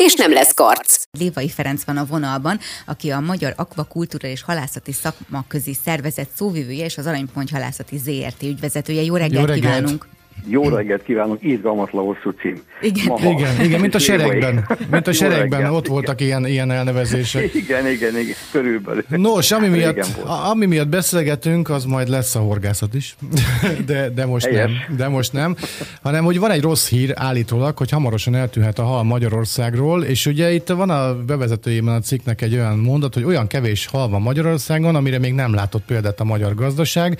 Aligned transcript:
és 0.00 0.14
nem 0.14 0.32
lesz 0.32 0.54
karc. 0.54 1.02
Lévai 1.18 1.48
Ferenc 1.48 1.84
van 1.84 1.96
a 1.96 2.04
vonalban, 2.04 2.58
aki 2.86 3.10
a 3.10 3.20
Magyar 3.20 3.52
Akvakultúra 3.56 4.28
és 4.28 4.42
Halászati 4.42 4.92
Szakmaközi 4.92 5.76
Szervezet 5.84 6.28
szóvivője 6.36 6.84
és 6.84 6.98
az 6.98 7.06
Aranypont 7.06 7.50
Halászati 7.50 7.98
ZRT 7.98 8.42
ügyvezetője. 8.42 9.02
Jó 9.02 9.16
reggelt, 9.16 9.48
Jó 9.48 9.54
reggelt. 9.54 9.76
kívánunk! 9.76 10.06
Jó 10.46 10.68
reggelt 10.68 11.02
kívánok, 11.02 11.42
izgalmatlan 11.42 12.04
hosszú 12.04 12.30
cím. 12.30 12.60
Igen, 12.80 13.04
Maha. 13.06 13.30
igen, 13.30 13.64
igen, 13.64 13.80
mint 13.80 13.94
a 13.94 13.98
seregben. 13.98 14.66
Mint 14.90 15.06
a 15.06 15.12
seregben, 15.12 15.72
ott 15.72 15.86
voltak 15.86 16.20
igen. 16.20 16.46
ilyen, 16.46 16.52
ilyen 16.52 16.70
elnevezések. 16.70 17.54
Igen, 17.54 17.86
igen, 17.86 18.18
igen, 18.18 18.34
körülbelül. 18.52 19.02
Nos, 19.08 19.50
ami 19.50 19.68
miatt, 19.68 20.06
ami 20.50 20.66
miatt 20.66 20.88
beszélgetünk, 20.88 21.70
az 21.70 21.84
majd 21.84 22.08
lesz 22.08 22.34
a 22.34 22.38
horgászat 22.38 22.94
is, 22.94 23.16
de, 23.86 24.08
de 24.08 24.26
most 24.26 24.46
Helyes. 24.46 24.70
nem. 24.70 24.96
De 24.96 25.08
most 25.08 25.32
nem. 25.32 25.56
Hanem, 26.02 26.24
hogy 26.24 26.38
van 26.38 26.50
egy 26.50 26.62
rossz 26.62 26.88
hír 26.88 27.12
állítólag, 27.14 27.76
hogy 27.76 27.90
hamarosan 27.90 28.34
eltűnhet 28.34 28.78
a 28.78 28.82
hal 28.82 29.02
Magyarországról, 29.02 30.02
és 30.02 30.26
ugye 30.26 30.52
itt 30.52 30.68
van 30.68 30.90
a 30.90 31.24
bevezetőjében 31.24 31.94
a 31.94 32.00
cikknek 32.00 32.42
egy 32.42 32.54
olyan 32.54 32.78
mondat, 32.78 33.14
hogy 33.14 33.24
olyan 33.24 33.46
kevés 33.46 33.86
hal 33.86 34.08
van 34.08 34.22
Magyarországon, 34.22 34.94
amire 34.94 35.18
még 35.18 35.32
nem 35.32 35.54
látott 35.54 35.82
példát 35.84 36.20
a 36.20 36.24
magyar 36.24 36.54
gazdaság, 36.54 37.18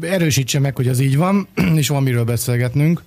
Erősítse 0.00 0.60
meg, 0.60 0.76
hogy 0.76 0.88
az 0.88 1.00
így 1.00 1.16
van, 1.16 1.48
és 1.80 1.88
van 1.88 2.02
miről 2.02 2.24
beszélgetnünk. 2.24 3.02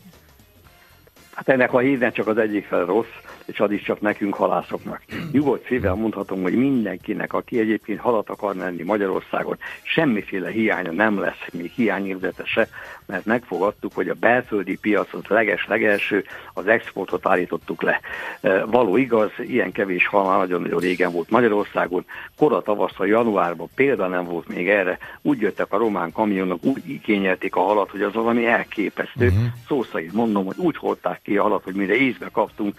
Hát 1.31 1.49
ennek 1.49 1.73
a 1.73 1.79
hírnek 1.79 2.13
csak 2.13 2.27
az 2.27 2.37
egyik 2.37 2.65
fel 2.65 2.85
rossz, 2.85 3.07
és 3.45 3.59
az 3.59 3.71
is 3.71 3.81
csak 3.81 4.01
nekünk 4.01 4.33
halászoknak. 4.33 5.01
Nyugodt 5.31 5.67
szívvel 5.67 5.93
mondhatom, 5.93 6.41
hogy 6.41 6.55
mindenkinek, 6.55 7.33
aki 7.33 7.59
egyébként 7.59 7.99
halat 7.99 8.29
akar 8.29 8.55
menni 8.55 8.83
Magyarországon, 8.83 9.57
semmiféle 9.83 10.49
hiánya 10.49 10.91
nem 10.91 11.19
lesz, 11.19 11.45
még 11.51 11.71
hiányérzete 11.71 12.45
se, 12.45 12.67
mert 13.05 13.25
megfogadtuk, 13.25 13.93
hogy 13.93 14.09
a 14.09 14.13
belföldi 14.13 14.77
piacot 14.77 15.27
leges-legelső, 15.27 16.23
az 16.53 16.67
exportot 16.67 17.27
állítottuk 17.27 17.81
le. 17.81 17.99
E, 18.41 18.65
való 18.65 18.97
igaz, 18.97 19.31
ilyen 19.37 19.71
kevés 19.71 20.07
hal 20.07 20.25
már 20.25 20.37
nagyon-nagyon 20.37 20.79
régen 20.79 21.11
volt 21.11 21.29
Magyarországon, 21.29 22.05
kora 22.37 22.61
tavasszal, 22.61 23.07
januárban 23.07 23.69
példa 23.75 24.07
nem 24.07 24.23
volt 24.23 24.47
még 24.47 24.69
erre, 24.69 24.97
úgy 25.21 25.39
jöttek 25.39 25.73
a 25.73 25.77
román 25.77 26.11
kamionok, 26.11 26.63
úgy 26.63 26.89
igényelték 26.89 27.55
a 27.55 27.61
halat, 27.61 27.89
hogy 27.89 28.01
az 28.01 28.13
valami 28.13 28.45
elképesztő. 28.45 29.25
Uh-huh. 29.27 29.43
Szó 29.67 29.83
szerint 29.83 30.13
mondom, 30.13 30.45
hogy 30.45 30.57
úgy 30.57 30.77
hordták 30.77 31.21
ki 31.23 31.37
a 31.37 31.41
halat, 31.41 31.63
hogy 31.63 31.75
mire 31.75 31.95
ízbe 31.95 32.29
kaptunk, 32.31 32.75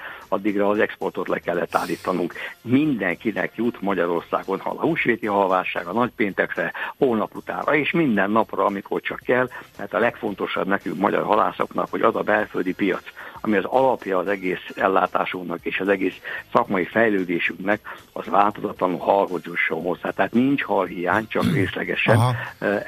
addigra 0.52 0.68
az 0.68 0.78
exportot 0.78 1.28
le 1.28 1.38
kellett 1.38 1.74
állítanunk. 1.74 2.34
Mindenkinek 2.62 3.52
jut 3.56 3.80
Magyarországon 3.80 4.60
hal. 4.60 4.76
A 4.76 4.80
húsvéti 4.80 5.26
halvásság 5.26 5.86
a 5.86 5.92
nagypéntekre, 5.92 6.72
holnap 6.98 7.36
utára, 7.36 7.74
és 7.74 7.90
minden 7.90 8.30
napra, 8.30 8.64
amikor 8.64 9.00
csak 9.00 9.18
kell, 9.18 9.48
mert 9.78 9.94
a 9.94 9.98
legfontosabb 9.98 10.66
nekünk 10.66 10.98
magyar 10.98 11.22
halászoknak, 11.22 11.90
hogy 11.90 12.02
az 12.02 12.16
a 12.16 12.22
belföldi 12.22 12.74
piac, 12.74 13.04
ami 13.44 13.56
az 13.56 13.64
alapja 13.64 14.18
az 14.18 14.26
egész 14.26 14.70
ellátásunknak 14.74 15.58
és 15.62 15.80
az 15.80 15.88
egész 15.88 16.14
szakmai 16.52 16.84
fejlődésünknek, 16.84 17.80
az 18.12 18.26
változatlanul 18.26 18.98
halhoz 18.98 19.40
jusson 19.44 19.82
hozzá. 19.82 20.10
Tehát 20.10 20.32
nincs 20.32 20.62
halhiány, 20.62 21.26
csak 21.28 21.44
részlegesen. 21.52 22.18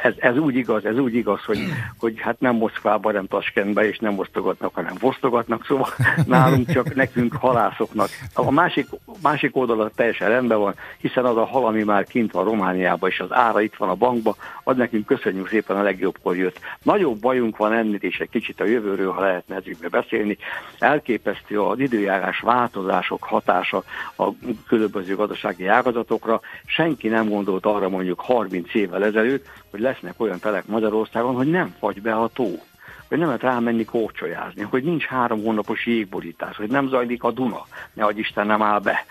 Ez, 0.03 0.13
ez, 0.19 0.37
úgy 0.37 0.57
igaz, 0.57 0.85
ez 0.85 0.99
úgy 0.99 1.15
igaz, 1.15 1.45
hogy, 1.45 1.59
hogy 1.99 2.21
hát 2.21 2.41
nem 2.41 2.57
Moszkvába, 2.57 3.13
nem 3.13 3.27
Taskentbe, 3.27 3.89
és 3.89 3.99
nem 3.99 4.19
osztogatnak, 4.19 4.75
hanem 4.75 4.95
vosztogatnak, 5.01 5.65
szóval 5.65 5.89
nálunk 6.27 6.71
csak 6.73 6.95
nekünk 6.95 7.33
halászoknak. 7.33 8.09
A 8.35 8.51
másik, 8.51 8.87
másik 9.23 9.57
oldala 9.57 9.91
teljesen 9.95 10.29
rendben 10.29 10.59
van, 10.59 10.75
hiszen 10.99 11.25
az 11.25 11.37
a 11.37 11.45
hal, 11.45 11.67
ami 11.67 11.83
már 11.83 12.05
kint 12.05 12.33
van 12.33 12.45
Romániában, 12.45 13.11
és 13.11 13.21
az 13.21 13.33
ára 13.33 13.61
itt 13.61 13.77
van 13.77 13.89
a 13.89 13.95
bankba, 13.95 14.37
az 14.65 14.77
nekünk 14.77 15.07
köszönjük 15.07 15.49
szépen 15.49 15.77
a 15.77 15.83
legjobbkor 15.83 16.37
jött. 16.37 16.59
Nagyobb 16.83 17.21
bajunk 17.21 17.57
van 17.57 17.73
ennél, 17.73 17.99
és 18.01 18.19
egy 18.19 18.31
kicsit 18.31 18.61
a 18.61 18.65
jövőről, 18.65 19.13
ha 19.13 19.21
lehetne 19.21 19.57
ezügybe 19.57 19.89
beszélni, 19.89 20.39
elképesztő 20.79 21.61
az 21.61 21.79
időjárás 21.79 22.41
változások 22.41 23.23
hatása 23.23 23.83
a 24.17 24.29
különböző 24.67 25.17
gazdasági 25.17 25.67
ágazatokra. 25.67 26.41
Senki 26.67 27.09
nem 27.09 27.29
gondolt 27.29 27.67
arra 27.67 27.89
mondjuk 27.89 28.21
30 28.21 28.75
évvel 28.75 29.05
ezelőtt, 29.05 29.47
hogy 29.71 29.81
lesznek 29.81 30.21
olyan 30.21 30.39
telek 30.39 30.67
Magyarországon, 30.67 31.35
hogy 31.35 31.51
nem 31.51 31.75
fagy 31.79 32.03
be 32.03 32.15
a 32.15 32.29
tó 32.29 32.63
hogy 33.09 33.19
nem 33.19 33.27
lehet 33.27 33.55
rámenni 33.55 33.85
kócsolyázni, 33.85 34.63
hogy 34.63 34.85
nincs 34.85 35.05
három 35.05 35.43
hónapos 35.43 35.87
jégborítás, 35.87 36.57
hogy 36.57 36.71
nem 36.71 36.89
zajlik 36.89 37.23
a 37.23 37.31
Duna, 37.31 37.67
ne 37.93 38.07
Isten 38.15 38.47
nem 38.47 38.63
áll 38.63 38.81
be. 38.81 39.05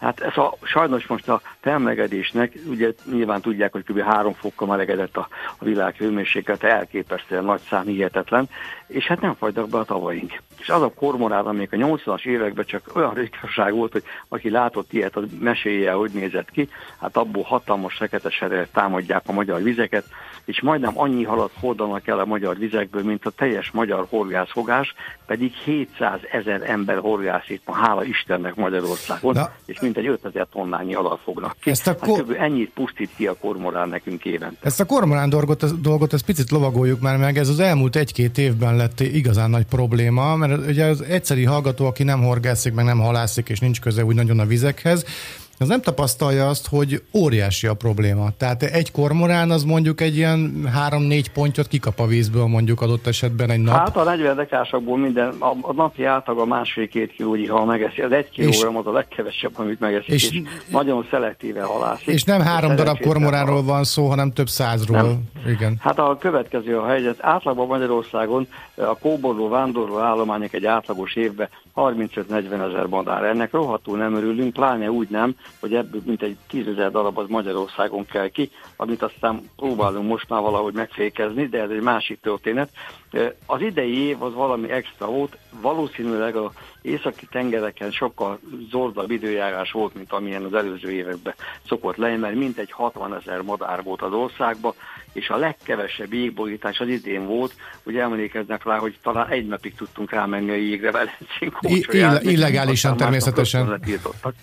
Hát 0.00 0.20
ez 0.20 0.36
a, 0.36 0.54
sajnos 0.62 1.06
most 1.06 1.28
a 1.28 1.40
felmelegedésnek, 1.60 2.58
ugye 2.66 2.92
nyilván 3.10 3.40
tudják, 3.40 3.72
hogy 3.72 3.84
kb. 3.84 4.00
három 4.00 4.32
fokkal 4.32 4.68
melegedett 4.68 5.16
a, 5.16 5.28
a 5.58 5.64
világ 5.64 5.94
hőmérséklete, 5.96 6.68
elképesztően 6.68 7.44
nagy 7.44 7.60
szám, 7.68 7.84
hihetetlen, 7.84 8.48
és 8.92 9.06
hát 9.06 9.20
nem 9.20 9.34
fagytak 9.34 9.68
be 9.68 9.78
a 9.78 9.84
tavaink. 9.84 10.40
És 10.58 10.68
az 10.68 10.82
a 10.82 10.92
kormorán, 10.94 11.46
amelyik 11.46 11.72
a 11.72 11.76
80-as 11.76 12.24
években 12.24 12.64
csak 12.64 12.90
olyan 12.94 13.14
ritkasság 13.14 13.74
volt, 13.74 13.92
hogy 13.92 14.02
aki 14.28 14.50
látott 14.50 14.92
ilyet, 14.92 15.16
az 15.16 15.24
meséje, 15.40 15.92
hogy 15.92 16.10
nézett 16.10 16.50
ki, 16.50 16.68
hát 17.00 17.16
abból 17.16 17.42
hatalmas 17.42 17.94
fekete 17.96 18.68
támadják 18.72 19.22
a 19.26 19.32
magyar 19.32 19.62
vizeket, 19.62 20.04
és 20.44 20.60
majdnem 20.60 20.98
annyi 20.98 21.24
halat 21.24 21.50
hordanak 21.60 22.06
el 22.06 22.18
a 22.18 22.24
magyar 22.24 22.58
vizekből, 22.58 23.02
mint 23.02 23.26
a 23.26 23.30
teljes 23.30 23.70
magyar 23.70 24.06
horgászfogás, 24.08 24.94
pedig 25.26 25.52
700 25.52 26.20
ezer 26.32 26.70
ember 26.70 26.98
horgászít 26.98 27.62
ma, 27.66 27.74
hála 27.74 28.04
Istennek 28.04 28.54
Magyarországon, 28.54 29.34
Na, 29.34 29.52
és 29.64 29.80
mintegy 29.80 30.06
5000 30.06 30.46
tonnányi 30.52 30.92
halat 30.92 31.20
fognak 31.24 31.56
ki. 31.60 31.70
Ezt 31.70 31.86
a 31.86 31.90
hát 31.90 32.00
kor... 32.00 32.24
ennyit 32.38 32.70
pusztít 32.70 33.10
ki 33.16 33.26
a 33.26 33.36
kormorán 33.40 33.88
nekünk 33.88 34.24
évente. 34.24 34.56
Ezt 34.60 34.80
a 34.80 34.84
kormorán 34.84 35.28
dolgot, 35.28 35.80
dolgot 35.80 36.12
ezt 36.12 36.24
picit 36.24 36.50
lovagoljuk 36.50 37.00
már 37.00 37.16
meg, 37.16 37.36
ez 37.36 37.48
az 37.48 37.60
elmúlt 37.60 37.96
egy-két 37.96 38.38
évben 38.38 38.76
lett 38.82 39.00
igazán 39.00 39.50
nagy 39.50 39.64
probléma, 39.64 40.36
mert 40.36 40.66
ugye 40.66 40.84
az 40.84 41.02
egyszeri 41.02 41.44
hallgató, 41.44 41.86
aki 41.86 42.02
nem 42.02 42.22
horgászik, 42.22 42.74
meg 42.74 42.84
nem 42.84 42.98
halászik, 42.98 43.48
és 43.48 43.58
nincs 43.58 43.80
köze 43.80 44.04
úgy 44.04 44.14
nagyon 44.14 44.38
a 44.38 44.46
vizekhez, 44.46 45.04
az 45.58 45.68
nem 45.68 45.80
tapasztalja 45.80 46.48
azt, 46.48 46.68
hogy 46.68 47.02
óriási 47.14 47.66
a 47.66 47.74
probléma. 47.74 48.28
Tehát 48.36 48.62
egy 48.62 48.90
kormorán 48.90 49.50
az 49.50 49.64
mondjuk 49.64 50.00
egy 50.00 50.16
ilyen 50.16 50.68
három-négy 50.72 51.30
pontot 51.30 51.68
kikap 51.68 52.00
a 52.00 52.06
vízből 52.06 52.46
mondjuk 52.46 52.80
adott 52.80 53.06
esetben 53.06 53.50
egy 53.50 53.60
nap. 53.60 53.74
Hát 53.74 53.96
a 53.96 54.04
40 54.04 54.36
dekásokból 54.36 54.98
minden, 54.98 55.34
a, 55.38 55.56
a 55.60 55.72
napi 55.72 56.04
átlag 56.04 56.38
a 56.38 56.44
másfél-két 56.44 57.12
kilógyi 57.12 57.46
hal 57.46 57.64
megeszi. 57.64 58.00
Az 58.00 58.12
egy 58.12 58.30
kilógram 58.30 58.76
az 58.76 58.86
a 58.86 58.92
legkevesebb, 58.92 59.52
amit 59.54 59.80
megeszik, 59.80 60.08
és, 60.08 60.30
és 60.30 60.42
nagyon 60.70 61.06
szelektíve 61.10 61.62
halászik. 61.62 62.06
És 62.06 62.24
nem 62.24 62.40
három 62.40 62.76
darab 62.76 63.00
kormoránról 63.00 63.62
van 63.62 63.84
szó, 63.84 64.08
hanem 64.08 64.32
több 64.32 64.48
százról. 64.48 65.02
Nem. 65.02 65.22
Igen. 65.46 65.76
Hát 65.80 65.98
a 65.98 66.16
következő 66.20 66.78
a 66.78 66.86
helyzet. 66.86 67.16
Átlagban 67.20 67.66
Magyarországon 67.66 68.46
a 68.74 68.98
kóborló 68.98 69.48
vándorló 69.48 69.98
állományok 69.98 70.52
egy 70.52 70.66
átlagos 70.66 71.14
évben 71.14 71.48
35-40 71.76 72.68
ezer 72.70 72.86
madár. 72.86 73.24
Ennek 73.24 73.52
rohadtul 73.52 73.98
nem 73.98 74.14
örülünk, 74.14 74.52
pláne 74.52 74.90
úgy 74.90 75.08
nem, 75.08 75.34
hogy 75.60 75.74
ebből 75.74 76.00
mintegy 76.04 76.36
10 76.48 76.66
ezer 76.66 76.90
darab 76.90 77.18
az 77.18 77.28
Magyarországon 77.28 78.06
kell 78.06 78.28
ki, 78.28 78.50
amit 78.76 79.02
aztán 79.02 79.50
próbálunk 79.56 80.08
most 80.08 80.28
már 80.28 80.40
valahogy 80.40 80.74
megfékezni, 80.74 81.46
de 81.46 81.60
ez 81.60 81.70
egy 81.70 81.82
másik 81.82 82.20
történet. 82.20 82.70
Az 83.46 83.60
idei 83.60 83.98
év 83.98 84.22
az 84.22 84.34
valami 84.34 84.70
extra 84.70 85.06
volt, 85.06 85.38
valószínűleg 85.60 86.36
a 86.36 86.52
északi 86.82 87.26
tengereken 87.30 87.90
sokkal 87.90 88.38
zordabb 88.70 89.10
időjárás 89.10 89.72
volt, 89.72 89.94
mint 89.94 90.12
amilyen 90.12 90.44
az 90.44 90.54
előző 90.54 90.90
években 90.90 91.34
szokott 91.66 91.96
lenni, 91.96 92.16
mert 92.16 92.34
mintegy 92.34 92.70
60 92.70 93.14
ezer 93.14 93.42
madár 93.42 93.82
volt 93.82 94.02
az 94.02 94.12
országban, 94.12 94.74
és 95.12 95.28
a 95.28 95.36
legkevesebb 95.36 96.12
jégborítás 96.12 96.80
az 96.80 96.88
idén 96.88 97.26
volt, 97.26 97.54
hogy 97.82 97.96
emlékeznek 97.96 98.64
rá, 98.64 98.78
hogy 98.78 98.98
talán 99.02 99.28
egy 99.28 99.46
napig 99.46 99.74
tudtunk 99.74 100.10
rámenni 100.10 100.50
a 100.50 100.54
jégre 100.54 100.90
Velencén 100.90 101.52
Ill- 101.60 102.22
Illegálisan 102.22 102.96
természetesen. 102.96 103.80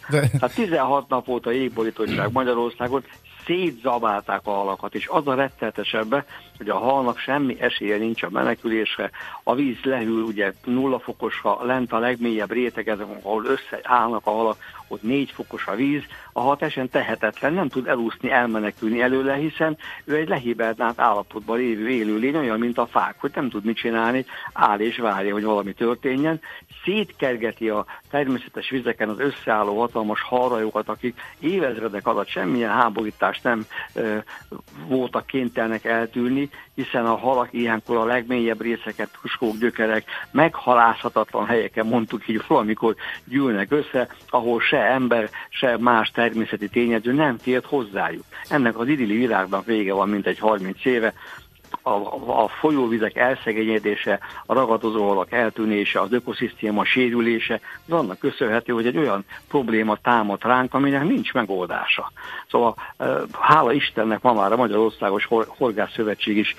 De... 0.10 0.30
Hát 0.42 0.54
16 0.54 1.10
nap 1.10 1.26
volt 1.26 1.46
a 1.46 1.52
jégborítottság 1.52 2.32
Magyarországon, 2.32 3.04
szétzabálták 3.46 4.42
a 4.44 4.52
halakat, 4.52 4.96
és 4.96 5.08
az 5.08 5.28
a 5.28 5.34
rettenetesebbe, 5.34 6.26
hogy 6.58 6.70
a 6.70 6.78
halnak 6.78 7.18
semmi 7.18 7.62
esélye 7.62 7.98
nincs 7.98 8.24
a 8.24 8.30
menekülésre, 8.30 9.12
a 9.44 9.56
víz 9.56 9.78
lehűl 9.84 10.24
ugye 10.24 10.54
nulla 10.66 11.00
fokosra, 11.00 11.66
lent 11.66 11.92
a 11.92 12.00
legmélyebb 12.00 12.52
réteg, 12.52 12.88
ahol 13.24 13.46
összeállnak 13.46 14.26
a 14.26 14.32
halak, 14.32 14.58
ott 14.90 15.04
négy 15.04 15.32
fokos 15.32 15.68
a 15.68 15.76
víz, 15.76 16.04
a 16.34 16.42
hat 16.42 16.58
teljesen 16.58 16.90
tehetetlen, 16.90 17.54
nem 17.54 17.68
tud 17.68 17.88
elúszni, 17.88 18.32
elmenekülni 18.32 19.02
előle, 19.02 19.36
hiszen 19.36 19.78
ő 20.04 20.16
egy 20.16 20.28
lehibernált 20.28 21.00
állapotban 21.00 21.58
lévő 21.58 21.90
élőlény, 21.90 22.36
olyan, 22.36 22.60
mint 22.60 22.78
a 22.78 22.86
fák, 22.86 23.16
hogy 23.18 23.32
nem 23.36 23.50
tud 23.50 23.66
mit 23.66 23.78
csinálni, 23.78 24.26
áll 24.54 24.80
és 24.80 24.98
várja, 24.98 25.34
hogy 25.34 25.44
valami 25.44 25.74
történjen. 25.74 26.42
Szétkergeti 26.84 27.70
a 27.70 27.86
természetes 28.10 28.70
vizeken 28.70 29.10
az 29.10 29.20
összeálló 29.20 29.80
hatalmas 29.80 30.22
halrajokat, 30.22 30.90
akik 30.90 31.20
évezredek 31.40 32.08
alatt 32.08 32.28
semmilyen 32.28 32.72
háborítást 32.72 33.44
nem 33.44 33.66
e, 33.94 34.24
voltak 34.88 35.26
kénytelnek 35.26 35.86
eltűrni, 35.86 36.50
hiszen 36.76 37.06
a 37.06 37.18
halak 37.18 37.48
ilyenkor 37.52 37.98
a 37.98 38.06
legmélyebb 38.06 38.62
részeket, 38.62 39.18
tuskók, 39.22 39.58
gyökerek, 39.58 40.04
meghalázhatatlan 40.32 41.46
helyeken, 41.46 41.86
mondtuk 41.86 42.28
így, 42.28 42.42
valamikor 42.48 42.96
gyűlnek 43.26 43.72
össze, 43.72 44.08
ahol 44.30 44.60
se 44.60 44.78
ember, 44.86 45.30
se 45.50 45.78
más 45.78 46.12
természeti 46.12 46.70
tényező 46.70 47.14
nem 47.14 47.38
fért 47.38 47.66
hozzájuk. 47.66 48.24
Ennek 48.50 48.78
az 48.78 48.88
idilli 48.88 49.18
világnak 49.18 49.66
vége 49.66 49.94
van, 49.94 50.10
mint 50.10 50.28
egy 50.28 50.40
30 50.40 50.86
éve, 50.86 51.14
a, 51.90 52.44
a 52.44 52.48
folyóvizek 52.48 53.16
elszegényedése, 53.16 54.20
a 54.46 54.54
ragadozóhalak 54.54 55.32
eltűnése, 55.32 56.02
az 56.02 56.12
ökoszisztéma 56.12 56.86
sérülése, 56.86 57.60
az 57.88 57.94
annak 57.94 58.20
köszönhető, 58.20 58.74
hogy 58.74 58.86
egy 58.86 58.98
olyan 58.98 59.26
probléma 59.48 59.96
támad 59.96 60.44
ránk, 60.44 60.74
aminek 60.74 61.04
nincs 61.04 61.34
megoldása. 61.34 62.12
Szóval 62.50 62.76
hála 63.40 63.72
Istennek 63.72 64.22
ma 64.22 64.34
már 64.34 64.52
a 64.52 64.56
Magyarországos 64.56 65.28
Horgászszövetség 65.48 66.38
is 66.38 66.56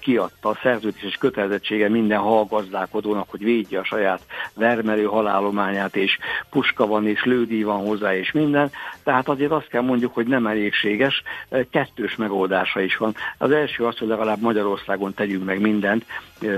kiadta 0.00 0.48
a 0.48 0.58
szerződéses 0.62 1.16
kötelezettsége 1.16 1.88
minden 1.88 2.18
hallgazdálkodónak, 2.18 3.30
hogy 3.30 3.44
védje 3.44 3.78
a 3.78 3.84
saját 3.84 4.20
vermelő 4.54 5.04
halálományát, 5.04 5.96
és 5.96 6.18
puska 6.50 6.86
van, 6.86 7.06
és 7.06 7.24
lődíj 7.24 7.62
van 7.62 7.86
hozzá, 7.86 8.16
és 8.16 8.32
minden. 8.32 8.70
Tehát 9.02 9.28
azért 9.28 9.50
azt 9.50 9.68
kell 9.68 9.82
mondjuk, 9.82 10.14
hogy 10.14 10.26
nem 10.26 10.46
elégséges, 10.46 11.22
kettős 11.70 12.16
megoldása 12.16 12.80
is 12.80 12.96
van. 12.96 13.14
Az 13.38 13.50
első 13.50 13.84
az, 13.84 13.98
hogy 13.98 14.08
legalább 14.08 14.40
Magyarországon 14.70 15.14
tegyünk 15.14 15.44
meg 15.44 15.60
mindent 15.60 16.04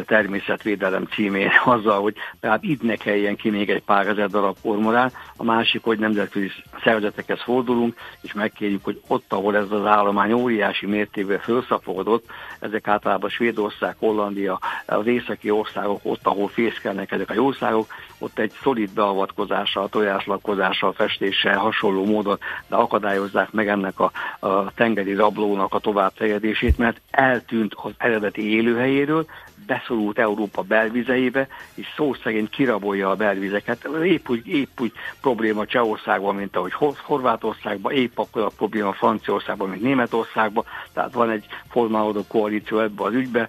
természetvédelem 0.06 1.04
címén 1.04 1.50
azzal, 1.64 2.00
hogy 2.00 2.14
tehát 2.40 2.62
itt 2.62 2.82
ne 2.82 2.96
kelljen 2.96 3.36
ki 3.36 3.50
még 3.50 3.70
egy 3.70 3.82
pár 3.82 4.06
ezer 4.06 4.28
darab 4.28 4.56
kormorán, 4.62 5.12
a 5.36 5.44
másik, 5.44 5.82
hogy 5.82 5.98
nemzetközi 5.98 6.50
szervezetekhez 6.84 7.42
fordulunk, 7.42 7.96
és 8.20 8.32
megkérjük, 8.32 8.84
hogy 8.84 9.00
ott, 9.06 9.32
ahol 9.32 9.56
ez 9.56 9.70
az 9.70 9.86
állomány 9.86 10.32
óriási 10.32 10.86
mértékben 10.86 11.38
felszaporodott, 11.38 12.24
ezek 12.60 12.88
általában 12.88 13.30
Svédország, 13.30 13.96
Hollandia, 13.98 14.58
az 14.86 15.06
északi 15.06 15.50
országok, 15.50 16.00
ott, 16.02 16.26
ahol 16.26 16.48
fészkelnek 16.48 17.10
ezek 17.10 17.30
a 17.30 17.34
országok, 17.34 17.86
ott 18.22 18.38
egy 18.38 18.52
szolid 18.62 18.90
beavatkozással, 18.90 19.88
tojáslakozással, 19.88 20.92
festéssel, 20.92 21.58
hasonló 21.58 22.04
módon, 22.04 22.38
de 22.69 22.76
akadályozzák 22.76 23.52
meg 23.52 23.69
ennek 23.69 24.00
a, 24.00 24.12
a 24.46 24.72
tengeri 24.74 25.14
rablónak 25.14 25.74
a 25.74 25.78
továbbterjedését, 25.78 26.78
mert 26.78 27.00
eltűnt 27.10 27.74
az 27.76 27.92
eredeti 27.96 28.54
élőhelyéről, 28.54 29.26
beszorult 29.66 30.18
Európa 30.18 30.62
belvizeibe, 30.62 31.48
és 31.74 31.86
szó 31.96 32.14
szerint 32.14 32.50
kirabolja 32.50 33.10
a 33.10 33.14
belvizeket. 33.14 33.88
Épp 34.04 34.28
úgy, 34.28 34.46
épp 34.46 34.80
úgy 34.80 34.92
probléma 35.20 35.66
Csehországban, 35.66 36.34
mint 36.34 36.56
ahogy 36.56 36.72
Horvátországban, 37.02 37.92
épp 37.92 38.18
akkor 38.18 38.42
a 38.42 38.50
probléma 38.56 38.92
Franciaországban, 38.92 39.68
mint 39.68 39.82
Németországban, 39.82 40.64
tehát 40.92 41.12
van 41.12 41.30
egy 41.30 41.46
formálódó 41.70 42.24
koalíció 42.28 42.78
ebbe 42.78 43.04
az 43.04 43.14
ügybe. 43.14 43.48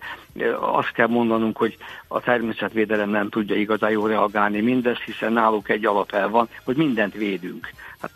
Azt 0.59 0.91
kell 0.91 1.07
mondanunk, 1.07 1.57
hogy 1.57 1.77
a 2.07 2.19
természetvédelem 2.19 3.09
nem 3.09 3.29
tudja 3.29 3.55
igazán 3.55 3.91
jól 3.91 4.07
reagálni 4.07 4.61
mindez, 4.61 4.97
hiszen 4.97 5.33
náluk 5.33 5.69
egy 5.69 5.85
alapel 5.85 6.29
van, 6.29 6.49
hogy 6.63 6.75
mindent 6.75 7.13
védünk. 7.13 7.69
Hát, 8.03 8.11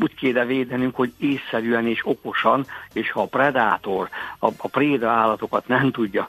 úgy 0.00 0.14
kéne 0.14 0.44
védenünk, 0.44 0.94
hogy 0.94 1.12
észszerűen 1.18 1.86
és 1.86 2.06
okosan, 2.06 2.66
és 2.92 3.10
ha 3.10 3.22
a 3.22 3.26
predátor, 3.26 4.08
a, 4.38 4.46
a 4.56 4.68
préda 4.68 5.10
állatokat 5.10 5.68
nem 5.68 5.90
tudja, 5.90 6.28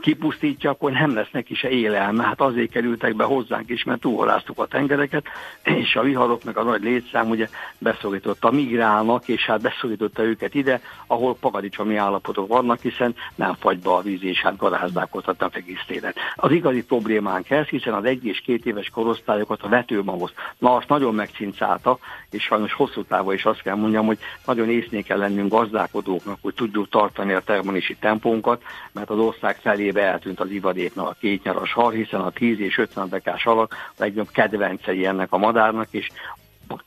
kipusztítja, 0.00 0.70
akkor 0.70 0.90
nem 0.92 1.14
lesz 1.14 1.30
neki 1.32 1.54
se 1.54 1.68
élelme. 1.68 2.24
Hát 2.24 2.40
azért 2.40 2.70
kerültek 2.70 3.16
be 3.16 3.24
hozzánk 3.24 3.70
is, 3.70 3.84
mert 3.84 4.00
túlhaláztuk 4.00 4.58
a 4.58 4.66
tengereket, 4.66 5.24
és 5.62 5.96
a 5.96 6.02
viharok 6.02 6.44
meg 6.44 6.56
a 6.56 6.62
nagy 6.62 6.82
létszám 6.82 7.30
ugye 7.30 7.48
beszólította, 7.78 8.50
migrálnak, 8.50 9.28
és 9.28 9.46
hát 9.46 9.60
beszólította 9.60 10.22
őket 10.22 10.54
ide, 10.54 10.80
ahol 11.06 11.36
pagadicsomi 11.40 11.96
állapotok 11.96 12.48
vannak, 12.48 12.80
hiszen 12.80 13.14
nem 13.34 13.54
fagyba 13.54 13.96
a 13.96 14.02
víz, 14.02 14.22
és 14.22 14.40
hát 14.40 14.56
garázdálkodhatnak 14.56 15.56
egész 15.56 15.84
télen. 15.86 16.14
Az 16.36 16.50
igazi 16.50 16.84
problémánk 16.84 17.50
ez, 17.50 17.66
hiszen 17.66 17.94
az 17.94 18.04
egy 18.04 18.24
és 18.24 18.40
két 18.40 18.66
éves 18.66 18.90
korosztályokat 18.90 19.62
a 19.62 19.68
vetőmagoz. 19.68 20.32
Na 20.58 20.74
azt 20.74 20.88
nagyon 20.88 21.14
megcincálta, 21.24 21.98
és 22.30 22.42
sajnos 22.42 22.72
hosszú 22.72 23.04
távon 23.04 23.34
is 23.34 23.44
azt 23.44 23.62
kell 23.62 23.74
mondjam, 23.74 24.06
hogy 24.06 24.18
nagyon 24.46 24.70
észné 24.70 25.02
kell 25.02 25.18
lennünk 25.18 25.52
gazdálkodóknak, 25.52 26.38
hogy 26.42 26.54
tudjuk 26.54 26.88
tartani 26.88 27.32
a 27.32 27.40
termelési 27.40 27.96
tempónkat, 27.96 28.62
mert 28.92 29.10
az 29.10 29.18
ország 29.18 29.56
felébe 29.56 30.02
eltűnt 30.02 30.40
az 30.40 30.50
ivadéknak 30.50 31.08
a 31.08 31.16
kétnyaras 31.20 31.72
hal, 31.72 31.90
hiszen 31.90 32.20
a 32.20 32.30
10 32.30 32.60
és 32.60 32.78
50 32.78 33.08
dekás 33.08 33.42
halak 33.42 33.72
a 33.72 33.92
legnagyobb 33.96 34.30
kedvencei 34.30 35.06
ennek 35.06 35.32
a 35.32 35.38
madárnak, 35.38 35.88
és 35.90 36.08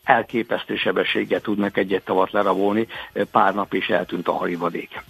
elképesztő 0.03 0.75
sebességgel 0.75 1.41
tudnak 1.41 1.77
egyet 1.77 2.05
tavat 2.05 2.31
lerabolni, 2.31 2.87
pár 3.31 3.53
nap 3.53 3.73
is 3.73 3.87
eltűnt 3.89 4.27
a 4.27 4.33
halivadék. 4.33 5.03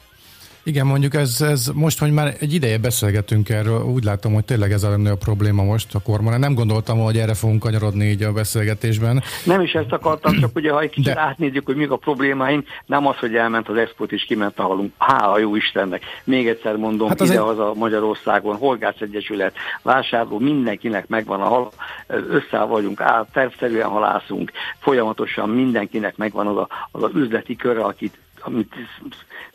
Igen, 0.68 0.86
mondjuk 0.86 1.14
ez, 1.14 1.42
ez 1.42 1.72
most, 1.74 2.00
hogy 2.00 2.12
már 2.12 2.34
egy 2.40 2.54
ideje 2.54 2.78
beszélgetünk 2.78 3.50
erről, 3.50 3.81
úgy 3.84 4.04
látom, 4.04 4.34
hogy 4.34 4.46
tényleg 4.46 4.72
ez 4.72 4.84
a 4.84 4.90
lenne 4.90 5.12
a 5.12 5.16
probléma 5.16 5.64
most 5.64 5.96
a 5.96 6.00
kormán. 6.00 6.40
Nem 6.40 6.54
gondoltam, 6.54 7.00
hogy 7.00 7.18
erre 7.18 7.34
fogunk 7.34 7.60
kanyarodni 7.60 8.06
így 8.06 8.24
a 8.24 8.31
beszélgetésben. 8.31 9.24
Nem 9.46 9.62
is 9.62 9.74
ezt 9.74 9.92
akartam, 9.92 10.40
csak 10.40 10.56
ugye 10.56 10.72
ha 10.72 10.81
egy 10.81 10.90
kicsit 10.90 11.14
De... 11.14 11.19
átnézzük, 11.19 11.66
hogy 11.66 11.75
mik 11.75 11.92
a 11.92 11.96
problémáink, 11.96 12.68
nem 12.86 13.08
az, 13.08 13.18
hogy 13.18 13.36
elment 13.36 13.69
az 13.69 13.78
export 13.78 14.12
és 14.12 14.24
kiment 14.24 14.60
a 14.60 14.64
halunk. 14.64 14.94
Hála 14.98 15.40
jó 15.40 15.56
Istennek. 15.56 16.04
Még 16.24 16.48
egyszer 16.48 16.75
mondom, 16.75 17.08
hát 17.08 17.22
ide 17.22 17.31
egy... 17.31 17.38
az 17.38 17.60
a 17.60 17.74
Magyarországon, 17.75 18.56
Horgász 18.56 19.00
Egyesület, 19.00 19.56
vásárló, 19.81 20.40
mindenkinek 20.40 21.08
megvan 21.08 21.42
a 21.42 21.48
hal, 21.48 21.72
össze 22.08 22.64
vagyunk, 22.64 23.02
áll, 23.02 23.28
tervszerűen 23.34 23.88
halászunk, 23.88 24.52
folyamatosan 24.80 25.50
mindenkinek 25.50 26.18
megvan 26.18 26.48
az 26.48 26.58
a, 26.58 26.68
az 26.92 27.04
a 27.04 27.10
üzleti 27.14 27.56
köre, 27.56 27.81
akit 27.81 28.18
amit 28.47 28.73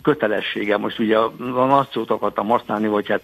kötelessége. 0.03 0.77
Most 0.77 0.99
ugye 0.99 1.19
a, 1.19 1.33
a 1.39 1.65
nagy 1.65 1.89
szót 1.93 2.11
akartam 2.11 2.49
használni, 2.49 2.87
hogy 2.87 3.09
hát 3.09 3.23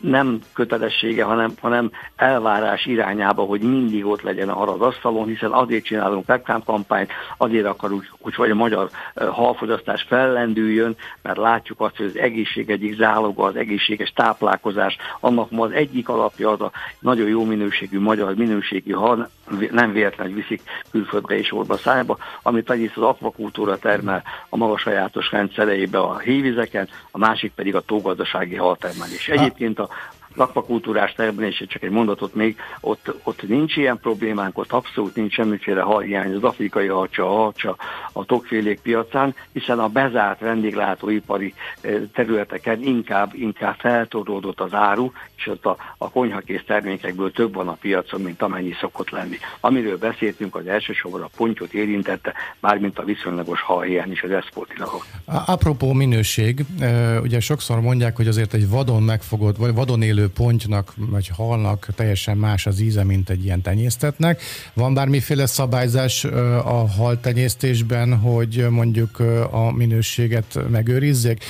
nem 0.00 0.40
kötelessége, 0.52 1.24
hanem, 1.24 1.52
hanem 1.60 1.90
elvárás 2.16 2.86
irányába, 2.86 3.42
hogy 3.42 3.60
mindig 3.60 4.06
ott 4.06 4.22
legyen 4.22 4.48
arra 4.48 4.72
az 4.72 4.80
asztalon, 4.80 5.26
hiszen 5.26 5.52
azért 5.52 5.84
csinálunk 5.84 6.26
reklámkampányt, 6.26 7.10
azért 7.36 7.66
akarunk, 7.66 8.12
hogy 8.20 8.50
a 8.50 8.54
magyar 8.54 8.90
halfogyasztás 9.30 10.02
fellendüljön, 10.08 10.96
mert 11.22 11.36
látjuk 11.36 11.80
azt, 11.80 11.96
hogy 11.96 12.06
az 12.06 12.16
egészség 12.16 12.70
egyik 12.70 12.96
záloga, 12.96 13.44
az 13.44 13.56
egészséges 13.56 14.12
táplálkozás, 14.14 14.96
annak 15.20 15.50
ma 15.50 15.64
az 15.64 15.72
egyik 15.72 16.08
alapja 16.08 16.50
az 16.50 16.60
a 16.60 16.72
nagyon 16.98 17.28
jó 17.28 17.44
minőségű 17.44 18.00
magyar 18.00 18.34
minőségű 18.34 18.92
hal, 18.92 19.30
nem 19.70 19.92
véletlenül 19.92 20.34
viszik 20.34 20.62
külföldre 20.90 21.38
és 21.38 21.52
orba 21.52 21.76
szájba, 21.76 22.18
amit 22.42 22.70
egyrészt 22.70 22.96
az 22.96 23.02
akvakultúra 23.02 23.78
termel 23.78 24.22
a 24.48 24.56
maga 24.56 24.78
sajátos 24.78 25.30
rendszereibe 25.30 25.98
a 25.98 26.18
hívizeken, 26.18 26.88
a 27.10 27.18
másik 27.18 27.52
pedig 27.52 27.74
a 27.74 27.80
tógazdasági 27.80 28.56
haltermelés. 28.56 29.28
Egyébként 29.28 29.78
a 29.78 29.88
lakpakultúrás 30.36 31.12
termelés, 31.12 31.64
csak 31.68 31.82
egy 31.82 31.90
mondatot 31.90 32.34
még, 32.34 32.56
ott, 32.80 33.14
ott 33.22 33.48
nincs 33.48 33.76
ilyen 33.76 33.98
problémánk, 33.98 34.58
ott 34.58 34.72
abszolút 34.72 35.14
nincs 35.14 35.32
semmiféle 35.32 35.80
halhiány 35.80 36.34
az 36.34 36.42
afrikai 36.42 36.86
halcsa, 36.86 37.24
a 37.24 37.36
halcsa 37.36 37.76
a 38.12 38.24
tokfélék 38.24 38.80
piacán, 38.80 39.34
hiszen 39.52 39.78
a 39.78 39.88
bezárt 39.88 40.40
vendéglátóipari 40.40 41.54
eh, 41.80 41.94
területeken 42.12 42.82
inkább, 42.82 43.34
inkább 43.34 43.74
feltorlódott 43.78 44.60
az 44.60 44.74
áru, 44.74 45.12
és 45.36 45.46
ott 45.46 45.66
a, 45.66 45.76
a 45.98 46.10
konyhakész 46.10 46.62
termékekből 46.66 47.32
több 47.32 47.54
van 47.54 47.68
a 47.68 47.76
piacon, 47.80 48.20
mint 48.20 48.42
amennyi 48.42 48.72
szokott 48.80 49.10
lenni. 49.10 49.36
Amiről 49.60 49.98
beszéltünk, 49.98 50.54
az 50.54 50.66
elsősorban 50.66 51.22
a 51.22 51.30
pontyot 51.36 51.72
érintette, 51.72 52.32
mármint 52.60 52.98
a 52.98 53.04
viszonylagos 53.04 53.60
halhiány 53.60 54.10
és 54.10 54.22
az 54.22 54.30
exportilagok. 54.30 55.06
Apropó 55.46 55.92
minőség, 55.92 56.64
eh, 56.80 57.22
ugye 57.22 57.40
sokszor 57.40 57.80
mondják, 57.80 58.16
hogy 58.16 58.28
azért 58.28 58.54
egy 58.54 58.68
vadon 58.68 59.02
megfogott, 59.02 59.56
vagy 59.56 59.74
vadon 59.74 60.02
élő 60.02 60.25
pontynak 60.34 60.92
vagy 60.96 61.28
halnak 61.28 61.88
teljesen 61.94 62.36
más 62.36 62.66
az 62.66 62.80
íze, 62.80 63.04
mint 63.04 63.30
egy 63.30 63.44
ilyen 63.44 63.62
tenyésztetnek. 63.62 64.42
Van 64.74 64.94
bármiféle 64.94 65.46
szabályzás 65.46 66.24
a 66.64 66.88
hal 66.88 67.20
tenyésztésben, 67.20 68.18
hogy 68.18 68.66
mondjuk 68.70 69.18
a 69.50 69.72
minőséget 69.72 70.58
megőrizzék? 70.70 71.44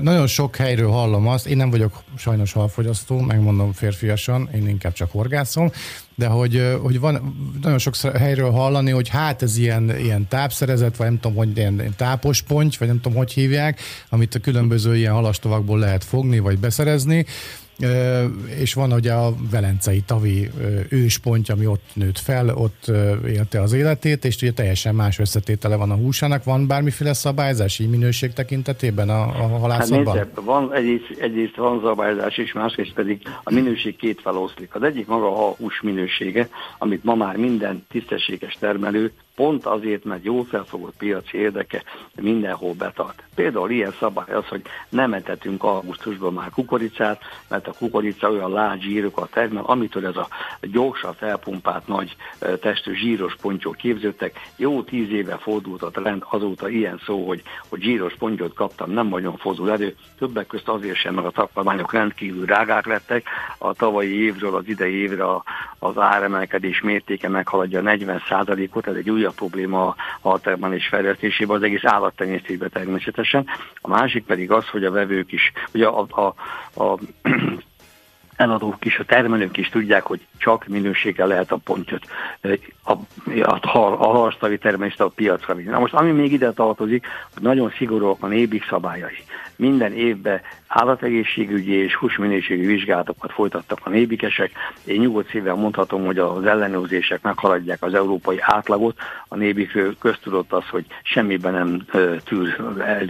Nagyon 0.00 0.26
sok 0.26 0.56
helyről 0.56 0.90
hallom 0.90 1.26
azt, 1.28 1.46
én 1.46 1.56
nem 1.56 1.70
vagyok 1.70 2.02
sajnos 2.16 2.52
halfogyasztó, 2.52 3.20
megmondom 3.20 3.72
férfiasan, 3.72 4.48
én 4.54 4.68
inkább 4.68 4.92
csak 4.92 5.10
horgászom, 5.10 5.70
de 6.14 6.26
hogy, 6.26 6.76
hogy 6.82 7.00
van 7.00 7.36
nagyon 7.62 7.78
sok 7.78 7.96
helyről 7.96 8.50
hallani, 8.50 8.90
hogy 8.90 9.08
hát 9.08 9.42
ez 9.42 9.58
ilyen, 9.58 9.98
ilyen 9.98 10.28
tápszerezet, 10.28 10.96
vagy 10.96 11.06
nem 11.06 11.20
tudom, 11.20 11.36
hogy 11.36 11.56
ilyen 11.56 11.94
tápos 11.96 12.42
ponty, 12.42 12.78
vagy 12.78 12.88
nem 12.88 13.00
tudom, 13.00 13.18
hogy 13.18 13.32
hívják, 13.32 13.80
amit 14.08 14.34
a 14.34 14.38
különböző 14.38 14.96
ilyen 14.96 15.12
halastovakból 15.12 15.78
lehet 15.78 16.04
fogni, 16.04 16.38
vagy 16.38 16.58
beszerezni, 16.58 17.26
és 18.58 18.74
van 18.74 18.92
ugye 18.92 19.12
a 19.12 19.34
Velencei 19.50 20.00
tavi 20.00 20.50
őspontja, 20.88 21.54
ami 21.54 21.66
ott 21.66 21.84
nőtt 21.92 22.18
fel, 22.18 22.48
ott 22.48 22.84
élte 23.26 23.60
az 23.60 23.72
életét, 23.72 24.24
és 24.24 24.36
ugye 24.36 24.52
teljesen 24.52 24.94
más 24.94 25.18
összetétele 25.18 25.76
van 25.76 25.90
a 25.90 25.94
húsának. 25.94 26.44
Van 26.44 26.66
bármiféle 26.66 27.12
szabályzási 27.12 27.86
minőség 27.86 28.32
tekintetében 28.32 29.08
a, 29.08 29.22
a 29.22 29.58
halászatban? 29.58 30.16
Hát 30.16 30.26
nézze, 30.26 30.40
van 30.44 30.74
egyrészt, 30.74 31.10
egyrészt 31.20 31.56
van 31.56 31.80
szabályzás, 31.84 32.38
és 32.38 32.52
másrészt 32.52 32.92
pedig 32.92 33.22
a 33.42 33.52
minőség 33.52 33.96
két 33.96 34.20
feloszlik. 34.20 34.74
Az 34.74 34.82
egyik 34.82 35.06
maga 35.06 35.48
a 35.48 35.54
hús 35.58 35.80
minősége, 35.82 36.48
amit 36.78 37.04
ma 37.04 37.14
már 37.14 37.36
minden 37.36 37.86
tisztességes 37.90 38.56
termelő 38.60 39.12
pont 39.40 39.66
azért, 39.66 40.04
mert 40.04 40.24
jó 40.24 40.42
felfogott 40.42 40.96
piaci 40.98 41.38
érdeke 41.38 41.82
mindenhol 42.14 42.72
betart. 42.72 43.22
Például 43.34 43.70
ilyen 43.70 43.94
szabály 43.98 44.34
az, 44.34 44.46
hogy 44.46 44.62
nem 44.88 45.12
etetünk 45.12 45.62
augusztusban 45.62 46.32
már 46.32 46.50
kukoricát, 46.50 47.22
mert 47.48 47.68
a 47.68 47.72
kukorica 47.78 48.30
olyan 48.30 48.52
lágy 48.52 48.80
zsírokat 48.80 49.30
termel, 49.30 49.62
amitől 49.66 50.06
ez 50.06 50.16
a 50.16 50.28
gyorsan 50.60 51.14
felpumpált 51.14 51.86
nagy 51.86 52.16
testű 52.60 52.94
zsíros 52.94 53.36
pontyok 53.40 53.76
képződtek. 53.76 54.40
Jó 54.56 54.82
tíz 54.82 55.10
éve 55.10 55.36
fordult 55.36 55.82
a 55.82 55.90
trend, 55.90 56.22
azóta 56.30 56.68
ilyen 56.68 57.00
szó, 57.04 57.26
hogy, 57.26 57.42
hogy 57.68 57.80
zsíros 57.80 58.14
pontyot 58.18 58.54
kaptam, 58.54 58.90
nem 58.90 59.08
nagyon 59.08 59.36
fordul 59.36 59.70
elő. 59.70 59.96
Többek 60.18 60.46
közt 60.46 60.68
azért 60.68 60.96
sem, 60.96 61.14
mert 61.14 61.26
a 61.26 61.30
takarmányok 61.30 61.92
rendkívül 61.92 62.44
drágák 62.44 62.86
lettek. 62.86 63.26
A 63.58 63.72
tavalyi 63.72 64.22
évről 64.24 64.54
az 64.54 64.68
idei 64.68 64.94
évre 64.94 65.24
az 65.78 65.98
áremelkedés 65.98 66.80
mértéke 66.80 67.28
meghaladja 67.28 67.80
40%-ot, 67.84 68.86
ez 68.86 68.94
egy 68.94 69.10
újabb 69.10 69.29
a 69.30 69.34
probléma 69.36 69.94
a 70.20 70.40
termelés 70.40 70.86
fejlesztésében, 70.86 71.56
az 71.56 71.62
egész 71.62 71.84
állattenyésztésben 71.84 72.70
természetesen. 72.70 73.46
A 73.80 73.88
másik 73.88 74.24
pedig 74.24 74.50
az, 74.50 74.68
hogy 74.68 74.84
a 74.84 74.90
vevők 74.90 75.32
is, 75.32 75.52
ugye 75.74 75.86
a, 75.86 76.06
a, 76.10 76.34
a 76.82 76.98
eladók 78.36 78.84
is, 78.84 78.98
a 78.98 79.04
termelők 79.04 79.56
is 79.56 79.68
tudják, 79.68 80.02
hogy 80.02 80.26
csak 80.38 80.66
minőséggel 80.66 81.26
lehet 81.26 81.52
a 81.52 81.56
pontot, 81.56 82.02
a, 82.84 82.92
a, 83.42 83.78
a 83.78 84.06
harctavi 84.06 84.58
termelést 84.58 85.00
a 85.00 85.08
piacra 85.08 85.54
vinni. 85.54 85.68
Na 85.68 85.78
most 85.78 85.94
ami 85.94 86.10
még 86.10 86.32
ide 86.32 86.52
tartozik, 86.52 87.06
hogy 87.34 87.42
nagyon 87.42 87.72
szigorúak 87.76 88.22
a 88.22 88.26
nébik 88.26 88.64
szabályai. 88.64 89.24
Minden 89.56 89.92
évben 89.92 90.40
állategészségügyi 90.72 91.72
és 91.72 91.94
húsminőségi 91.94 92.66
vizsgálatokat 92.66 93.32
folytattak 93.32 93.78
a 93.82 93.90
nébikesek. 93.90 94.50
Én 94.84 95.00
nyugodt 95.00 95.30
szívvel 95.30 95.54
mondhatom, 95.54 96.04
hogy 96.04 96.18
az 96.18 96.44
ellenőrzések 96.44 97.22
meghaladják 97.22 97.82
az 97.82 97.94
európai 97.94 98.36
átlagot. 98.40 98.98
A 99.28 99.36
nébik 99.36 99.78
köztudott 99.98 100.52
az, 100.52 100.68
hogy 100.68 100.84
semmiben 101.02 101.52
nem 101.52 101.82
tűr 102.24 102.60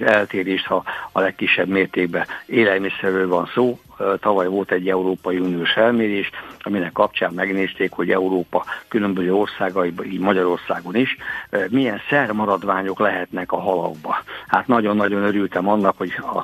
eltérést, 0.01 0.67
ha 0.67 0.85
a 1.13 1.21
legkisebb 1.21 1.69
mértékben 1.69 2.27
élelmiszerről 2.47 3.29
van 3.29 3.51
szó, 3.55 3.79
tavaly 4.21 4.47
volt 4.47 4.73
egy 4.73 4.89
Európai 4.89 5.39
Uniós 5.39 5.73
felmérés, 5.73 6.31
aminek 6.61 6.93
kapcsán 6.93 7.33
megnézték, 7.33 7.93
hogy 7.93 8.11
Európa 8.11 8.65
különböző 8.89 9.35
országaiban, 9.35 10.07
így 10.07 10.21
Magyarországon 10.21 10.97
is, 10.97 11.17
milyen 11.69 12.01
szermaradványok 12.09 12.99
lehetnek 12.99 13.53
a 13.53 13.61
halakba. 13.61 14.17
Hát 14.47 14.67
nagyon-nagyon 14.67 15.23
örültem 15.23 15.69
annak, 15.69 15.97
hogy 15.97 16.13
a, 16.17 16.39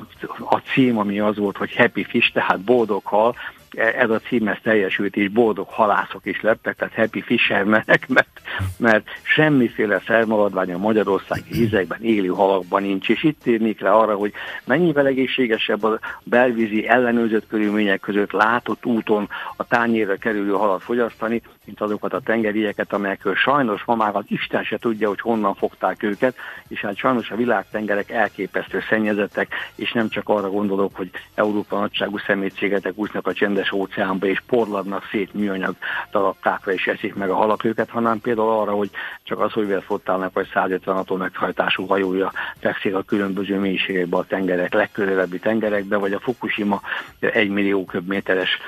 a 0.55 0.57
cím, 0.73 0.99
ami 1.07 1.21
az 1.21 1.37
volt, 1.37 1.57
hogy 1.57 1.77
Happy 1.77 2.05
Fish, 2.05 2.33
tehát 2.33 2.61
boldog 2.61 3.05
hal, 3.05 3.35
ez 3.77 4.11
a 4.11 4.19
cím 4.19 4.49
ez 4.49 4.57
teljesült, 4.63 5.17
és 5.17 5.29
boldog 5.29 5.69
halászok 5.69 6.27
is 6.27 6.41
lettek, 6.41 6.77
tehát 6.77 6.95
happy 6.95 7.21
fishermenek, 7.21 8.09
mert, 8.09 8.41
mert 8.79 9.07
semmiféle 9.23 10.03
szermaradvány 10.07 10.73
a 10.73 10.79
magyarországi 10.79 11.51
vizekben 11.51 12.03
élő 12.03 12.29
halakban 12.29 12.83
nincs, 12.83 13.09
és 13.09 13.23
itt 13.23 13.43
térnék 13.43 13.81
rá 13.81 13.93
arra, 13.93 14.15
hogy 14.15 14.33
mennyivel 14.65 15.07
egészségesebb 15.07 15.85
a 15.85 15.99
belvízi 16.23 16.89
ellenőrzött 16.89 17.47
körülmények 17.49 18.01
között 18.01 18.33
látott 18.33 18.87
úton 18.87 19.29
a 19.57 19.65
tányérra 19.65 20.17
kerülő 20.17 20.53
halat 20.53 20.83
fogyasztani, 20.83 21.43
mint 21.65 21.81
azokat 21.81 22.13
a 22.13 22.21
tengerieket, 22.21 22.93
amelyekről 22.93 23.35
sajnos 23.35 23.85
ma 23.85 23.95
már 23.95 24.17
az 24.17 24.25
Isten 24.29 24.65
se 24.65 24.79
tudja, 24.79 25.09
hogy 25.09 25.21
honnan 25.21 25.55
fogták 25.55 26.03
őket, 26.03 26.37
és 26.69 26.81
hát 26.81 26.97
sajnos 26.97 27.31
a 27.31 27.37
világtengerek 27.37 28.11
elképesztő 28.11 28.83
szennyezettek, 28.89 29.55
és 29.75 29.93
nem 29.93 30.09
csak 30.09 30.29
arra 30.29 30.51
gondolok, 30.51 30.97
hogy 30.97 31.11
Európa 31.35 31.79
nagyságú 31.79 32.19
szemétségetek 32.19 32.93
úsznak 32.97 33.27
a 33.27 33.33
csendes 33.33 33.66
óceánba, 33.73 34.27
és 34.27 34.43
porladnak 34.47 35.09
szét 35.11 35.35
műanyag 35.35 35.75
darabkákra, 36.11 36.73
és 36.73 36.87
eszik 36.87 37.15
meg 37.15 37.31
a 37.31 37.35
halak 37.35 37.65
őket, 37.65 37.91
hanem 37.91 38.21
például 38.21 38.51
arra, 38.51 38.73
hogy 38.73 38.91
csak 39.23 39.41
az, 39.41 39.53
hogy 39.53 39.83
flottának 39.87 40.33
vagy 40.33 40.49
150 40.53 40.97
atomeghajtású 40.97 41.87
hajója 41.87 42.33
fekszik 42.59 42.95
a 42.95 43.03
különböző 43.03 43.59
mélységekbe 43.59 44.17
a 44.17 44.25
tengerek, 44.25 44.73
legközelebbi 44.73 45.39
tengerekbe, 45.39 45.97
vagy 45.97 46.13
a 46.13 46.21
Fukushima 46.21 46.81
egy 47.21 47.49
millió 47.49 47.85
köbméteres 47.85 48.59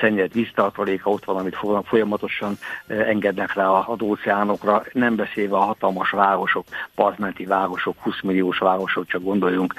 szennyet 0.00 0.32
víztartaléka 0.32 1.10
ott 1.10 1.24
van, 1.24 1.36
amit 1.36 1.58
folyamatosan 1.84 2.58
engednek 2.86 3.54
rá 3.54 3.68
az 3.68 4.02
óceánokra, 4.02 4.82
nem 4.92 5.16
beszélve 5.16 5.56
a 5.56 5.60
hatalmas 5.60 6.10
városok, 6.10 6.66
partmenti 6.94 7.44
városok, 7.44 7.96
20 7.98 8.20
milliós 8.22 8.58
városok, 8.58 9.06
csak 9.06 9.22
gondoljunk 9.22 9.74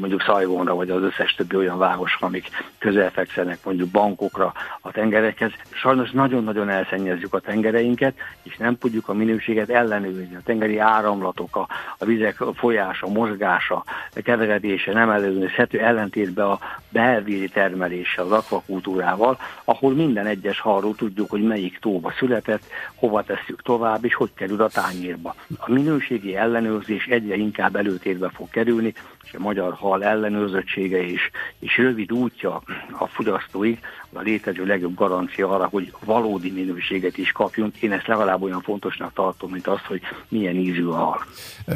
mondjuk 0.00 0.22
Szajvonra, 0.22 0.74
vagy 0.74 0.90
az 0.90 1.02
összes 1.02 1.34
többi 1.34 1.56
olyan 1.56 1.78
városra, 1.78 2.26
amik 2.26 2.48
közel 2.78 3.10
fekszenek 3.10 3.58
mondjuk 3.64 3.73
bankokra, 3.82 4.52
a 4.86 4.90
tengerekhez. 4.90 5.52
Sajnos 5.70 6.10
nagyon-nagyon 6.10 6.68
elszennyezzük 6.68 7.34
a 7.34 7.38
tengereinket, 7.38 8.14
és 8.42 8.56
nem 8.56 8.78
tudjuk 8.78 9.08
a 9.08 9.14
minőséget 9.14 9.68
ellenőrizni. 9.68 10.34
A 10.34 10.42
tengeri 10.44 10.78
áramlatok, 10.78 11.56
a, 11.56 11.68
a 11.98 12.04
vizek 12.04 12.36
folyása, 12.54 13.06
mozgása, 13.06 13.84
a 14.16 14.20
keveredése 14.22 14.92
nem 14.92 15.10
ellenőrizhető 15.10 15.78
ellentétben 15.78 16.46
a 16.46 16.58
belvízi 16.88 17.48
termelése 17.48 18.22
az 18.22 18.32
akvakultúrával, 18.32 19.38
ahol 19.64 19.94
minden 19.94 20.26
egyes 20.26 20.60
halról 20.60 20.94
tudjuk, 20.94 21.30
hogy 21.30 21.42
melyik 21.42 21.78
tóba 21.78 22.12
született, 22.18 22.62
hova 22.94 23.22
tesszük 23.22 23.62
tovább, 23.62 24.04
és 24.04 24.14
hogy 24.14 24.30
kerül 24.34 24.62
a 24.62 24.68
tányérba. 24.68 25.34
A 25.56 25.72
minőségi 25.72 26.36
ellenőrzés 26.36 27.06
egyre 27.06 27.34
inkább 27.34 27.76
előtérbe 27.76 28.28
fog 28.28 28.50
kerülni, 28.50 28.94
és 29.24 29.34
a 29.34 29.38
magyar 29.38 29.72
hal 29.72 30.04
ellenőrzöttsége 30.04 31.02
is, 31.02 31.30
és 31.58 31.76
rövid 31.76 32.12
útja 32.12 32.62
a 32.98 33.06
fogyasztóig 33.06 33.78
a 34.14 34.20
létező 34.20 34.66
legjobb 34.66 34.94
garancia 34.94 35.48
arra, 35.48 35.68
hogy 35.70 35.92
valódi 36.04 36.50
minőséget 36.50 37.18
is 37.18 37.32
kapjunk. 37.32 37.76
Én 37.76 37.92
ezt 37.92 38.06
legalább 38.06 38.42
olyan 38.42 38.60
fontosnak 38.60 39.12
tartom, 39.12 39.50
mint 39.50 39.66
azt, 39.66 39.84
hogy 39.84 40.00
milyen 40.28 40.54
ízű 40.54 40.84
a 40.84 40.94
hal. 40.94 41.24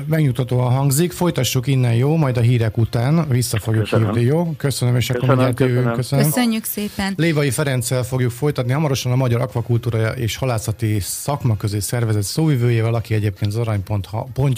Megnyugtatóan 0.07 0.73
hangzik, 0.73 1.13
folytassuk 1.13 1.67
innen 1.67 1.95
jó, 1.95 2.17
majd 2.17 2.37
a 2.37 2.41
hírek 2.41 2.77
után 2.77 3.29
vissza 3.29 3.59
fogjuk 3.59 3.83
Köszönöm. 3.83 4.07
hívni, 4.07 4.23
jó? 4.23 4.55
Köszönöm, 4.57 4.97
és 4.97 5.07
köszönöm, 5.07 5.31
akkor 5.31 5.45
mindjárt 5.45 5.71
jövünk. 5.71 5.95
Köszönöm. 5.95 6.25
Köszönjük 6.25 6.65
szépen. 6.65 7.15
Lévai 7.17 7.51
Ferenccel 7.51 8.03
fogjuk 8.03 8.31
folytatni 8.31 8.73
hamarosan 8.73 9.13
a 9.13 9.17
Magyar 9.17 9.41
Akvakultúra 9.41 10.17
és 10.17 10.37
Halászati 10.37 11.01
Szakma 11.01 11.57
közé 11.57 11.79
szervezet 11.79 12.23
szóvivőjével, 12.23 12.95
aki 12.95 13.15
egyébként 13.15 13.53
az 13.53 13.59
Aranypont 13.59 14.09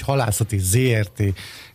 Halászati 0.02 0.58
ZRT 0.58 1.22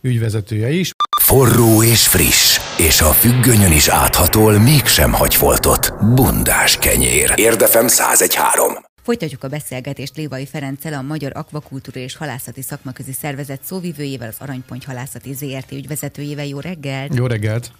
ügyvezetője 0.00 0.70
is. 0.70 0.92
Forró 1.26 1.82
és 1.82 2.08
friss, 2.08 2.60
és 2.78 3.00
a 3.00 3.12
függönyön 3.12 3.72
is 3.72 3.88
áthatol, 3.88 4.58
mégsem 4.58 5.12
hagy 5.12 5.34
foltot. 5.34 6.14
Bundás 6.14 6.78
kenyér. 6.78 7.32
Érdefem 7.34 7.84
1013. 7.84 8.72
Folytatjuk 9.02 9.44
a 9.44 9.48
beszélgetést 9.48 10.16
Lévai 10.16 10.46
Ferenccel, 10.46 10.92
a 10.92 11.02
Magyar 11.02 11.32
Akvakultúra 11.34 12.00
és 12.00 12.16
Halászati 12.16 12.62
Szakmaközi 12.62 13.12
Szervezet 13.12 13.62
szóvivőjével, 13.62 14.28
az 14.28 14.36
Aranypont 14.40 14.84
Halászati 14.84 15.32
ZRT 15.32 15.72
ügyvezetőjével. 15.72 16.46
Jó 16.46 16.60
reggelt! 16.60 17.14
Jó 17.14 17.26
reggelt! 17.26 17.70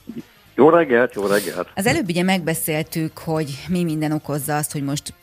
Jó 0.55 0.69
reggelt, 0.69 1.15
jó 1.15 1.26
reggelt! 1.26 1.69
Az 1.75 1.87
előbb 1.87 2.09
ugye 2.09 2.23
megbeszéltük, 2.23 3.19
hogy 3.19 3.65
mi 3.69 3.85
minden 3.85 4.12
okozza 4.12 4.57
azt, 4.57 4.73
hogy 4.73 4.83
most 4.83 5.15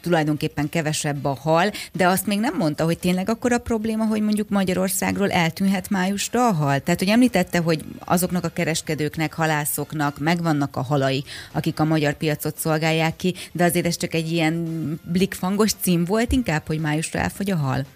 tulajdonképpen 0.00 0.68
kevesebb 0.68 1.24
a 1.24 1.34
hal, 1.34 1.70
de 1.92 2.06
azt 2.06 2.26
még 2.26 2.40
nem 2.40 2.56
mondta, 2.56 2.84
hogy 2.84 2.98
tényleg 2.98 3.28
akkor 3.28 3.52
a 3.52 3.58
probléma, 3.58 4.04
hogy 4.04 4.22
mondjuk 4.22 4.48
Magyarországról 4.48 5.30
eltűnhet 5.30 5.90
májusra 5.90 6.48
a 6.48 6.52
hal. 6.52 6.80
Tehát, 6.80 6.98
hogy 6.98 7.08
említette, 7.08 7.58
hogy 7.58 7.84
azoknak 8.04 8.44
a 8.44 8.48
kereskedőknek, 8.48 9.32
halászoknak 9.32 10.18
megvannak 10.18 10.76
a 10.76 10.82
halai, 10.82 11.24
akik 11.52 11.80
a 11.80 11.84
magyar 11.84 12.14
piacot 12.14 12.56
szolgálják 12.56 13.16
ki, 13.16 13.34
de 13.52 13.64
azért 13.64 13.86
ez 13.86 13.96
csak 13.96 14.14
egy 14.14 14.32
ilyen 14.32 14.66
blikfangos 15.02 15.72
cím 15.80 16.04
volt 16.04 16.32
inkább, 16.32 16.66
hogy 16.66 16.80
májusra 16.80 17.18
elfogy 17.18 17.50
a 17.50 17.56
hal 17.56 17.86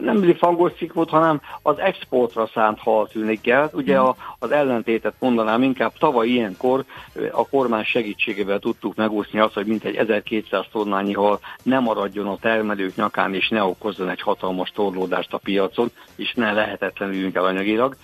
nem 0.00 0.34
fangos 0.34 0.72
cikk 0.72 0.92
volt, 0.92 1.10
hanem 1.10 1.40
az 1.62 1.78
exportra 1.78 2.46
szánt 2.54 2.78
hal 2.78 3.08
tűnik 3.08 3.48
el. 3.48 3.70
Ugye 3.72 3.98
a, 3.98 4.16
az 4.38 4.50
ellentétet 4.50 5.14
mondanám 5.18 5.62
inkább 5.62 5.92
tavaly 5.98 6.28
ilyenkor 6.28 6.84
a 7.30 7.48
kormány 7.48 7.84
segítségével 7.84 8.58
tudtuk 8.58 8.94
megúszni 8.94 9.38
azt, 9.38 9.54
hogy 9.54 9.66
mintegy 9.66 9.96
1200 9.96 10.64
tonnányi 10.72 11.12
hal 11.12 11.40
ne 11.62 11.78
maradjon 11.78 12.26
a 12.26 12.38
termelők 12.38 12.96
nyakán, 12.96 13.34
és 13.34 13.48
ne 13.48 13.64
okozzon 13.64 14.08
egy 14.08 14.20
hatalmas 14.20 14.70
torlódást 14.70 15.32
a 15.32 15.38
piacon, 15.38 15.90
és 16.16 16.32
ne 16.34 16.52
lehetetlenüljünk 16.52 17.34
el 17.34 17.44
anyagilag. 17.44 17.96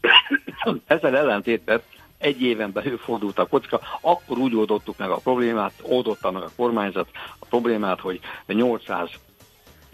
Ezzel 0.86 1.16
ellentétben 1.16 1.82
egy 2.18 2.42
éven 2.42 2.72
belül 2.72 2.98
fordult 2.98 3.38
a 3.38 3.46
kocka, 3.46 3.80
akkor 4.00 4.38
úgy 4.38 4.56
oldottuk 4.56 4.98
meg 4.98 5.10
a 5.10 5.16
problémát, 5.16 5.72
oldotta 5.82 6.30
meg 6.30 6.42
a 6.42 6.50
kormányzat 6.56 7.08
a 7.38 7.46
problémát, 7.46 8.00
hogy 8.00 8.20
800 8.46 9.10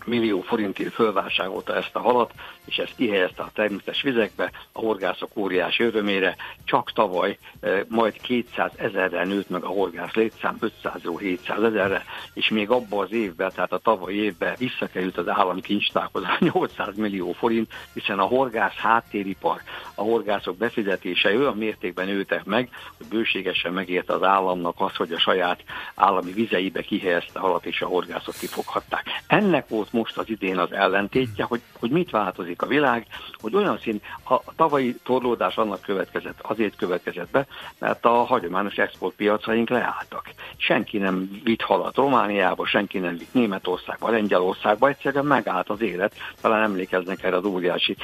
millió 0.06 0.40
forintért 0.40 0.92
fölvásárolta 0.92 1.74
ezt 1.76 1.94
a 1.96 1.98
halat, 2.00 2.32
és 2.64 2.76
ezt 2.76 2.94
kihelyezte 2.96 3.42
a 3.42 3.50
természetes 3.54 4.02
vizekbe, 4.02 4.50
a 4.72 4.78
horgászok 4.80 5.30
óriási 5.36 5.82
örömére. 5.82 6.36
Csak 6.64 6.92
tavaly 6.92 7.38
eh, 7.60 7.80
majd 7.88 8.20
200 8.20 8.70
ezerre 8.76 9.24
nőtt 9.24 9.48
meg 9.48 9.64
a 9.64 9.68
horgász 9.68 10.14
létszám, 10.14 10.58
500-ról 10.60 11.16
700 11.18 11.62
ezerre, 11.62 12.04
és 12.34 12.48
még 12.48 12.70
abban 12.70 13.04
az 13.04 13.12
évben, 13.12 13.50
tehát 13.54 13.72
a 13.72 13.78
tavalyi 13.78 14.16
évben 14.16 14.54
visszakerült 14.58 15.16
az 15.16 15.28
állami 15.28 15.60
kincstárhoz 15.60 16.22
800 16.38 16.96
millió 17.06 17.32
forint, 17.32 17.72
hiszen 17.92 18.18
a 18.18 18.24
horgász 18.24 18.76
háttéripar, 18.76 19.60
a 19.94 20.02
horgászok 20.02 20.56
befizetése 20.56 21.36
olyan 21.36 21.56
mértékben 21.56 22.06
nőttek 22.06 22.44
meg, 22.44 22.68
hogy 22.96 23.06
bőségesen 23.06 23.72
megérte 23.72 24.12
az 24.12 24.22
államnak 24.22 24.74
az, 24.78 24.96
hogy 24.96 25.12
a 25.12 25.18
saját 25.18 25.64
állami 25.94 26.32
vizeibe 26.32 26.82
kihelyezte 26.82 27.38
halat, 27.38 27.66
és 27.66 27.82
a 27.82 27.86
horgászok 27.86 28.34
kifoghatták. 28.34 29.04
Ennek 29.26 29.68
volt 29.68 29.92
most 29.96 30.18
az 30.18 30.28
idén 30.28 30.58
az 30.58 30.72
ellentétje, 30.72 31.44
hogy, 31.44 31.60
hogy 31.78 31.90
mit 31.90 32.10
változik 32.10 32.62
a 32.62 32.66
világ, 32.66 33.06
hogy 33.40 33.54
olyan 33.54 33.78
szín, 33.78 34.00
a 34.28 34.54
tavalyi 34.56 34.96
torlódás 35.04 35.56
annak 35.56 35.80
következett, 35.80 36.40
azért 36.40 36.76
következett 36.76 37.30
be, 37.30 37.46
mert 37.78 38.04
a 38.04 38.24
hagyományos 38.24 38.76
exportpiacaink 38.76 39.68
leálltak. 39.68 40.30
Senki 40.56 40.98
nem 40.98 41.40
vitt 41.44 41.62
halat 41.62 41.96
Romániába, 41.96 42.66
senki 42.66 42.98
nem 42.98 43.16
vitt 43.16 43.34
Németországba, 43.34 44.10
Lengyelországba, 44.10 44.88
egyszerűen 44.88 45.24
megállt 45.24 45.68
az 45.68 45.80
élet. 45.80 46.14
Talán 46.40 46.62
emlékeznek 46.62 47.22
erre 47.22 47.36
az 47.36 47.44
óriási 47.44 47.96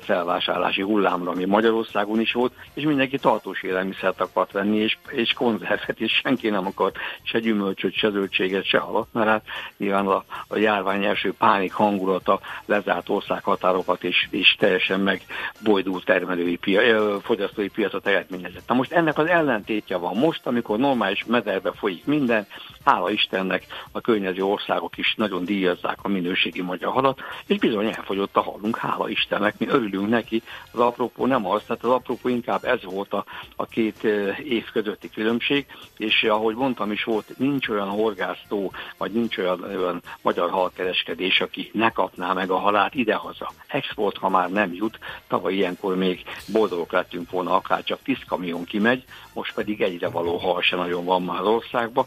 felvásárlási 0.00 0.82
hullámra, 0.82 1.30
ami 1.30 1.44
Magyarországon 1.44 2.20
is 2.20 2.32
volt, 2.32 2.52
és 2.74 2.84
mindenki 2.84 3.18
tartós 3.18 3.62
élelmiszert 3.62 4.20
akart 4.20 4.52
venni, 4.52 4.76
és, 4.76 4.98
és 5.10 5.32
konzervet, 5.32 6.00
és 6.00 6.12
senki 6.12 6.48
nem 6.48 6.66
akart 6.66 6.96
se 7.22 7.38
gyümölcsöt, 7.38 7.94
se 7.94 8.10
zöldséget, 8.10 8.64
se 8.64 8.78
halat, 8.78 9.08
mert 9.12 9.28
hát 9.28 9.44
nyilván 9.76 10.06
a, 10.06 10.24
a 10.48 10.56
járvány 10.56 11.04
első 11.04 11.34
pánik 11.38 11.72
hangulata 11.72 12.40
lezárt 12.66 13.08
országhatárokat 13.08 14.04
és, 14.04 14.26
és 14.30 14.56
teljesen 14.58 15.00
megbojdult 15.00 16.04
termelői 16.04 16.56
pia, 16.56 17.20
fogyasztói 17.20 17.68
piacot 17.68 18.06
eredményezett. 18.06 18.68
Na 18.68 18.74
most 18.74 18.92
ennek 18.92 19.18
az 19.18 19.26
ellentétje 19.26 19.96
van 19.96 20.16
most, 20.16 20.46
amikor 20.46 20.78
normális 20.78 21.24
mederbe 21.24 21.72
folyik 21.72 22.04
minden, 22.04 22.46
hála 22.84 23.10
Istennek 23.10 23.66
a 23.92 24.00
környező 24.00 24.42
országok 24.42 24.96
is 24.96 25.14
nagyon 25.16 25.44
díjazzák 25.44 25.98
a 26.02 26.08
minőségi 26.08 26.62
magyar 26.62 26.92
halat, 26.92 27.20
és 27.46 27.58
bizony 27.58 27.86
elfogyott 27.86 28.36
a 28.36 28.40
halunk, 28.40 28.76
hála 28.76 29.08
Istennek, 29.08 29.58
mi 29.58 29.66
örülünk 29.66 30.08
neki. 30.08 30.42
Az 30.72 30.80
apropó 30.80 31.26
nem 31.26 31.46
az, 31.46 31.62
tehát 31.66 31.84
az 31.84 31.90
apropó 31.90 32.28
inkább 32.28 32.64
ez 32.64 32.84
volt 32.84 33.12
a, 33.12 33.24
a 33.56 33.66
két 33.66 34.04
év 34.44 34.64
közötti 34.72 35.10
különbség, 35.10 35.66
és 35.96 36.22
ahogy 36.22 36.54
mondtam 36.54 36.92
is 36.92 37.04
volt, 37.04 37.38
nincs 37.38 37.68
olyan 37.68 37.88
horgásztó, 37.88 38.72
vagy 38.96 39.12
nincs 39.12 39.38
olyan, 39.38 39.62
olyan 39.62 40.02
magyar 40.22 40.50
halkereskedés, 40.50 41.27
aki 41.40 41.70
ne 41.72 41.90
kapná 41.90 42.32
meg 42.32 42.50
a 42.50 42.58
halát 42.58 42.94
idehaza. 42.94 43.52
Export, 43.66 44.16
ha 44.16 44.28
már 44.28 44.50
nem 44.50 44.74
jut, 44.74 44.98
tavaly 45.28 45.54
ilyenkor 45.54 45.96
még 45.96 46.24
boldogok 46.52 46.92
lettünk 46.92 47.30
volna, 47.30 47.54
akár 47.54 47.82
csak 47.82 48.02
10 48.02 48.16
kamion 48.26 48.64
kimegy, 48.64 49.04
most 49.32 49.54
pedig 49.54 49.80
egyre 49.82 50.08
való 50.08 50.36
hal 50.36 50.62
se 50.62 50.76
nagyon 50.76 51.04
van 51.04 51.22
már 51.22 51.40
az 51.40 51.46
országban, 51.46 52.06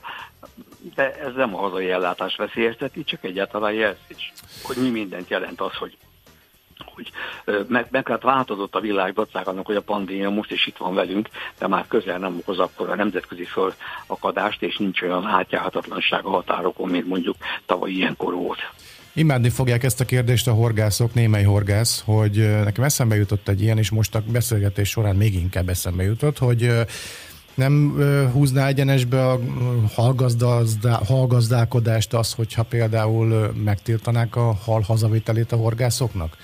de 0.96 1.16
ez 1.16 1.34
nem 1.36 1.56
a 1.56 1.60
hazai 1.60 1.92
ellátás 1.92 2.36
veszélyezteti, 2.36 3.04
csak 3.04 3.24
egyáltalán 3.24 3.74
jelzés, 3.74 4.34
hogy 4.64 4.78
mi 4.78 4.90
mindent 4.90 5.30
jelent 5.30 5.62
az, 5.62 5.74
hogy 5.74 5.98
hogy 6.94 7.12
meg, 7.68 7.88
meg 7.92 8.08
hát 8.08 8.24
változott 8.24 8.76
a 8.76 8.80
világ 8.80 9.14
dacák 9.14 9.48
annak, 9.48 9.66
hogy 9.66 9.76
a 9.76 9.82
pandémia 9.82 10.30
most 10.30 10.52
is 10.52 10.68
itt 10.68 10.78
van 10.78 10.94
velünk, 10.94 11.30
de 11.58 11.68
már 11.68 11.88
közel 11.88 12.18
nem 12.18 12.38
okoz 12.38 12.60
akkor 12.60 12.90
a 12.90 12.96
nemzetközi 12.96 13.46
fölakadást, 13.46 14.62
és 14.62 14.78
nincs 14.78 15.02
olyan 15.02 15.26
átjárhatatlanság 15.26 16.26
a 16.26 16.30
határokon, 16.30 16.90
mint 16.90 17.08
mondjuk 17.08 17.36
tavaly 17.66 17.92
ilyenkor 17.92 18.34
volt. 18.34 18.60
Imádni 19.14 19.50
fogják 19.50 19.84
ezt 19.84 20.00
a 20.00 20.06
kérdést 20.06 20.48
a 20.48 20.54
horgászok, 20.54 21.14
némely 21.14 21.44
horgász, 21.44 22.02
hogy 22.06 22.64
nekem 22.64 22.84
eszembe 22.84 23.16
jutott 23.16 23.48
egy 23.48 23.62
ilyen, 23.62 23.78
és 23.78 23.90
most 23.90 24.16
a 24.16 24.24
beszélgetés 24.32 24.90
során 24.90 25.16
még 25.16 25.34
inkább 25.34 25.70
eszembe 25.70 26.04
jutott, 26.04 26.38
hogy 26.38 26.72
nem 27.54 27.96
húzná 28.34 28.68
egyenesbe 28.68 29.30
a 29.30 29.40
halgazdálkodást 31.06 32.14
az, 32.14 32.34
hogyha 32.34 32.64
például 32.64 33.54
megtiltanák 33.64 34.36
a 34.36 34.54
hal 34.54 34.82
hazavitelét 34.82 35.52
a 35.52 35.56
horgászoknak? 35.56 36.38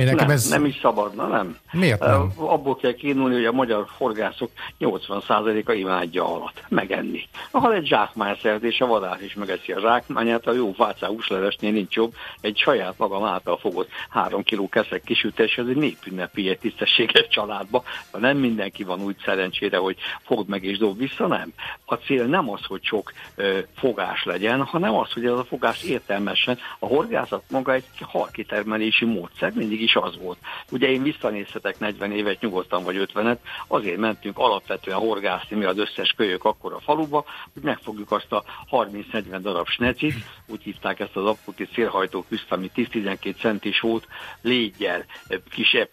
Én 0.00 0.14
nem, 0.14 0.30
ez... 0.30 0.48
nem 0.48 0.64
is 0.64 0.78
szabadna, 0.82 1.26
nem. 1.26 1.58
Miért 1.72 2.00
nem? 2.00 2.32
Abból 2.36 2.76
kell 2.76 2.92
kínulni, 2.92 3.34
hogy 3.34 3.44
a 3.44 3.52
magyar 3.52 3.86
forgászok 3.96 4.50
80%-a 4.80 5.72
imádja 5.72 6.24
halat, 6.24 6.64
megenni. 6.68 7.28
A 7.50 7.58
hal 7.58 7.74
egy 7.74 7.86
zsákmányszerzés, 7.86 8.80
a 8.80 8.86
vadász 8.86 9.20
is 9.20 9.34
megeszi 9.34 9.72
a 9.72 9.80
zsákmányát, 9.80 10.46
a 10.46 10.52
jó 10.52 10.72
fácá 10.72 11.06
húslevesnél 11.06 11.72
nincs 11.72 11.94
jobb, 11.94 12.14
egy 12.40 12.56
saját 12.56 12.94
magam 12.98 13.24
által 13.24 13.56
fogott 13.56 13.88
három 14.10 14.42
kiló 14.42 14.68
keszek 14.68 15.02
kisütés, 15.02 15.58
ez 15.58 15.66
egy 15.68 15.76
népünnepi 15.76 16.48
egy 16.48 16.58
tisztességes 16.58 17.28
családba, 17.28 17.82
nem 18.18 18.36
mindenki 18.36 18.84
van 18.84 19.02
úgy 19.02 19.16
szerencsére, 19.24 19.76
hogy 19.76 19.96
fogd 20.22 20.48
meg 20.48 20.64
és 20.64 20.78
dob 20.78 20.98
vissza, 20.98 21.26
nem. 21.26 21.52
A 21.84 21.94
cél 21.94 22.24
nem 22.24 22.50
az, 22.50 22.64
hogy 22.64 22.84
sok 22.84 23.12
ö, 23.34 23.58
fogás 23.76 24.24
legyen, 24.24 24.62
hanem 24.62 24.94
az, 24.94 25.12
hogy 25.12 25.24
ez 25.24 25.32
a 25.32 25.44
fogás 25.44 25.82
értelmesen, 25.82 26.58
a 26.78 26.86
horgászat 26.86 27.42
maga 27.50 27.72
egy 27.72 27.84
halkitermelési 28.00 29.04
módszer, 29.04 29.52
mindig 29.54 29.82
is 29.82 29.89
az 29.96 30.18
volt. 30.18 30.38
Ugye 30.70 30.88
én 30.88 31.02
visszanéztem 31.02 31.38
nézhetek 31.40 31.78
40 31.78 32.12
évet 32.12 32.40
nyugodtan 32.40 32.84
vagy 32.84 33.10
50-et, 33.14 33.38
azért 33.66 33.96
mentünk 33.96 34.38
alapvetően 34.38 34.98
horgászni 34.98 35.56
mi 35.56 35.64
az 35.64 35.78
összes 35.78 36.12
kölyök 36.16 36.44
akkor 36.44 36.72
a 36.72 36.80
faluba, 36.80 37.24
hogy 37.52 37.62
megfogjuk 37.62 38.12
azt 38.12 38.32
a 38.32 38.44
30-40 38.70 39.38
darab 39.42 39.66
snecit, 39.66 40.14
úgy 40.46 40.62
hívták 40.62 41.00
ezt 41.00 41.16
az 41.16 41.26
aputi 41.26 41.68
szélhajtó 41.74 42.24
küzt, 42.28 42.52
ami 42.52 42.70
10-12 42.76 43.36
centis 43.36 43.80
volt, 43.80 44.06
légyel, 44.40 45.04
kisebb, 45.50 45.88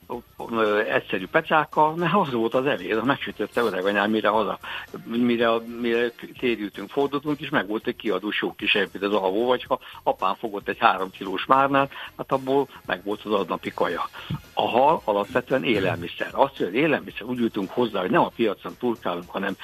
egyszerű 0.87 1.27
pecákkal, 1.27 1.95
mert 1.95 2.13
az 2.13 2.31
volt 2.31 2.53
az 2.53 2.65
evér, 2.65 2.97
a 2.97 3.03
megsütötte 3.03 3.61
öreganyám, 3.61 4.09
mire 4.09 4.29
haza, 4.29 4.59
mire, 5.05 5.49
mire 5.81 6.11
térültünk, 6.39 6.89
fordultunk, 6.89 7.39
és 7.39 7.49
meg 7.49 7.67
volt 7.67 7.87
egy 7.87 7.95
kiadó 7.95 8.31
sok 8.31 8.57
kis 8.57 8.73
mint 8.73 9.03
az 9.03 9.13
alvó, 9.13 9.45
vagy 9.45 9.63
ha 9.63 9.79
apám 10.03 10.35
fogott 10.35 10.67
egy 10.67 10.77
három 10.79 11.11
kilós 11.11 11.45
márnát, 11.45 11.91
hát 12.17 12.31
abból 12.31 12.67
meg 12.85 13.03
volt 13.03 13.21
az 13.23 13.31
adnapi 13.31 13.71
kaja. 13.87 14.09
A 14.53 14.67
hal 14.67 15.01
alapvetően 15.03 15.63
élelmiszer. 15.63 16.29
Azt, 16.31 16.57
hogy 16.57 16.65
az 16.65 16.73
élelmiszer 16.73 17.23
úgy 17.23 17.39
jutunk 17.39 17.69
hozzá, 17.69 17.99
hogy 17.99 18.11
nem 18.11 18.21
a 18.21 18.31
piacon 18.35 18.75
turkálunk, 18.79 19.29
hanem 19.29 19.55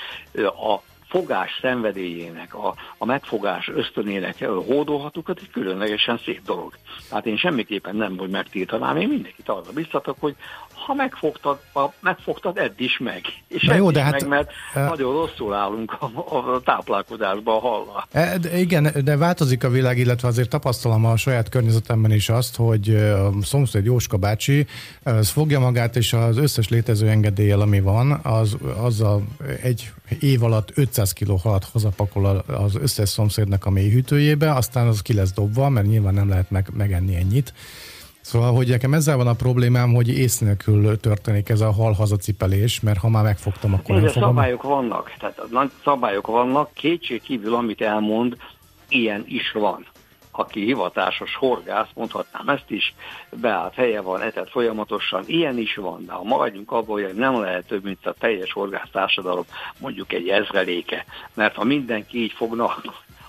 a 0.43 0.81
fogás 1.07 1.59
szenvedélyének, 1.61 2.55
a, 2.55 2.75
a 2.97 3.05
megfogás 3.05 3.67
ösztönének 3.67 4.45
hódolhatók, 4.45 5.29
egy 5.29 5.49
különlegesen 5.51 6.17
szép 6.17 6.41
dolog. 6.45 6.73
Tehát 7.09 7.25
én 7.25 7.37
semmiképpen 7.37 7.95
nem, 7.95 8.17
hogy 8.17 8.29
megtiltanám, 8.29 8.97
én 8.97 9.07
mindenkit 9.07 9.49
arra 9.49 9.71
biztatok, 9.73 10.15
hogy 10.19 10.35
ha 10.85 10.93
megfogtad, 10.93 11.59
ha 11.73 11.93
megfogtad, 11.99 12.57
edd 12.57 12.71
is 12.77 12.97
meg. 12.97 13.21
És 13.47 13.63
Na 13.63 13.75
jó, 13.75 13.91
de 13.91 14.01
hát, 14.01 14.11
meg, 14.11 14.27
mert 14.27 14.51
uh, 14.75 14.87
nagyon 14.89 15.13
rosszul 15.13 15.53
állunk 15.53 15.97
a, 15.99 16.35
a 16.37 16.61
táplálkozásban 16.65 17.55
a 17.55 17.59
hallal. 17.59 18.07
E, 18.11 18.37
de 18.37 18.57
igen, 18.57 18.91
de 19.03 19.17
változik 19.17 19.63
a 19.63 19.69
világ, 19.69 19.97
illetve 19.97 20.27
azért 20.27 20.49
tapasztalom 20.49 21.05
a 21.05 21.17
saját 21.17 21.49
környezetemben 21.49 22.11
is 22.11 22.29
azt, 22.29 22.55
hogy 22.55 22.95
a 22.95 23.31
szomszéd 23.41 23.85
Jóska 23.85 24.17
bácsi 24.17 24.67
az 25.03 25.29
fogja 25.29 25.59
magát, 25.59 25.95
és 25.95 26.13
az 26.13 26.37
összes 26.37 26.69
létező 26.69 27.09
engedéllyel, 27.09 27.61
ami 27.61 27.81
van, 27.81 28.11
az, 28.11 29.01
a 29.01 29.19
egy 29.61 29.91
év 30.19 30.43
alatt 30.43 30.71
500 30.75 31.13
kg 31.13 31.41
halat 31.41 31.63
hazapakol 31.63 32.25
az 32.47 32.75
összes 32.75 33.09
szomszédnak 33.09 33.65
a 33.65 33.69
mélyhűtőjébe, 33.69 34.53
aztán 34.53 34.87
az 34.87 35.01
ki 35.01 35.13
lesz 35.13 35.33
dobva, 35.33 35.69
mert 35.69 35.87
nyilván 35.87 36.13
nem 36.13 36.29
lehet 36.29 36.51
meg, 36.51 36.67
megenni 36.73 37.15
ennyit. 37.15 37.53
Szóval, 38.23 38.53
hogy 38.53 38.67
nekem 38.67 38.93
ezzel 38.93 39.17
van 39.17 39.27
a 39.27 39.33
problémám, 39.33 39.93
hogy 39.93 40.07
ész 40.07 40.37
nélkül 40.37 40.99
történik 40.99 41.49
ez 41.49 41.61
a 41.61 41.71
hal 41.71 41.93
hazacipelés, 41.93 42.79
mert 42.79 42.99
ha 42.99 43.09
már 43.09 43.23
megfogtam, 43.23 43.73
akkor 43.73 43.95
nem 43.95 44.07
fogom. 44.07 44.29
szabályok 44.29 44.63
vannak, 44.63 45.13
tehát 45.19 45.41
nagy 45.51 45.71
szabályok 45.83 46.27
vannak, 46.27 46.73
kétség 46.73 47.21
kívül, 47.21 47.55
amit 47.55 47.81
elmond, 47.81 48.37
ilyen 48.89 49.23
is 49.27 49.51
van. 49.51 49.85
Aki 50.31 50.63
hivatásos 50.63 51.35
horgász, 51.35 51.87
mondhatnám 51.93 52.49
ezt 52.49 52.71
is, 52.71 52.93
beállt 53.41 53.73
helye 53.73 54.01
van, 54.01 54.21
etett 54.21 54.49
folyamatosan, 54.49 55.23
ilyen 55.25 55.57
is 55.57 55.75
van, 55.75 56.05
de 56.05 56.11
ha 56.11 56.23
maradjunk 56.23 56.71
abból, 56.71 57.01
hogy 57.01 57.15
nem 57.15 57.39
lehet 57.39 57.67
több, 57.67 57.83
mint 57.83 58.05
a 58.05 58.13
teljes 58.19 58.51
horgász 58.51 58.89
társadalom, 58.91 59.45
mondjuk 59.79 60.13
egy 60.13 60.27
ezreléke, 60.27 61.05
mert 61.33 61.55
ha 61.55 61.63
mindenki 61.63 62.23
így 62.23 62.31
fogna, 62.31 62.75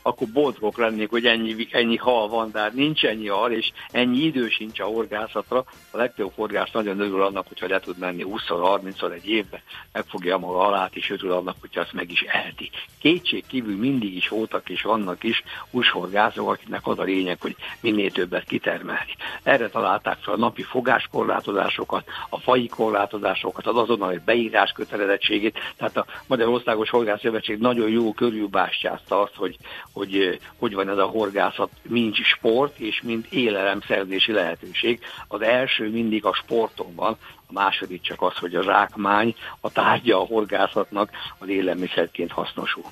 akkor 0.07 0.29
boldogok 0.29 0.79
lennék, 0.79 1.11
hogy 1.11 1.27
ennyi, 1.27 1.69
ennyi 1.71 1.97
hal 1.97 2.29
van, 2.29 2.51
de 2.51 2.59
hát 2.59 2.73
nincs 2.73 3.05
ennyi 3.05 3.29
hal, 3.29 3.53
és 3.53 3.73
ennyi 3.91 4.19
idő 4.19 4.49
sincs 4.49 4.81
a 4.81 4.85
horgászatra. 4.85 5.65
A 5.91 5.97
legtöbb 5.97 6.33
horgász 6.35 6.71
nagyon 6.73 7.01
örül 7.01 7.23
annak, 7.23 7.49
hogyha 7.49 7.67
le 7.67 7.81
tud 7.81 7.99
menni 7.99 8.25
20-30-szor 8.29 9.13
egy 9.13 9.29
évbe, 9.29 9.63
megfogja 9.93 10.39
maga 10.39 10.59
halát, 10.59 10.97
és 10.97 11.11
örül 11.11 11.33
annak, 11.33 11.57
hogyha 11.61 11.81
azt 11.81 11.93
meg 11.93 12.11
is 12.11 12.23
elti. 12.23 12.71
Kétség 13.01 13.47
kívül 13.47 13.77
mindig 13.77 14.17
is 14.17 14.29
voltak 14.29 14.69
és 14.69 14.83
vannak 14.83 15.23
is 15.23 15.43
húshorgászok, 15.71 16.49
akiknek 16.51 16.87
az 16.87 16.99
a 16.99 17.03
lényeg, 17.03 17.41
hogy 17.41 17.57
minél 17.81 18.11
többet 18.11 18.45
kitermelni. 18.45 19.17
Erre 19.43 19.69
találták 19.69 20.19
fel 20.21 20.35
a 20.35 20.39
napi 20.39 20.63
fogáskorlátozásokat, 20.63 22.05
a 22.29 22.39
fai 22.39 22.67
korlátozásokat, 22.67 23.67
az 23.67 23.77
azonnali 23.77 24.21
beírás 24.25 24.73
kötelezettségét. 24.73 25.59
Tehát 25.77 25.97
a 25.97 26.07
Magyarországos 26.27 26.91
Horgász 26.91 27.21
Szövetség 27.21 27.59
nagyon 27.59 27.89
jó 27.89 28.13
körülbástyázta 28.13 29.21
azt, 29.21 29.35
hogy, 29.35 29.57
hogy 29.95 30.41
hogy 30.59 30.75
van 30.75 30.89
ez 30.89 30.99
a 30.99 31.07
horgászat, 31.07 31.71
mint 31.83 32.15
sport 32.15 32.79
és 32.79 33.03
mint 33.03 33.27
élelemszerzési 33.27 34.33
lehetőség. 34.33 35.01
Az 35.29 35.41
első 35.41 35.91
mindig 35.91 36.25
a 36.25 36.35
sporton 36.35 36.95
van, 36.95 37.17
a 37.47 37.53
második 37.53 38.03
csak 38.03 38.23
az, 38.23 38.37
hogy 38.37 38.55
a 38.55 38.63
zsákmány, 38.63 39.35
a 39.61 39.71
tárgya 39.71 40.21
a 40.21 40.27
horgászatnak 40.27 41.11
az 41.39 41.49
élelmiszerként 41.49 42.33
hasznosul. 42.33 42.85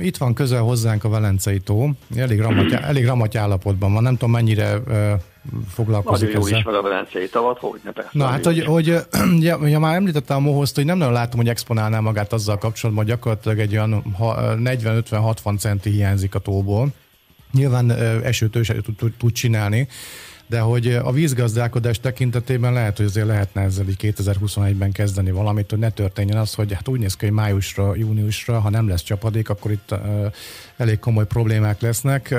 Itt 0.00 0.16
van 0.16 0.34
közel 0.34 0.62
hozzánk 0.62 1.04
a 1.04 1.08
Velencei 1.08 1.58
tó, 1.58 1.90
elég 2.16 2.40
ramat, 2.40 2.72
elég 2.72 3.06
ramat 3.06 3.36
állapotban 3.36 3.92
van, 3.92 4.02
nem 4.02 4.16
tudom 4.16 4.30
mennyire 4.30 4.82
foglalkozik 5.68 6.32
Nagyon 6.32 6.50
jó 6.50 6.56
ezzel. 6.56 6.74
a 6.74 6.82
Velencei 6.82 7.28
tavat, 7.28 7.58
hogy 7.58 7.80
ne 7.84 7.90
persze. 7.90 8.10
Na 8.12 8.26
hát, 8.26 8.44
hogy, 8.44 8.64
hogy 8.64 8.86
ja, 9.40 9.66
ja, 9.66 9.78
már 9.78 9.94
említette 9.94 10.34
a 10.34 10.38
mohozt, 10.38 10.74
hogy 10.74 10.84
nem 10.84 10.98
nagyon 10.98 11.12
látom, 11.12 11.40
hogy 11.40 11.48
exponálná 11.48 12.00
magát 12.00 12.32
azzal 12.32 12.58
kapcsolatban, 12.58 13.04
hogy 13.04 13.14
gyakorlatilag 13.14 13.58
egy 13.58 13.72
olyan 13.72 14.04
40-50-60 14.18 15.58
centi 15.58 15.90
hiányzik 15.90 16.34
a 16.34 16.38
tóból. 16.38 16.88
Nyilván 17.52 17.90
esőtől 18.22 18.62
is 18.62 18.72
tud, 18.96 19.12
tud 19.18 19.32
csinálni, 19.32 19.88
de 20.52 20.60
hogy 20.60 20.86
a 21.04 21.12
vízgazdálkodás 21.12 22.00
tekintetében 22.00 22.72
lehet, 22.72 22.96
hogy 22.96 23.06
azért 23.06 23.26
lehetne 23.26 23.62
ezzel 23.62 23.88
így 23.88 23.96
2021-ben 24.00 24.92
kezdeni 24.92 25.30
valamit, 25.30 25.70
hogy 25.70 25.78
ne 25.78 25.90
történjen 25.90 26.36
az, 26.36 26.54
hogy 26.54 26.72
hát 26.72 26.88
úgy 26.88 26.98
néz 26.98 27.16
ki, 27.16 27.24
hogy 27.24 27.34
májusra, 27.34 27.94
júniusra, 27.96 28.60
ha 28.60 28.70
nem 28.70 28.88
lesz 28.88 29.02
csapadék, 29.02 29.48
akkor 29.48 29.70
itt 29.70 29.90
uh, 29.90 29.98
elég 30.76 30.98
komoly 30.98 31.26
problémák 31.26 31.80
lesznek. 31.80 32.28
Uh, 32.30 32.38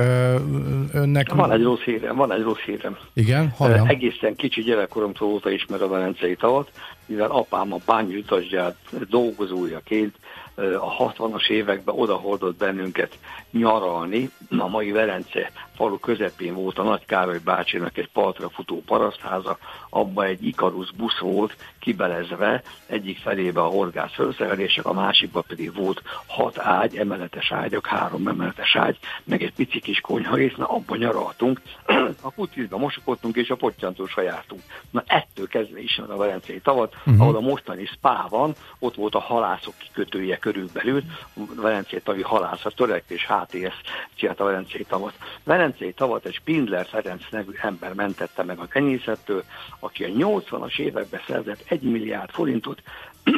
önnek... 0.94 1.34
Van 1.34 1.52
egy 1.52 1.64
rossz 1.64 1.82
hírem, 1.82 2.16
van 2.16 2.34
egy 2.34 2.42
rossz 2.42 2.62
hírem. 2.66 2.98
Igen, 3.14 3.50
halljam. 3.50 3.88
Egészen 3.88 4.36
kicsi 4.36 4.62
gyerekkoromtól 4.62 5.28
óta 5.28 5.50
ismer 5.50 5.82
a 5.82 5.88
Velencei 5.88 6.36
tavat, 6.36 6.72
mivel 7.06 7.30
apám 7.30 7.74
a 7.74 7.78
bányutasgyár 7.86 8.76
dolgozójaként 9.10 10.16
a 10.56 11.12
60-as 11.12 11.50
években 11.50 11.96
odahordott 11.96 12.58
bennünket 12.58 13.18
nyaralni. 13.52 14.30
A 14.58 14.68
mai 14.68 14.92
Velence 14.92 15.52
falu 15.84 16.00
közepén 16.00 16.54
volt 16.54 16.80
a 16.80 16.84
Nagy 16.84 17.06
Károly 17.06 17.40
bácsinak 17.44 17.98
egy 17.98 18.10
partra 18.10 18.50
futó 18.50 18.82
parasztháza, 18.86 19.58
abba 19.90 20.24
egy 20.26 20.46
Ikarus 20.46 20.92
busz 20.92 21.18
volt 21.18 21.56
kibelezve, 21.80 22.62
egyik 22.86 23.18
felébe 23.18 23.62
a 23.62 23.68
horgász 23.68 24.14
felszerelések, 24.14 24.86
a 24.86 24.94
másikba 24.94 25.42
pedig 25.42 25.76
volt 25.76 26.02
hat 26.26 26.60
ágy, 26.60 26.96
emeletes 26.96 27.52
ágyak, 27.52 27.88
három 27.88 28.28
emeletes 28.28 28.76
ágy, 28.76 28.98
meg 29.24 29.44
egy 29.44 29.54
pici 29.54 29.80
kis 29.80 30.02
konyharész, 30.02 30.56
na 30.56 30.66
abban 30.66 30.98
nyaraltunk, 30.98 31.62
a 32.22 32.30
putízbe 32.30 32.78
mosokodtunk 32.78 33.36
és 33.36 33.50
a 33.50 33.56
pottyantósra 33.56 34.22
jártunk. 34.22 34.62
Na 34.90 35.04
ettől 35.08 35.48
kezdve 35.48 35.80
ismer 35.80 36.12
a 36.12 36.18
Velencei 36.18 36.60
tavat, 36.60 36.96
uh-huh. 36.96 37.22
ahol 37.22 37.36
a 37.36 37.40
mostani 37.40 37.86
spá 37.86 38.26
van, 38.30 38.56
ott 38.80 38.96
volt 38.96 39.16
a 39.16 39.20
halászok 39.20 39.74
kikötője 39.78 40.38
körülbelül, 40.38 41.02
a 41.36 41.62
Velencei 41.62 42.02
tavi 42.02 42.22
halászat, 42.22 42.76
törekvés 42.76 43.28
HTS 43.28 43.82
csinált 44.16 44.40
a 44.40 44.44
Velencei 44.44 44.84
tavat. 44.84 45.14
Velencei 45.44 45.73
tavat 45.96 46.26
egy 46.26 46.34
Spindler 46.34 46.86
Ferenc 46.86 47.24
nevű 47.32 47.52
ember 47.62 47.94
mentette 47.94 48.44
meg 48.44 48.60
a 48.60 48.68
tenyészettől, 48.68 49.44
aki 49.80 50.04
a 50.04 50.08
80-as 50.08 50.80
években 50.80 51.22
szerzett 51.28 51.64
1 51.68 51.82
milliárd 51.82 52.30
forintot, 52.30 52.82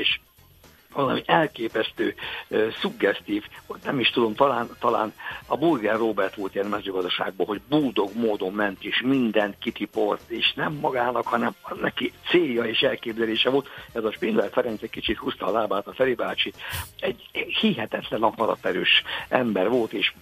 és 0.00 0.20
valami 0.92 1.22
elképesztő, 1.26 2.14
szuggesztív, 2.80 3.44
nem 3.84 4.00
is 4.00 4.10
tudom, 4.10 4.34
talán, 4.34 4.68
talán 4.78 5.12
a 5.46 5.56
Burger 5.56 5.96
Robert 5.96 6.34
volt 6.34 6.54
ilyen 6.54 6.66
mezőgazdaságban, 6.66 7.46
hogy 7.46 7.60
búdog 7.68 8.10
módon 8.14 8.52
ment, 8.52 8.84
és 8.84 9.02
mindent 9.04 9.58
kitiport, 9.58 10.30
és 10.30 10.52
nem 10.52 10.72
magának, 10.72 11.26
hanem 11.26 11.54
neki 11.80 12.12
célja 12.28 12.64
és 12.64 12.80
elképzelése 12.80 13.50
volt. 13.50 13.68
Ez 13.92 14.04
a 14.04 14.12
Spindler 14.12 14.50
Ferenc 14.50 14.82
egy 14.82 14.90
kicsit 14.90 15.18
húzta 15.18 15.46
a 15.46 15.50
lábát 15.50 15.86
a 15.86 15.92
Feri 15.92 16.14
bácsi. 16.14 16.52
Egy 17.00 17.28
hihetetlen 17.60 18.22
akaraterős 18.22 19.02
ember 19.28 19.68
volt, 19.68 19.92
és 19.92 20.12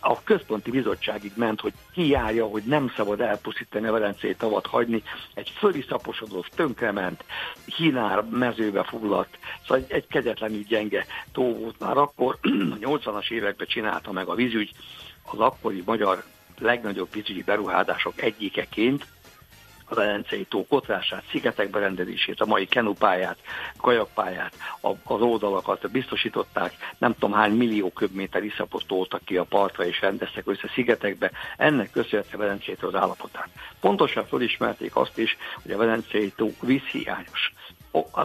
a 0.00 0.22
központi 0.22 0.70
bizottságig 0.70 1.32
ment, 1.36 1.60
hogy 1.60 1.72
kiállja, 1.92 2.46
hogy 2.46 2.62
nem 2.62 2.92
szabad 2.96 3.20
elpusztítani 3.20 3.86
a 3.86 3.92
Velencei 3.92 4.34
tavat 4.34 4.66
hagyni. 4.66 5.02
Egy 5.34 5.52
föliszaposodott, 5.58 6.46
tönkrement, 6.54 7.24
hinár 7.76 8.24
mezőbe 8.30 8.82
foglalt, 8.82 9.38
szóval 9.66 9.84
egy 9.88 10.06
kegyetlenül 10.16 10.62
gyenge 10.62 11.06
tó 11.32 11.54
volt 11.54 11.78
már 11.78 11.96
akkor, 11.96 12.38
a 12.74 12.76
80-as 12.80 13.30
években 13.30 13.66
csinálta 13.66 14.12
meg 14.12 14.28
a 14.28 14.34
vízügy 14.34 14.70
az 15.30 15.38
akkori 15.38 15.82
magyar 15.86 16.24
legnagyobb 16.58 17.08
vízügyi 17.12 17.42
beruházások 17.42 18.22
egyikeként, 18.22 19.06
a 19.88 19.94
Velencei 19.94 20.44
tó 20.44 20.66
kotrását, 20.66 21.24
szigetek 21.30 21.70
berendezését, 21.70 22.40
a 22.40 22.46
mai 22.46 22.66
kenupáját, 22.66 23.38
kajakpályát, 23.76 24.54
az 24.80 25.20
oldalakat 25.20 25.90
biztosították, 25.90 26.72
nem 26.98 27.12
tudom 27.12 27.32
hány 27.32 27.52
millió 27.52 27.90
köbméter 27.90 28.44
iszapot 28.44 28.86
toltak 28.86 29.24
ki 29.24 29.36
a 29.36 29.44
partra 29.44 29.86
és 29.86 30.00
rendeztek 30.00 30.46
össze 30.46 30.70
szigetekbe, 30.74 31.30
ennek 31.56 31.90
köszönhető 31.90 32.36
Velencei 32.36 32.76
az 32.80 32.94
állapotát. 32.94 33.48
Pontosan 33.80 34.26
felismerték 34.26 34.96
azt 34.96 35.18
is, 35.18 35.36
hogy 35.62 35.72
a 35.72 35.76
Velencei 35.76 36.32
tó 36.36 36.50
vízhiányos 36.60 37.52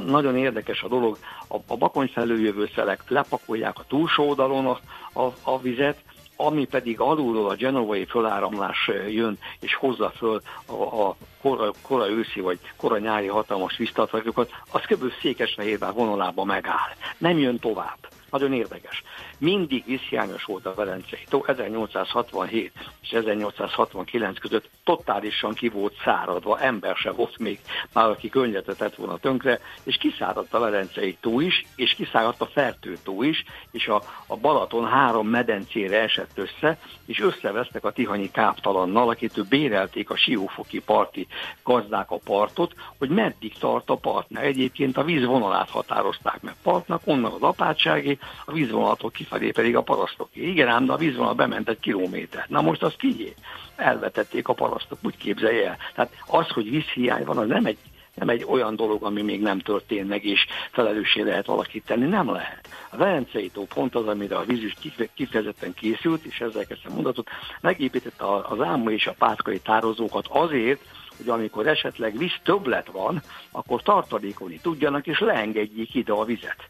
nagyon 0.06 0.38
érdekes 0.38 0.82
a 0.82 0.88
dolog, 0.88 1.18
a, 1.48 1.56
a 1.68 1.78
bakony 1.78 2.08
felüljövő 2.14 2.70
szelek 2.76 3.04
lepakolják 3.08 3.80
a 3.80 3.86
túlsó 3.88 4.28
oldalon 4.28 4.66
a, 4.66 4.80
a, 5.22 5.34
a 5.44 5.60
vizet, 5.60 5.98
ami 6.36 6.66
pedig 6.66 7.00
alulról 7.00 7.50
a 7.50 7.56
genovai 7.56 8.06
föláramlás 8.06 8.90
jön, 9.10 9.38
és 9.60 9.76
hozza 9.76 10.10
föl 10.10 10.42
a, 10.66 10.74
a 10.74 11.16
kora, 11.42 11.72
kora 11.82 12.10
őszi 12.10 12.40
vagy 12.40 12.60
kora 12.76 12.98
nyári 12.98 13.28
hatalmas 13.28 13.78
víztartalékokat, 13.78 14.52
az 14.72 14.82
kb. 14.82 15.12
Székesfehérvár 15.22 15.94
vonalába 15.94 16.44
megáll. 16.44 16.96
Nem 17.18 17.38
jön 17.38 17.60
tovább. 17.60 17.98
Nagyon 18.30 18.54
érdekes. 18.54 19.04
Mindig 19.42 19.84
vízhiányos 19.86 20.44
volt 20.44 20.66
a 20.66 20.74
Velencei 20.74 21.24
tó, 21.30 21.44
1867 21.46 22.72
és 23.02 23.12
1869 23.12 24.40
között 24.40 24.70
totálisan 24.84 25.54
ki 25.54 25.70
volt 25.70 25.94
száradva, 26.04 26.60
ember 26.60 26.96
se 26.96 27.12
volt 27.12 27.38
még, 27.38 27.60
már 27.94 28.10
aki 28.10 28.30
környezetet 28.30 28.78
tett 28.78 28.96
volna 28.96 29.18
tönkre, 29.18 29.60
és 29.84 29.98
kiszáradt 29.98 30.54
a 30.54 30.60
Velencei 30.60 31.18
tó 31.22 31.40
is, 31.40 31.66
és 31.76 31.94
kiszáradt 31.94 32.42
a 32.42 32.46
Fertő 32.46 32.98
tó 33.04 33.24
is, 33.24 33.44
és 33.72 33.88
a, 33.88 34.02
a 34.28 34.38
Balaton 34.38 34.88
három 34.88 35.28
medencére 35.28 36.02
esett 36.02 36.38
össze, 36.38 36.80
és 37.06 37.20
összevesztek 37.20 37.86
a 37.86 37.92
Tihanyi 37.92 38.32
káptalannal, 38.32 39.10
akitől 39.10 39.46
bérelték 39.50 40.10
a 40.10 40.18
siófoki 40.18 40.80
parti 40.80 41.28
gazdák 41.64 42.12
a 42.12 42.20
partot, 42.24 42.74
hogy 42.98 43.10
meddig 43.10 43.54
tart 43.58 43.90
a 43.90 43.96
part, 43.96 44.38
egyébként 44.38 44.98
a 44.98 45.04
vízvonalát 45.04 45.70
határozták 45.70 46.42
meg 46.42 46.56
partnak, 46.64 47.02
onnan 47.06 47.32
az 47.32 47.42
apátsági, 47.42 48.20
a 48.46 48.52
vízvonalatok 48.52 49.14
kifelé 49.32 49.52
pedig 49.52 49.76
a 49.76 49.82
parasztoké. 49.82 50.42
Igen, 50.42 50.68
ám, 50.68 50.86
de 50.86 50.92
a 50.92 50.98
vízvonal 50.98 51.34
bement 51.34 51.70
egy 51.70 51.80
kilométer. 51.80 52.46
Na 52.48 52.62
most 52.62 52.84
az 52.84 52.94
kigyé? 52.98 53.34
Elvetették 53.76 54.48
a 54.48 54.54
parasztok, 54.54 55.00
úgy 55.02 55.18
képzelje 55.18 55.68
el. 55.68 55.78
Tehát 55.96 56.12
az, 56.28 56.48
hogy 56.48 56.70
vízhiány 56.70 57.24
van, 57.24 57.38
az 57.38 57.48
nem 57.48 57.66
egy 57.66 57.78
nem 58.16 58.30
egy 58.30 58.46
olyan 58.48 58.76
dolog, 58.76 59.04
ami 59.04 59.22
még 59.22 59.42
nem 59.42 59.60
történt 59.60 60.08
meg, 60.08 60.26
és 60.26 60.46
felelőssé 60.72 61.22
lehet 61.22 61.48
alakítani, 61.48 62.06
nem 62.06 62.32
lehet. 62.32 62.70
A 62.90 62.98
Velencei 62.98 63.50
tó 63.50 63.66
pont 63.66 63.96
az, 63.96 64.08
amire 64.08 64.36
a 64.36 64.44
vízügy 64.44 64.94
kifejezetten 65.14 65.74
készült, 65.74 66.24
és 66.24 66.40
ezzel 66.40 66.66
kezdtem 66.66 66.94
mondatot, 66.94 67.30
megépítette 67.62 68.26
az 68.50 68.62
álmú 68.62 68.90
és 68.90 69.08
a 69.08 69.16
pátkai 69.18 69.60
tározókat 69.60 70.26
azért, 70.30 70.82
hogy 71.18 71.30
amikor 71.30 71.68
esetleg 71.68 72.18
víz 72.18 72.36
többlet 72.44 72.88
van, 72.88 73.22
akkor 73.52 73.82
tartalékolni 73.82 74.60
tudjanak, 74.62 75.08
és 75.08 75.20
leengedjék 75.20 75.96
ide 75.96 76.12
a 76.12 76.26
vizet 76.26 76.68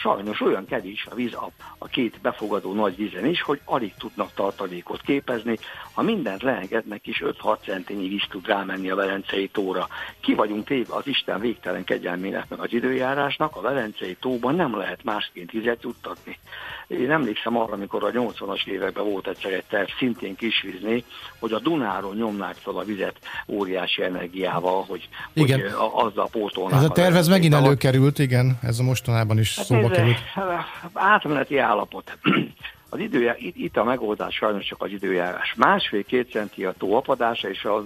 sajnos 0.00 0.40
olyan 0.40 0.66
kevés 0.66 1.06
a 1.10 1.14
víz 1.14 1.34
a, 1.34 1.50
a 1.78 1.86
két 1.86 2.18
befogadó 2.22 2.72
nagy 2.72 2.96
vízen 2.96 3.26
is, 3.26 3.42
hogy 3.42 3.60
alig 3.64 3.94
tudnak 3.98 4.34
tartalékot 4.34 5.00
képezni. 5.00 5.58
Ha 5.92 6.02
mindent 6.02 6.42
leengednek 6.42 7.06
is, 7.06 7.22
5-6 7.42 7.56
centinyi 7.64 8.08
víz 8.08 8.24
tud 8.30 8.46
rámenni 8.46 8.90
a 8.90 8.94
Velencei 8.94 9.48
tóra. 9.48 9.88
Ki 10.20 10.34
vagyunk 10.34 10.66
téve 10.66 10.94
az 10.94 11.06
Isten 11.06 11.40
végtelen 11.40 11.84
kegyelmének 11.84 12.48
meg 12.48 12.60
az 12.60 12.72
időjárásnak, 12.72 13.56
a 13.56 13.60
Velencei 13.60 14.16
tóban 14.20 14.54
nem 14.54 14.76
lehet 14.76 15.04
másként 15.04 15.50
vizet 15.50 15.82
juttatni. 15.82 16.38
Én 16.86 17.10
emlékszem 17.10 17.56
arra, 17.56 17.72
amikor 17.72 18.04
a 18.04 18.10
80-as 18.10 18.66
években 18.66 19.04
volt 19.04 19.26
egyszer 19.26 19.52
egy 19.52 19.64
terv 19.68 19.88
szintén 19.98 20.36
kisvízni, 20.36 21.04
hogy 21.38 21.52
a 21.52 21.58
Dunáról 21.58 22.14
nyomnák 22.14 22.54
fel 22.54 22.76
a 22.76 22.84
vizet 22.84 23.16
óriási 23.46 24.02
energiával, 24.02 24.84
hogy, 24.88 25.08
igen. 25.32 25.60
hogy 25.60 25.90
azzal 25.92 26.28
pótolnák. 26.30 26.78
Ez 26.78 26.84
a 26.84 26.88
terv, 26.88 27.16
ez 27.16 27.28
megint 27.28 27.54
előkerült, 27.54 28.18
igen, 28.18 28.58
ez 28.62 28.78
a 28.78 28.82
mostanában 28.82 29.38
is 29.38 29.56
hát 29.56 29.64
szóba 29.64 29.87
került. 29.88 30.18
Átmeneti 30.92 31.58
állapot. 31.58 32.18
Az 32.90 32.98
időjár, 32.98 33.36
itt, 33.38 33.56
itt 33.56 33.76
a 33.76 33.84
megoldás 33.84 34.34
sajnos 34.34 34.64
csak 34.64 34.82
az 34.82 34.90
időjárás. 34.90 35.54
Másfél-két 35.56 36.30
centi 36.30 36.64
a 36.64 36.74
tó 36.78 36.96
apadása, 36.96 37.48
és 37.48 37.64
a 37.64 37.84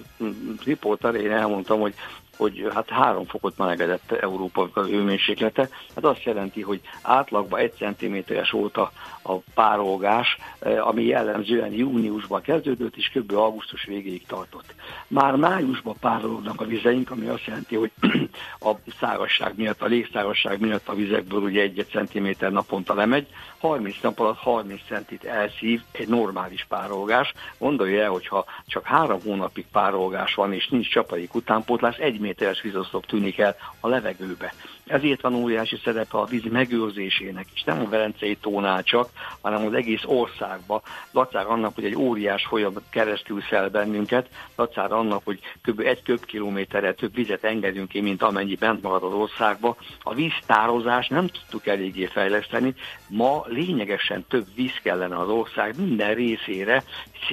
riporter 0.65 1.15
én 1.15 1.33
elmondtam, 1.33 1.81
hogy 1.81 1.95
hogy 2.37 2.69
hát 2.75 2.88
három 2.88 3.25
fokot 3.25 3.59
melegedett 3.59 4.12
Európa 4.12 4.69
hőmérséklete. 4.75 5.69
Hát 5.95 6.05
azt 6.05 6.23
jelenti, 6.23 6.62
hogy 6.62 6.81
átlagban 7.03 7.61
egy 7.61 7.75
centiméteres 7.75 8.51
volt 8.51 8.77
a, 8.77 8.93
a 9.23 9.35
párolgás, 9.55 10.37
eh, 10.59 10.87
ami 10.87 11.05
jellemzően 11.05 11.73
júniusban 11.73 12.43
kezdődött, 12.43 12.97
és 12.97 13.11
kb. 13.15 13.33
augusztus 13.33 13.85
végéig 13.85 14.27
tartott. 14.27 14.75
Már 15.09 15.37
májusban 15.37 15.97
párolognak 16.01 16.61
a 16.61 16.65
vizeink, 16.65 17.11
ami 17.11 17.27
azt 17.27 17.45
jelenti, 17.45 17.77
hogy 17.77 17.91
a 18.61 18.71
szárazság 19.01 19.53
miatt, 19.57 19.83
a 19.83 19.87
légszárazság 19.87 20.61
miatt 20.61 20.89
a 20.89 20.95
vizekből 20.95 21.41
ugye 21.41 21.63
egy 21.63 21.87
centiméter 21.91 22.53
naponta 22.53 22.95
lemegy, 22.95 23.27
30 23.59 23.97
nap 24.03 24.21
alatt 24.21 24.39
30 24.39 24.81
centit 24.89 25.25
elszív 25.25 25.81
egy 25.93 26.09
normális 26.09 26.67
párolgás. 26.69 27.33
Gondolja 27.59 28.03
el, 28.03 28.11
hogyha 28.11 28.45
csak 28.67 28.85
három 28.85 29.21
hónapig 29.25 29.67
párolgás 29.73 30.35
van, 30.35 30.53
és 30.53 30.69
nincs 30.69 30.91
csapadék 30.91 31.35
utánpótlás, 31.35 31.97
egy 31.97 32.21
méteres 32.21 32.63
vízoszlop 32.63 33.07
tűnik 33.07 33.39
el 33.39 33.57
a 33.81 33.89
levegőbe. 33.89 34.53
Ezért 34.87 35.21
van 35.21 35.35
óriási 35.35 35.81
szerepe 35.85 36.18
a 36.18 36.25
víz 36.25 36.45
megőrzésének 36.51 37.47
is, 37.55 37.62
nem 37.62 37.81
a 37.81 37.88
Velencei 37.88 38.37
tónál 38.37 38.83
csak, 38.83 39.09
hanem 39.40 39.66
az 39.66 39.75
egész 39.75 40.03
országba. 40.05 40.83
Dacára 41.12 41.49
annak, 41.49 41.75
hogy 41.75 41.85
egy 41.85 41.97
óriás 41.97 42.47
folyam 42.47 42.75
keresztül 42.90 43.42
szel 43.51 43.68
bennünket, 43.68 44.29
dacára 44.57 44.99
annak, 44.99 45.21
hogy 45.25 45.40
kb. 45.62 45.81
egy 45.81 46.03
köbkilométerre 46.03 46.95
több 46.95 47.14
vizet 47.14 47.45
engedünk 47.45 47.88
ki, 47.88 48.01
mint 48.01 48.23
amennyi 48.23 48.55
bent 48.55 48.83
marad 48.83 49.03
az 49.03 49.12
országba. 49.12 49.77
A 50.03 50.14
víztározás 50.14 51.09
nem 51.09 51.27
tudtuk 51.27 51.66
eléggé 51.66 52.05
fejleszteni. 52.05 52.75
Ma 53.09 53.45
lényegesen 53.47 54.25
több 54.29 54.47
víz 54.55 54.79
kellene 54.83 55.18
az 55.18 55.29
ország 55.29 55.75
minden 55.77 56.14
részére, 56.14 56.83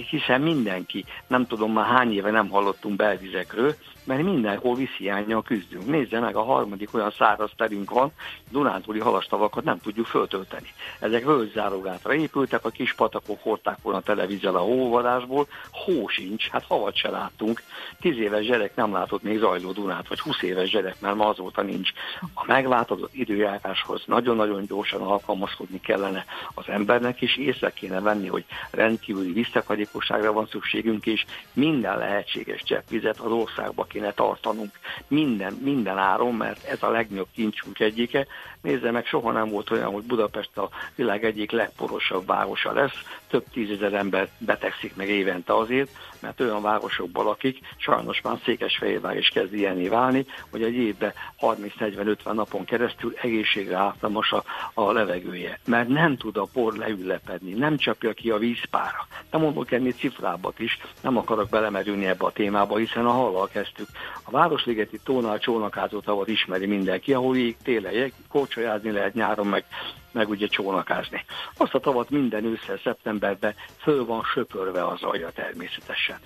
hiszen 0.10 0.42
mindenki, 0.42 1.06
nem 1.28 1.48
tudom 1.48 1.74
már 1.74 1.86
hány 1.86 2.14
éve 2.14 2.32
nem 2.32 2.50
hallottunk 2.50 2.96
belvizekről, 2.96 3.76
mert 4.10 4.24
mindenhol 4.24 4.76
vízhiányjal 4.76 5.44
küzdünk. 5.44 5.86
Nézze 5.86 6.20
meg, 6.20 6.36
a 6.36 6.44
harmadik 6.44 6.94
olyan 6.94 7.12
száraz 7.18 7.52
terünk 7.56 7.90
van, 7.90 8.12
Dunántúli 8.52 9.00
halastavakat 9.00 9.64
nem 9.64 9.80
tudjuk 9.80 10.06
föltölteni. 10.06 10.68
Ezek 11.00 11.26
völgyzárogátra 11.26 12.14
épültek, 12.14 12.66
a 12.66 12.70
kis 12.70 12.94
patakok 12.94 13.42
hordták 13.42 13.78
volna 13.82 14.02
televízióval 14.02 14.62
a 14.62 14.66
hóvadásból, 14.66 15.48
hó 15.72 16.08
sincs, 16.08 16.50
hát 16.50 16.66
havat 16.68 16.96
se 16.96 17.10
láttunk. 17.10 17.62
Tíz 18.00 18.18
éves 18.18 18.46
gyerek 18.46 18.76
nem 18.76 18.94
látott 18.94 19.24
még 19.24 19.38
zajló 19.38 19.72
Dunát, 19.72 20.08
vagy 20.08 20.20
húsz 20.20 20.42
éves 20.42 20.70
gyerek, 20.70 20.96
mert 21.00 21.16
ma 21.16 21.28
azóta 21.28 21.62
nincs. 21.62 21.90
A 22.34 22.44
megváltozott 22.48 23.14
időjáráshoz 23.14 24.04
nagyon-nagyon 24.06 24.66
gyorsan 24.66 25.02
alkalmazkodni 25.02 25.80
kellene 25.80 26.26
az 26.54 26.68
embernek, 26.68 27.22
és 27.22 27.38
észre 27.38 27.70
kéne 27.70 28.02
venni, 28.02 28.28
hogy 28.28 28.46
rendkívüli 28.72 29.32
visszakadékosságra 29.32 30.34
van 30.34 30.48
szükségünk, 30.48 31.06
és 31.06 31.26
minden 31.54 31.98
lehetséges 31.98 32.64
cseppvizet 32.64 33.20
az 33.20 33.32
országba 33.32 33.84
kéne 33.84 33.99
tartanunk. 34.08 34.72
Minden, 35.08 35.54
minden 35.54 35.98
áron, 35.98 36.36
mert 36.36 36.64
ez 36.64 36.84
a 36.84 36.90
legnagyobb 36.90 37.28
kincsünk 37.34 37.80
egyike. 37.80 38.28
Nézze 38.62 38.92
meg, 38.92 39.06
soha 39.06 39.32
nem 39.32 39.50
volt 39.50 39.72
olyan, 39.72 39.92
hogy 39.92 40.04
Budapest 40.04 40.58
a 40.58 40.70
világ 40.96 41.26
egyik 41.26 41.52
legporosabb 41.52 42.26
városa 42.26 42.74
lesz. 42.74 43.04
Több 43.28 43.44
tízezer 43.54 43.94
ember 43.94 44.30
betegszik 44.38 44.96
meg 44.96 45.10
évente 45.10 45.56
azért, 45.56 45.90
mert 46.20 46.40
olyan 46.40 46.62
városokban 46.62 47.26
lakik, 47.26 47.60
sajnos 47.78 48.22
már 48.22 48.40
Székesfehérvár 48.44 49.18
is 49.18 49.28
kezd 49.28 49.54
ilyené 49.54 49.88
válni, 49.88 50.26
hogy 50.52 50.64
egy 50.64 50.74
évben 50.74 51.14
30-40-50 51.42 52.34
napon 52.34 52.66
keresztül 52.66 53.14
egészségre 53.22 53.78
ártalmas 53.78 54.32
a, 54.32 54.44
a 54.74 54.92
levegője. 54.92 55.60
Mert 55.66 55.88
nem 55.88 56.18
tud 56.18 56.38
a 56.38 56.48
por 56.54 56.76
leülepedni, 56.76 57.54
nem 57.54 57.78
csapja 57.78 58.14
ki 58.14 58.30
a 58.30 58.38
vízpára. 58.38 59.08
Nem 59.32 59.42
mondok 59.42 59.72
ennél 59.72 59.92
cifrábbat 59.92 60.60
is, 60.60 60.80
nem 61.02 61.18
akarok 61.18 61.50
belemerülni 61.50 62.06
ebbe 62.06 62.26
a 62.26 62.32
témába, 62.32 62.78
hiszen 62.78 63.06
a 63.06 63.12
hallal 63.12 63.48
kezdtük. 63.48 63.79
A 64.24 64.32
Városligeti 64.32 65.00
tónál 65.04 65.40
csónakázó 65.40 66.00
tavat 66.00 66.28
ismeri 66.28 66.66
mindenki, 66.66 67.14
ahol 67.14 67.36
így 67.36 67.56
télen 67.64 68.12
korcsolyázni 68.30 68.92
lehet 68.92 69.14
nyáron, 69.14 69.48
meg 69.48 69.66
meg 70.12 70.30
ugye 70.30 70.48
csónakázni. 70.48 71.26
Azt 71.58 71.74
a 71.74 71.80
tavat 71.80 72.10
minden 72.10 72.46
ősszel, 72.46 72.80
szeptemberben 72.84 73.54
föl 73.78 74.06
van 74.06 74.24
söpörve 74.24 74.88
az 74.88 75.04
alja 75.04 75.30
természetesen. 75.30 76.18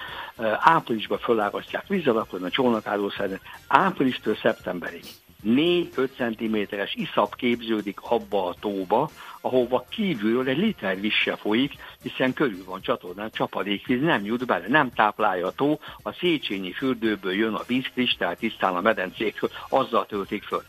Áprilisban 0.59 1.17
fölágasztják 1.17 1.87
vízalapon 1.87 2.43
a 2.43 2.49
csónakázó 2.49 3.09
szerint, 3.09 3.41
áprilistől 3.67 4.35
szeptemberig 4.35 5.03
4-5 5.45 6.09
cm-es 6.17 6.95
iszap 6.95 7.35
képződik 7.35 7.99
abba 8.01 8.45
a 8.45 8.55
tóba, 8.59 9.09
ahova 9.41 9.85
kívülről 9.89 10.47
egy 10.47 10.57
liter 10.57 10.99
víz 10.99 11.11
se 11.11 11.35
folyik, 11.35 11.73
hiszen 12.01 12.33
körül 12.33 12.63
van 12.65 12.81
csatornán 12.81 13.29
csapadékvíz, 13.31 14.01
nem 14.01 14.25
jut 14.25 14.45
bele, 14.45 14.67
nem 14.67 14.91
táplálja 14.91 15.47
a 15.47 15.51
tó, 15.51 15.79
a 16.03 16.11
Széchenyi 16.11 16.71
fürdőből 16.71 17.33
jön 17.33 17.53
a 17.53 17.63
víz, 17.67 17.85
kristály 17.93 18.35
tisztán 18.35 18.75
a 18.75 18.81
medencékről, 18.81 19.49
azzal 19.69 20.05
töltik 20.05 20.43
föl 20.43 20.63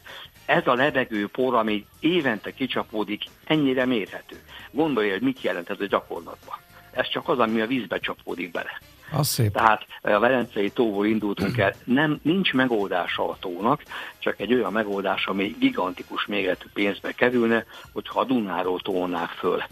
ez 0.46 0.66
a 0.66 0.92
por, 1.32 1.54
ami 1.54 1.86
évente 2.00 2.50
kicsapódik, 2.50 3.22
ennyire 3.44 3.84
mérhető. 3.84 4.36
Gondolja, 4.70 5.12
hogy 5.12 5.22
mit 5.22 5.42
jelent 5.42 5.70
ez 5.70 5.80
a 5.80 5.86
gyakorlatban. 5.86 6.56
Ez 6.90 7.08
csak 7.08 7.28
az, 7.28 7.38
ami 7.38 7.60
a 7.60 7.66
vízbe 7.66 7.98
csapódik 7.98 8.50
bele. 8.50 8.80
Az 9.12 9.26
szép. 9.26 9.52
Tehát 9.52 9.86
a 10.02 10.18
Velencei 10.18 10.70
tóból 10.70 11.06
indultunk 11.06 11.58
el, 11.58 11.74
nem, 11.84 12.18
nincs 12.22 12.52
megoldása 12.52 13.28
a 13.28 13.36
tónak, 13.40 13.82
csak 14.18 14.40
egy 14.40 14.54
olyan 14.54 14.72
megoldás, 14.72 15.26
ami 15.26 15.56
gigantikus 15.58 16.26
méretű 16.26 16.66
pénzbe 16.72 17.12
kerülne, 17.12 17.64
hogyha 17.92 18.20
a 18.20 18.24
Dunáról 18.24 18.80
tónák 18.80 19.28
föl. 19.28 19.62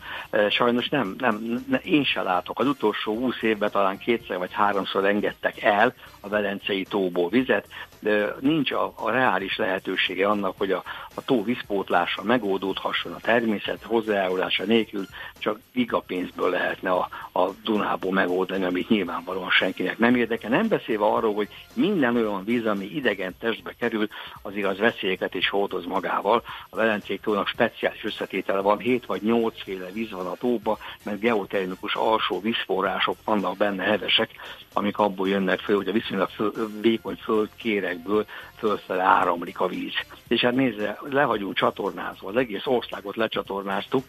Sajnos 0.50 0.88
nem, 0.88 1.14
nem, 1.18 1.64
nem, 1.68 1.80
én 1.84 2.04
se 2.04 2.22
látok. 2.22 2.60
Az 2.60 2.66
utolsó 2.66 3.16
20 3.16 3.42
évben 3.42 3.70
talán 3.70 3.98
kétszer 3.98 4.38
vagy 4.38 4.52
háromszor 4.52 5.04
engedtek 5.04 5.62
el 5.62 5.94
a 6.20 6.28
Velencei 6.28 6.82
tóból 6.82 7.28
vizet, 7.28 7.66
de 8.00 8.34
nincs 8.40 8.70
a, 8.72 8.92
a 8.96 9.10
reális 9.10 9.56
lehetősége 9.56 10.28
annak, 10.28 10.54
hogy 10.58 10.72
a, 10.72 10.82
a 11.14 11.24
tó 11.24 11.44
vízpótlása 11.44 12.22
megoldódhasson 12.22 13.12
a 13.12 13.20
természet 13.20 13.82
hozzájárulása 13.82 14.64
nélkül, 14.64 15.06
csak 15.38 15.58
gigapénzből 15.72 16.50
lehetne 16.50 16.90
a, 16.90 17.08
a 17.32 17.50
Dunából 17.64 18.12
megoldani, 18.12 18.64
amit 18.64 18.88
nyilvánvalóan 19.22 19.50
senkinek 19.50 19.98
nem 19.98 20.14
érdekel. 20.14 20.50
Nem 20.50 20.68
beszélve 20.68 21.04
arról, 21.04 21.34
hogy 21.34 21.48
minden 21.74 22.16
olyan 22.16 22.44
víz, 22.44 22.66
ami 22.66 22.84
idegen 22.84 23.34
testbe 23.38 23.74
kerül, 23.78 24.08
az 24.42 24.56
igaz 24.56 24.78
veszélyeket 24.78 25.34
is 25.34 25.48
hordoz 25.48 25.84
magával. 25.86 26.42
A 26.70 26.76
Velencék 26.76 27.20
tónak 27.20 27.46
speciális 27.46 28.04
összetétele 28.04 28.60
van, 28.60 28.78
7 28.78 29.06
vagy 29.06 29.22
8 29.22 29.62
féle 29.62 29.90
víz 29.92 30.10
van 30.10 30.26
a 30.26 30.34
tóba, 30.34 30.78
mert 31.04 31.20
geotermikus 31.20 31.94
alsó 31.94 32.40
vízforrások 32.40 33.16
vannak 33.24 33.56
benne 33.56 33.82
hevesek, 33.82 34.30
amik 34.72 34.98
abból 34.98 35.28
jönnek 35.28 35.58
föl, 35.58 35.76
hogy 35.76 35.88
a 35.88 35.92
viszonylag 35.92 36.28
föl, 36.28 36.52
vékony 36.80 37.16
földkérekből 37.16 38.26
fölfele 38.62 39.02
áramlik 39.02 39.60
a 39.60 39.66
víz. 39.66 39.92
És 40.28 40.40
hát 40.40 40.54
nézze, 40.54 40.98
le 41.10 41.24
vagyunk 41.24 41.54
csatornázva, 41.54 42.28
az 42.28 42.36
egész 42.36 42.66
országot 42.66 43.16
lecsatornáztuk. 43.16 44.04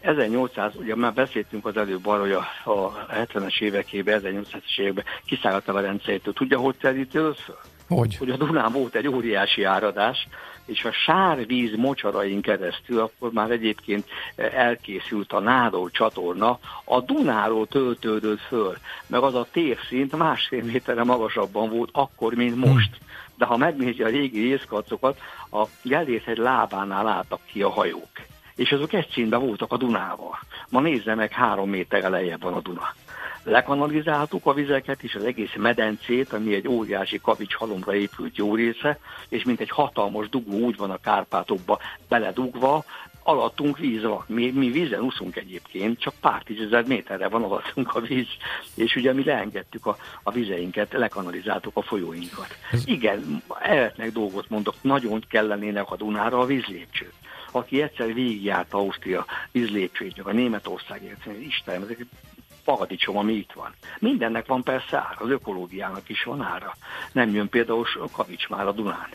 1800, 0.00 0.72
ugye 0.76 0.96
már 0.96 1.12
beszéltünk 1.12 1.66
az 1.66 1.76
előbb 1.76 2.06
arra, 2.06 2.20
hogy 2.20 2.32
a, 2.32 2.70
a 2.70 3.06
70-es 3.12 3.60
évekében, 3.60 4.20
1800-es 4.32 4.78
években 4.78 5.04
kiszállt 5.24 5.68
a 5.68 5.72
Velencétől. 5.72 6.34
Tudja, 6.34 6.58
hogy 6.58 6.74
terítődött 6.76 7.38
föl? 7.38 7.58
Hogy? 7.88 8.16
Hogy 8.16 8.30
a 8.30 8.36
Dunán 8.36 8.72
volt 8.72 8.94
egy 8.94 9.08
óriási 9.08 9.62
áradás, 9.62 10.28
és 10.68 10.84
a 10.84 10.92
sárvíz 10.92 11.76
mocsarain 11.76 12.40
keresztül, 12.40 13.00
akkor 13.00 13.32
már 13.32 13.50
egyébként 13.50 14.06
elkészült 14.36 15.32
a 15.32 15.40
Nádor 15.40 15.90
csatorna, 15.90 16.58
a 16.84 17.00
Dunáról 17.00 17.66
töltődött 17.66 18.40
föl, 18.40 18.76
meg 19.06 19.22
az 19.22 19.34
a 19.34 19.46
térszint 19.52 20.16
másfél 20.16 20.64
méterre 20.64 21.04
magasabban 21.04 21.70
volt 21.70 21.90
akkor, 21.92 22.34
mint 22.34 22.56
most. 22.56 22.96
Hmm. 22.96 23.06
De 23.36 23.44
ha 23.44 23.56
megnézi 23.56 24.02
a 24.02 24.08
régi 24.08 24.40
részkarcokat, 24.40 25.18
a 25.50 25.64
Gellérhegy 25.82 26.38
lábánál 26.38 27.06
álltak 27.06 27.40
ki 27.44 27.62
a 27.62 27.70
hajók. 27.70 28.10
És 28.54 28.72
azok 28.72 28.92
egy 28.92 29.08
színben 29.12 29.40
voltak 29.40 29.72
a 29.72 29.76
Dunával. 29.76 30.38
Ma 30.70 30.80
nézze 30.80 31.14
meg, 31.14 31.32
három 31.32 31.70
méter 31.70 32.10
lejjebb 32.10 32.42
van 32.42 32.52
a 32.52 32.60
Duna 32.60 32.94
lekanalizáltuk 33.48 34.46
a 34.46 34.52
vizeket 34.52 35.02
és 35.02 35.14
az 35.14 35.24
egész 35.24 35.54
medencét, 35.56 36.32
ami 36.32 36.54
egy 36.54 36.68
óriási 36.68 37.20
kavics 37.20 37.54
halomra 37.54 37.94
épült 37.94 38.36
jó 38.36 38.54
része, 38.54 38.98
és 39.28 39.44
mint 39.44 39.60
egy 39.60 39.70
hatalmas 39.70 40.28
dugó 40.28 40.58
úgy 40.58 40.76
van 40.76 40.90
a 40.90 41.00
Kárpátokba 41.00 41.78
beledugva, 42.08 42.84
alattunk 43.22 43.78
víz 43.78 44.02
van. 44.02 44.24
Mi, 44.26 44.50
mi 44.50 44.70
vízen 44.70 45.00
úszunk 45.00 45.36
egyébként, 45.36 46.00
csak 46.00 46.14
pár 46.20 46.42
tízezer 46.42 46.84
méterre 46.86 47.28
van 47.28 47.42
alattunk 47.42 47.94
a 47.94 48.00
víz, 48.00 48.26
és 48.74 48.96
ugye 48.96 49.12
mi 49.12 49.24
leengedtük 49.24 49.86
a, 49.86 49.96
a 50.22 50.30
vizeinket, 50.30 50.92
lekanalizáltuk 50.92 51.76
a 51.76 51.82
folyóinkat. 51.82 52.56
Ez... 52.72 52.86
Igen, 52.86 53.42
eretnek 53.60 54.12
dolgot 54.12 54.48
mondok, 54.48 54.74
nagyon 54.80 55.24
kellenének 55.28 55.90
a 55.90 55.96
Dunára 55.96 56.38
a 56.38 56.44
vízlépcsők. 56.44 57.12
Aki 57.52 57.82
egyszer 57.82 58.14
végigjárt 58.14 58.72
Ausztria 58.72 59.26
vízlépcsőjét, 59.52 60.18
a 60.18 60.32
Németország, 60.32 61.16
Isten, 61.46 61.82
ezek 61.82 62.06
paradicsom, 62.74 63.16
ami 63.16 63.32
itt 63.32 63.52
van. 63.52 63.74
Mindennek 63.98 64.46
van 64.46 64.62
persze 64.62 64.96
ára, 64.96 65.16
az 65.18 65.30
ökológiának 65.30 66.08
is 66.08 66.22
van 66.22 66.42
ára. 66.42 66.76
Nem 67.12 67.34
jön 67.34 67.48
például 67.48 67.86
a 67.94 68.10
kavics 68.10 68.48
már 68.48 68.66
a 68.66 68.72
Dunán. 68.72 69.08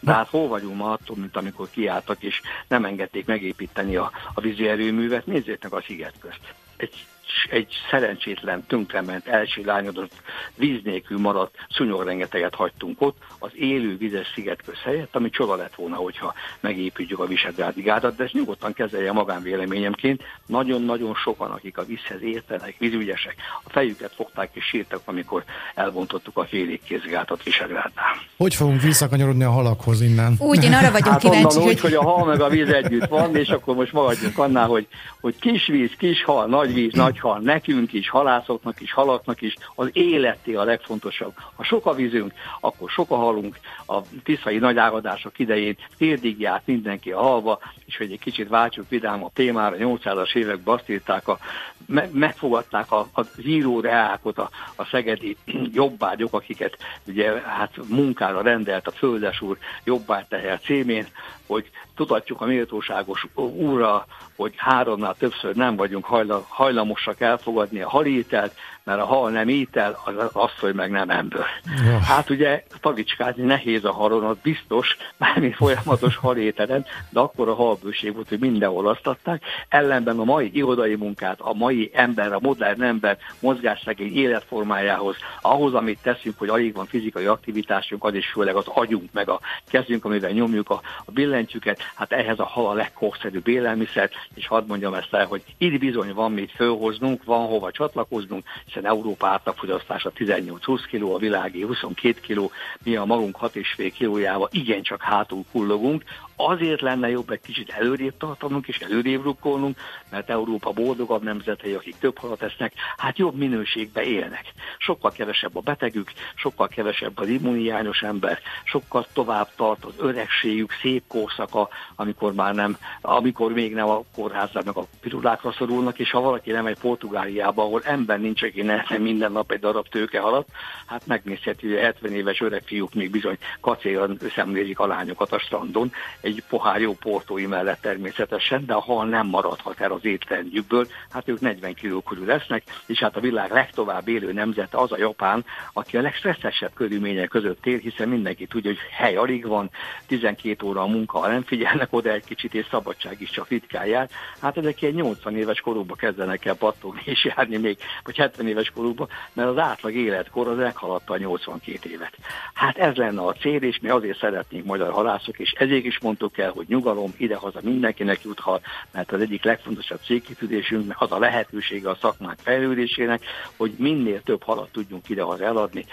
De 0.00 0.12
hát 0.12 0.28
hol 0.28 0.48
vagyunk 0.48 0.76
ma 0.76 0.92
attól, 0.92 1.16
mint 1.16 1.36
amikor 1.36 1.70
kiálltak, 1.70 2.22
és 2.22 2.40
nem 2.68 2.84
engedték 2.84 3.26
megépíteni 3.26 3.96
a, 3.96 4.10
a 4.34 4.40
vízi 4.40 4.68
erőművet, 4.68 5.26
nézzétek 5.26 5.72
a 5.72 5.82
sziget 5.82 6.14
közt. 6.20 6.40
Egy 6.76 7.06
egy 7.50 7.74
szerencsétlen, 7.90 8.64
tönkrement, 8.66 9.26
elsilányodott, 9.26 10.12
víz 10.54 10.80
nélkül 10.82 11.18
maradt 11.18 11.54
szúnyogrengeteget 11.70 12.54
hagytunk 12.54 13.00
ott, 13.02 13.16
az 13.38 13.50
élő 13.54 13.96
vizes 13.96 14.32
szigetkőz 14.34 14.78
helyett, 14.84 15.16
ami 15.16 15.30
csoda 15.30 15.54
lett 15.54 15.74
volna, 15.74 15.96
hogyha 15.96 16.34
megépítjük 16.60 17.18
a 17.18 17.26
Visegrádi 17.26 17.82
gátat, 17.82 18.16
de 18.16 18.24
ezt 18.24 18.32
nyugodtan 18.32 18.72
kezelje 18.72 19.12
magánvéleményemként. 19.12 20.22
Nagyon-nagyon 20.46 21.14
sokan, 21.14 21.50
akik 21.50 21.78
a 21.78 21.84
vízhez 21.84 22.22
értenek, 22.22 22.74
vízügyesek, 22.78 23.34
a 23.64 23.70
fejüket 23.70 24.12
fogták 24.14 24.50
és 24.52 24.64
sírtak, 24.64 25.00
amikor 25.04 25.44
elbontottuk 25.74 26.36
a 26.36 26.44
félékkézgátat 26.44 27.42
Visegrádnál. 27.42 28.16
Hogy 28.36 28.54
fogunk 28.54 28.82
visszakanyarodni 28.82 29.44
a 29.44 29.50
halakhoz 29.50 30.00
innen? 30.00 30.34
Úgy, 30.38 30.64
én 30.64 30.72
arra 30.72 30.90
vagyok 30.90 31.08
hát 31.08 31.20
kíváncsi, 31.20 31.58
hogy... 31.58 31.68
úgy, 31.68 31.80
hogy 31.80 31.94
a 31.94 32.02
hal 32.02 32.24
meg 32.24 32.40
a 32.40 32.48
víz 32.48 32.68
együtt 32.68 33.06
van, 33.06 33.36
és 33.36 33.48
akkor 33.48 33.74
most 33.74 33.92
maradjunk 33.92 34.38
annál, 34.38 34.66
hogy, 34.66 34.86
hogy 35.20 35.34
kis 35.38 35.66
víz, 35.66 35.90
kis 35.98 36.24
hal, 36.24 36.46
nagy 36.46 36.74
víz, 36.74 36.92
nagy 36.92 37.15
hal, 37.18 37.38
nekünk 37.38 37.92
is, 37.92 38.08
halászoknak 38.08 38.80
is, 38.80 38.92
halaknak 38.92 39.42
is, 39.42 39.54
az 39.74 39.90
életé 39.92 40.54
a 40.54 40.64
legfontosabb. 40.64 41.32
Ha 41.54 41.64
sok 41.64 41.86
a 41.86 41.94
vízünk, 41.94 42.32
akkor 42.60 42.90
sok 42.90 43.10
a 43.10 43.16
halunk. 43.16 43.58
A 43.86 44.00
tiszai 44.24 44.58
nagy 44.58 44.78
áradások 44.78 45.38
idején 45.38 45.76
térdig 45.98 46.40
járt 46.40 46.66
mindenki 46.66 47.12
a 47.12 47.20
halva, 47.20 47.58
és 47.84 47.96
hogy 47.96 48.12
egy 48.12 48.18
kicsit 48.18 48.48
váltsuk 48.48 48.88
vidám 48.88 49.24
a 49.24 49.30
témára, 49.34 49.76
800-as 49.78 50.34
években 50.34 50.74
azt 50.74 50.90
írták, 50.90 51.28
a, 51.28 51.38
me, 51.86 52.08
megfogadták 52.12 52.92
a, 52.92 53.06
a 53.12 53.22
zíró 53.22 53.80
reákot, 53.80 54.38
a, 54.38 54.50
a 54.76 54.84
szegedi 54.84 55.36
jobbágyok, 55.72 56.34
akiket 56.34 56.76
ugye 57.06 57.40
hát 57.40 57.76
munkára 57.88 58.42
rendelt 58.42 58.86
a 58.86 58.90
földesúr 58.90 59.58
jobbágyteher 59.84 60.60
címén, 60.60 61.06
hogy 61.46 61.70
tudatjuk 61.96 62.40
a 62.40 62.46
méltóságos 62.46 63.26
úrra, 63.34 64.06
hogy 64.36 64.52
háromnál 64.56 65.14
többször 65.18 65.54
nem 65.54 65.76
vagyunk 65.76 66.04
hajlamosak 66.48 67.20
elfogadni 67.20 67.80
a 67.80 67.88
halítelt, 67.88 68.54
mert 68.86 69.00
a 69.00 69.04
hal 69.04 69.30
nem 69.30 69.48
étel, 69.48 69.98
az 70.04 70.14
azt, 70.32 70.58
hogy 70.58 70.74
meg 70.74 70.90
nem 70.90 71.10
ember. 71.10 71.46
Ja. 71.84 71.98
Hát 71.98 72.30
ugye 72.30 72.64
tagicskázni 72.80 73.42
nehéz 73.42 73.84
a 73.84 73.92
halon, 73.92 74.24
az 74.24 74.36
biztos, 74.42 74.96
mármint 75.16 75.54
folyamatos 75.54 76.16
halételen, 76.26 76.84
de 77.10 77.20
akkor 77.20 77.48
a 77.48 77.54
halbőség 77.54 78.14
volt, 78.14 78.28
hogy 78.28 78.38
mindenhol 78.38 78.88
asztatták. 78.88 79.42
Ellenben 79.68 80.18
a 80.18 80.24
mai 80.24 80.50
irodai 80.52 80.94
munkát, 80.94 81.40
a 81.40 81.52
mai 81.52 81.90
ember, 81.94 82.32
a 82.32 82.38
modern 82.40 82.82
ember 82.82 83.18
mozgásszegény 83.40 84.16
életformájához, 84.16 85.16
ahhoz, 85.40 85.74
amit 85.74 86.02
teszünk, 86.02 86.38
hogy 86.38 86.48
alig 86.48 86.74
van 86.74 86.86
fizikai 86.86 87.26
aktivitásunk, 87.26 88.04
az 88.04 88.14
is 88.14 88.26
főleg 88.26 88.54
az 88.54 88.66
agyunk, 88.66 89.12
meg 89.12 89.28
a 89.28 89.40
kezünk, 89.68 90.04
amivel 90.04 90.30
nyomjuk 90.30 90.70
a, 90.70 90.80
a 91.04 91.10
billentyűket, 91.10 91.80
hát 91.94 92.12
ehhez 92.12 92.38
a 92.38 92.44
hal 92.44 92.66
a 92.66 92.74
legkorszerűbb 92.74 93.48
élelmiszer, 93.48 94.10
és 94.34 94.46
hadd 94.46 94.66
mondjam 94.66 94.94
ezt 94.94 95.14
el, 95.14 95.26
hogy 95.26 95.42
itt 95.58 95.78
bizony 95.78 96.14
van 96.14 96.32
mit 96.32 96.50
fölhoznunk, 96.50 97.24
van 97.24 97.46
hova 97.46 97.70
csatlakoznunk, 97.70 98.44
hiszen 98.76 98.90
Európa 98.90 99.26
átlagfogyasztása 99.26 100.12
18-20 100.16 100.80
kg, 100.90 101.02
a 101.02 101.18
világi 101.18 101.62
22 101.62 102.20
kg, 102.20 102.50
mi 102.84 102.96
a 102.96 103.04
magunk 103.04 103.38
6,5 103.40 103.92
kilójával 103.94 104.48
igencsak 104.52 105.02
hátul 105.02 105.44
kullogunk, 105.52 106.04
azért 106.36 106.80
lenne 106.80 107.08
jobb 107.08 107.30
egy 107.30 107.40
kicsit 107.40 107.70
előrébb 107.70 108.16
tartanunk 108.18 108.68
és 108.68 108.78
előrébb 108.78 109.22
rukkolnunk, 109.22 109.78
mert 110.10 110.30
Európa 110.30 110.70
boldogabb 110.70 111.22
nemzetei, 111.22 111.72
akik 111.72 111.98
több 111.98 112.18
halat 112.18 112.42
esznek, 112.42 112.72
hát 112.96 113.18
jobb 113.18 113.34
minőségbe 113.36 114.02
élnek. 114.02 114.52
Sokkal 114.78 115.10
kevesebb 115.10 115.56
a 115.56 115.60
betegük, 115.60 116.12
sokkal 116.34 116.68
kevesebb 116.68 117.18
az 117.18 117.28
immuniányos 117.28 118.02
ember, 118.02 118.38
sokkal 118.64 119.06
tovább 119.12 119.48
tart 119.56 119.84
az 119.84 119.94
öregségük, 119.98 120.72
szép 120.82 121.02
korszaka, 121.08 121.68
amikor 121.96 122.32
már 122.34 122.54
nem, 122.54 122.76
amikor 123.00 123.52
még 123.52 123.74
nem 123.74 123.88
a 123.88 124.02
kórházra 124.14 124.62
meg 124.64 124.76
a 124.76 124.86
pirulákra 125.00 125.52
szorulnak, 125.52 125.98
és 125.98 126.10
ha 126.10 126.20
valaki 126.20 126.50
nem 126.50 126.66
egy 126.66 126.78
Portugáliába, 126.78 127.62
ahol 127.62 127.82
ember 127.84 128.20
nincs, 128.20 128.42
aki 128.42 128.62
ne 128.62 128.84
minden 128.98 129.32
nap 129.32 129.52
egy 129.52 129.60
darab 129.60 129.88
tőke 129.88 130.20
halat, 130.20 130.48
hát 130.86 131.06
megnézheti, 131.06 131.66
hogy 131.66 131.76
a 131.76 131.80
70 131.80 132.12
éves 132.12 132.40
öreg 132.40 132.62
fiúk 132.64 132.94
még 132.94 133.10
bizony 133.10 133.38
kacéran 133.60 134.18
szemlélik 134.34 134.78
a 134.78 134.86
lányokat 134.86 135.32
a 135.32 135.38
strandon, 135.38 135.92
egy 136.26 136.42
pohár 136.48 136.80
jó 136.80 136.92
portói 136.92 137.46
mellett 137.46 137.80
természetesen, 137.80 138.66
de 138.66 138.74
a 138.74 138.80
hal 138.80 139.06
nem 139.06 139.26
maradhat 139.26 139.80
el 139.80 139.92
az 139.92 140.04
étrendjükből, 140.04 140.86
hát 141.10 141.28
ők 141.28 141.40
40 141.40 141.74
kiló 141.74 142.00
körül 142.00 142.26
lesznek, 142.26 142.62
és 142.86 142.98
hát 142.98 143.16
a 143.16 143.20
világ 143.20 143.52
legtovább 143.52 144.08
élő 144.08 144.32
nemzete 144.32 144.78
az 144.78 144.92
a 144.92 144.98
Japán, 144.98 145.44
aki 145.72 145.96
a 145.96 146.00
legstresszesebb 146.00 146.70
körülmények 146.74 147.28
között 147.28 147.66
él, 147.66 147.78
hiszen 147.78 148.08
mindenki 148.08 148.46
tudja, 148.46 148.70
hogy 148.70 148.80
hely 148.90 149.16
alig 149.16 149.46
van, 149.46 149.70
12 150.06 150.66
óra 150.66 150.82
a 150.82 150.86
munka, 150.86 151.18
ha 151.18 151.28
nem 151.28 151.42
figyelnek 151.42 151.88
oda 151.90 152.10
egy 152.10 152.24
kicsit, 152.24 152.54
és 152.54 152.66
szabadság 152.70 153.20
is 153.20 153.30
csak 153.30 153.48
ritkán 153.48 153.86
jár. 153.86 154.08
Hát 154.40 154.56
ezek 154.56 154.82
ilyen 154.82 154.94
80 154.94 155.36
éves 155.36 155.60
korukban 155.60 155.96
kezdenek 155.96 156.44
el 156.44 156.54
pattogni 156.54 157.02
és 157.04 157.24
járni 157.24 157.56
még, 157.56 157.78
vagy 158.04 158.16
70 158.16 158.48
éves 158.48 158.70
korukban, 158.70 159.08
mert 159.32 159.48
az 159.48 159.58
átlag 159.58 159.94
életkor 159.94 160.48
az 160.48 160.56
meghaladta 160.56 161.12
a 161.12 161.18
82 161.18 161.90
évet. 161.90 162.16
Hát 162.54 162.76
ez 162.76 162.94
lenne 162.94 163.20
a 163.20 163.32
cél, 163.32 163.62
és 163.62 163.78
mi 163.82 163.88
azért 163.88 164.18
szeretnénk 164.18 164.64
magyar 164.64 164.92
halászok, 164.92 165.38
és 165.38 165.52
ezért 165.52 165.84
is 165.84 165.98
mondtuk 166.18 166.38
el, 166.44 166.50
hogy 166.50 166.66
nyugalom 166.68 167.14
idehaza 167.16 167.60
mindenkinek 167.62 168.22
juthat, 168.22 168.62
mert 168.92 169.12
az 169.12 169.20
egyik 169.20 169.44
legfontosabb 169.44 170.00
célkitűzésünk, 170.04 170.94
az 170.98 171.12
a 171.12 171.18
lehetősége 171.18 171.90
a 171.90 171.98
szakmák 172.00 172.38
fejlődésének, 172.42 173.24
hogy 173.56 173.74
minél 173.78 174.22
több 174.22 174.42
halat 174.42 174.68
tudjunk 174.72 175.08
idehaza 175.08 175.44
eladni 175.44 175.84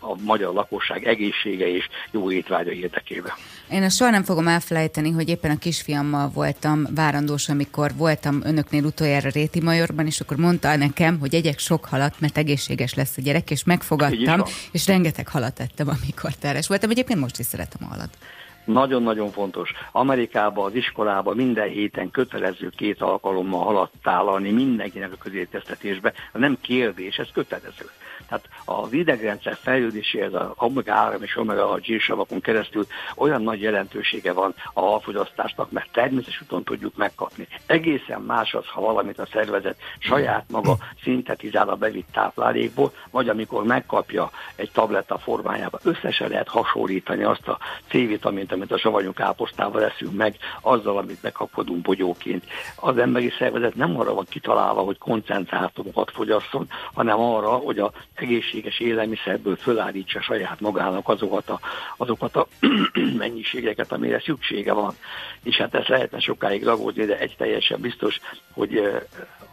a 0.00 0.14
magyar 0.20 0.54
lakosság 0.54 1.06
egészsége 1.06 1.68
és 1.68 1.88
jó 2.10 2.30
étvágya 2.30 2.70
érdekében. 2.70 3.32
Én 3.70 3.82
ezt 3.82 3.96
soha 3.96 4.10
nem 4.10 4.22
fogom 4.22 4.48
elfelejteni, 4.48 5.10
hogy 5.10 5.28
éppen 5.28 5.50
a 5.50 5.58
kisfiammal 5.58 6.30
voltam 6.34 6.86
várandós, 6.94 7.48
amikor 7.48 7.90
voltam 7.96 8.40
önöknél 8.44 8.84
utoljára 8.84 9.28
Réti 9.28 9.60
Majorban, 9.60 10.06
és 10.06 10.20
akkor 10.20 10.36
mondta 10.36 10.76
nekem, 10.76 11.18
hogy 11.18 11.34
egyek 11.34 11.58
sok 11.58 11.84
halat, 11.84 12.20
mert 12.20 12.38
egészséges 12.38 12.94
lesz 12.94 13.16
a 13.16 13.20
gyerek, 13.20 13.50
és 13.50 13.64
megfogadtam, 13.64 14.42
és 14.72 14.86
rengeteg 14.86 15.28
halat 15.28 15.60
ettem, 15.60 15.88
amikor 15.88 16.32
terhes 16.34 16.66
voltam. 16.66 16.90
Egyébként 16.90 17.20
most 17.20 17.38
is 17.38 17.46
szeretem 17.46 17.86
a 17.86 17.92
halat. 17.94 18.18
Nagyon-nagyon 18.64 19.30
fontos. 19.30 19.72
Amerikában, 19.92 20.64
az 20.64 20.74
iskolában 20.74 21.36
minden 21.36 21.68
héten 21.68 22.10
kötelező 22.10 22.68
két 22.76 23.00
alkalommal 23.02 23.90
tálalni 24.02 24.50
mindenkinek 24.50 25.12
a 25.12 25.16
közérteztetésbe. 25.16 26.12
Nem 26.32 26.58
kérdés, 26.60 27.16
ez 27.16 27.28
kötelező. 27.32 27.84
Tehát 28.28 28.48
az 28.64 28.92
idegrendszer 28.92 29.56
fejlődéséhez 29.60 30.34
a 30.34 30.54
omega 30.56 30.92
3 30.92 31.22
és 31.22 31.36
omega 31.36 31.66
6 31.66 31.84
zsírsavakon 31.84 32.40
keresztül 32.40 32.86
olyan 33.16 33.42
nagy 33.42 33.60
jelentősége 33.60 34.32
van 34.32 34.54
a 34.72 34.80
halfogyasztásnak, 34.80 35.70
mert 35.70 35.92
természetes 35.92 36.40
úton 36.40 36.64
tudjuk 36.64 36.96
megkapni. 36.96 37.48
Egészen 37.66 38.20
más 38.20 38.54
az, 38.54 38.66
ha 38.66 38.80
valamit 38.80 39.18
a 39.18 39.26
szervezet 39.32 39.76
saját 39.98 40.44
maga 40.50 40.76
szintetizál 41.02 41.68
a 41.68 41.76
bevitt 41.76 42.12
táplálékból, 42.12 42.92
vagy 43.10 43.28
amikor 43.28 43.64
megkapja 43.64 44.30
egy 44.56 44.70
tabletta 44.72 45.18
formájába. 45.18 45.78
Összesen 45.82 46.28
lehet 46.28 46.48
hasonlítani 46.48 47.22
azt 47.22 47.48
a 47.48 47.58
C-vitamint, 47.88 48.52
amit 48.52 48.72
a 48.72 48.78
savanyú 48.78 49.12
káposztával 49.12 49.84
eszünk 49.84 50.12
meg, 50.16 50.36
azzal, 50.60 50.98
amit 50.98 51.22
megkapodunk 51.22 51.82
bogyóként. 51.82 52.44
Az 52.76 52.98
emberi 52.98 53.32
szervezet 53.38 53.74
nem 53.74 54.00
arra 54.00 54.14
van 54.14 54.26
kitalálva, 54.28 54.80
hogy 54.80 54.98
koncentrátomokat 54.98 56.10
fogyasszon, 56.10 56.68
hanem 56.94 57.20
arra, 57.20 57.50
hogy 57.50 57.78
a 57.78 57.92
egészséges 58.14 58.78
élelmiszerből 58.78 59.56
fölállítsa 59.56 60.20
saját 60.20 60.60
magának 60.60 61.08
azokat 61.08 61.48
a, 61.48 61.60
azokat 61.96 62.36
a 62.36 62.46
mennyiségeket, 63.16 63.92
amire 63.92 64.20
szüksége 64.20 64.72
van. 64.72 64.94
És 65.42 65.56
hát 65.56 65.74
ezt 65.74 65.88
lehetne 65.88 66.20
sokáig 66.20 66.64
ragódni, 66.64 67.04
de 67.04 67.18
egy 67.18 67.34
teljesen 67.36 67.80
biztos, 67.80 68.20
hogy 68.52 68.76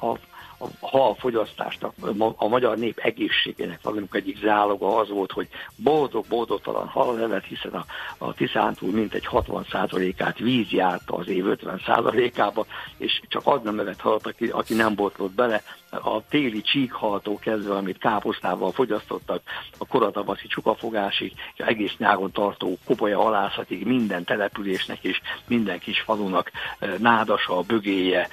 a 0.01 0.17
a 0.61 0.87
halfogyasztásnak, 0.87 1.93
a 2.35 2.47
magyar 2.47 2.77
nép 2.77 2.97
egészségének 2.97 3.79
valamikor 3.81 4.19
egyik 4.19 4.37
záloga 4.37 4.97
az 4.97 5.09
volt, 5.09 5.31
hogy 5.31 5.47
boldog-boldogtalan 5.75 6.87
hallevet, 6.87 7.45
hiszen 7.45 7.71
a, 7.71 7.85
a 8.17 8.33
Tiszántúl 8.33 8.91
mintegy 8.91 9.27
60%-át 9.31 10.37
víz 10.37 10.69
járta 10.69 11.15
az 11.15 11.27
év 11.27 11.45
50%-ába, 11.47 12.65
és 12.97 13.21
csak 13.27 13.41
az 13.45 13.59
nem 13.63 13.79
evett 13.79 13.99
halat, 13.99 14.27
aki, 14.27 14.47
aki 14.47 14.73
nem 14.73 14.95
botlott 14.95 15.31
bele, 15.31 15.63
a 15.91 16.23
téli 16.29 16.61
csíkhaltó 16.61 17.39
kezdve, 17.39 17.75
amit 17.75 17.97
káposztával 17.97 18.71
fogyasztottak, 18.71 19.41
a 19.77 19.85
koratavaszi 19.85 20.47
csukafogásig, 20.47 21.31
és 21.55 21.65
egész 21.65 21.91
nyáron 21.97 22.31
tartó 22.31 22.77
kopolya 22.85 23.25
alászatig 23.25 23.85
minden 23.85 24.23
településnek 24.23 25.03
és 25.03 25.21
minden 25.47 25.79
kis 25.79 25.99
falunak 25.99 26.51
nádasa, 26.97 27.61
bögéje, 27.61 28.27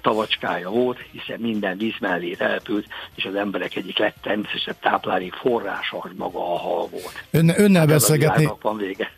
tavacskája 0.00 0.70
volt, 0.70 0.98
hiszen 1.10 1.40
minden 1.40 1.78
víz 1.78 1.94
mellé 2.00 2.34
települt, 2.34 2.86
és 3.14 3.24
az 3.24 3.34
emberek 3.34 3.76
egyik 3.76 3.98
legtermészetesebb 3.98 4.76
táplálék 4.80 5.32
forrása 5.32 5.98
az 5.98 6.10
maga 6.16 6.38
a 6.38 6.58
hal 6.58 6.88
volt. 6.90 7.24
Önne, 7.30 7.58
önnel, 7.58 7.80
hát 7.80 7.88
beszélgetni, 7.88 8.48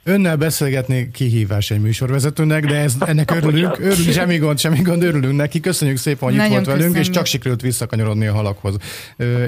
önnel 0.04 0.36
beszélgetni 0.36 1.10
kihívás 1.10 1.70
egy 1.70 1.80
műsorvezetőnek, 1.80 2.66
de 2.66 2.76
ez, 2.76 2.94
ennek 3.06 3.30
örülünk, 3.30 3.78
örülünk, 3.78 4.12
semmi 4.12 4.36
gond, 4.38 4.58
semmi 4.58 4.82
gond, 4.82 5.02
örülünk 5.02 5.36
neki. 5.36 5.60
Köszönjük 5.60 5.96
szépen, 5.96 6.28
hogy 6.28 6.36
Nagyon 6.36 6.58
itt 6.58 6.64
volt 6.64 6.78
velünk, 6.78 6.96
és 6.96 7.10
csak 7.10 7.26
sikerült 7.26 7.60
vissza 7.60 7.79
visszakanyarodni 7.80 8.26
a 8.26 8.32
halakhoz. 8.32 8.76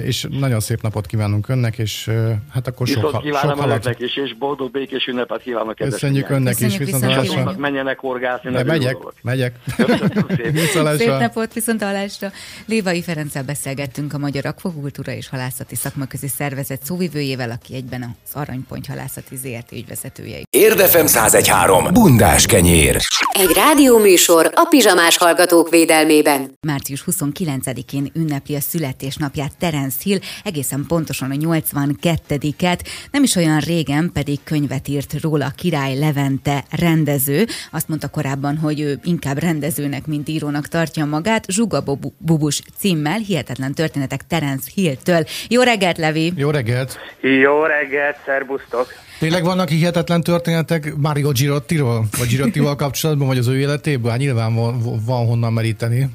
És 0.04 0.26
nagyon 0.30 0.60
szép 0.60 0.82
napot 0.82 1.06
kívánunk 1.06 1.48
önnek, 1.48 1.78
és 1.78 2.10
hát 2.52 2.66
akkor 2.66 2.86
sok, 2.86 3.10
sok, 3.10 3.22
kívánom 3.22 3.50
sok 3.50 3.60
halat. 3.60 4.00
is, 4.00 4.16
és 4.16 4.34
boldog 4.38 4.70
békés 4.70 5.06
ünnepet 5.06 5.42
kívánok. 5.42 5.74
Köszönjük 5.74 6.30
önnek 6.30 6.60
is, 6.60 6.76
viszont 6.76 7.04
hallásra. 7.04 7.54
Menjenek 7.58 7.98
horgászni. 7.98 8.50
De 8.50 8.64
megyek, 8.64 8.96
megyek. 9.22 9.54
Szép 10.96 11.08
napot, 11.08 11.52
viszont 11.52 11.82
hallásra. 11.82 12.30
Lévai 12.66 13.02
Ferenccel 13.02 13.42
beszélgettünk 13.44 14.12
a 14.12 14.18
Magyar 14.18 14.46
Akvakultúra 14.46 15.12
és 15.12 15.28
Halászati 15.28 15.74
Szakmaközi 15.74 16.28
Szervezet 16.28 16.84
szóvivőjével, 16.84 17.50
aki 17.50 17.74
egyben 17.74 18.16
az 18.24 18.40
Aranyponty 18.40 18.88
Halászati 18.88 19.36
ZRT 19.36 19.72
ügyvezetője. 19.72 20.38
Érdefem 20.50 21.04
1013. 21.04 21.84
Bundás 21.92 22.46
kenyér. 22.46 22.96
Egy 23.32 23.52
rádióműsor 23.54 24.50
a 24.54 24.64
pizsamás 24.68 25.18
hallgatók 25.18 25.70
védelmében. 25.70 26.50
Március 26.66 27.04
29-én 27.06 28.10
ünnepli 28.22 28.54
a 28.54 28.60
születésnapját 28.60 29.58
Terence 29.58 29.96
Hill, 30.02 30.18
egészen 30.44 30.84
pontosan 30.88 31.30
a 31.30 31.34
82-et. 31.34 32.78
Nem 33.10 33.22
is 33.22 33.36
olyan 33.36 33.58
régen 33.58 34.10
pedig 34.12 34.38
könyvet 34.44 34.88
írt 34.88 35.20
róla 35.20 35.52
Király 35.56 35.98
Levente 35.98 36.64
rendező. 36.70 37.46
Azt 37.70 37.88
mondta 37.88 38.08
korábban, 38.08 38.56
hogy 38.56 38.80
ő 38.80 38.98
inkább 39.04 39.38
rendezőnek, 39.38 40.06
mint 40.06 40.28
írónak 40.28 40.68
tartja 40.68 41.04
magát. 41.04 41.44
Zsuga 41.50 41.82
Bubus 42.18 42.62
címmel, 42.78 43.18
hihetetlen 43.18 43.74
történetek 43.74 44.26
Terence 44.26 44.70
Hill-től. 44.74 45.24
Jó 45.48 45.62
reggelt, 45.62 45.98
Levi! 45.98 46.32
Jó 46.36 46.50
reggelt! 46.50 46.98
Jó 47.20 47.64
reggelt, 47.64 48.16
szerbusztok! 48.24 48.86
Tényleg 49.18 49.44
vannak 49.44 49.68
hihetetlen 49.68 50.22
történetek 50.22 50.94
Mario 50.96 51.30
Girottiról, 51.30 52.06
vagy 52.18 52.28
Girottival 52.28 52.76
kapcsolatban, 52.76 53.26
vagy 53.26 53.38
az 53.38 53.46
ő 53.46 53.58
életéből? 53.58 54.10
Hát 54.10 54.18
nyilván 54.20 54.54
van, 54.54 54.82
van 55.06 55.26
honnan 55.26 55.52
meríteni. 55.52 56.08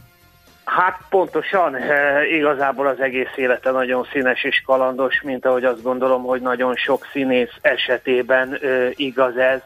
Hát 0.68 1.00
pontosan, 1.10 1.76
e, 1.76 2.26
igazából 2.26 2.88
az 2.88 3.00
egész 3.00 3.36
élete 3.36 3.72
nagyon 3.72 4.08
színes 4.12 4.44
és 4.44 4.62
kalandos, 4.66 5.22
mint 5.22 5.46
ahogy 5.46 5.64
azt 5.64 5.82
gondolom, 5.82 6.24
hogy 6.24 6.42
nagyon 6.42 6.76
sok 6.76 7.08
színész 7.12 7.54
esetében 7.62 8.54
e, 8.54 8.58
igaz 8.96 9.38
ez, 9.38 9.62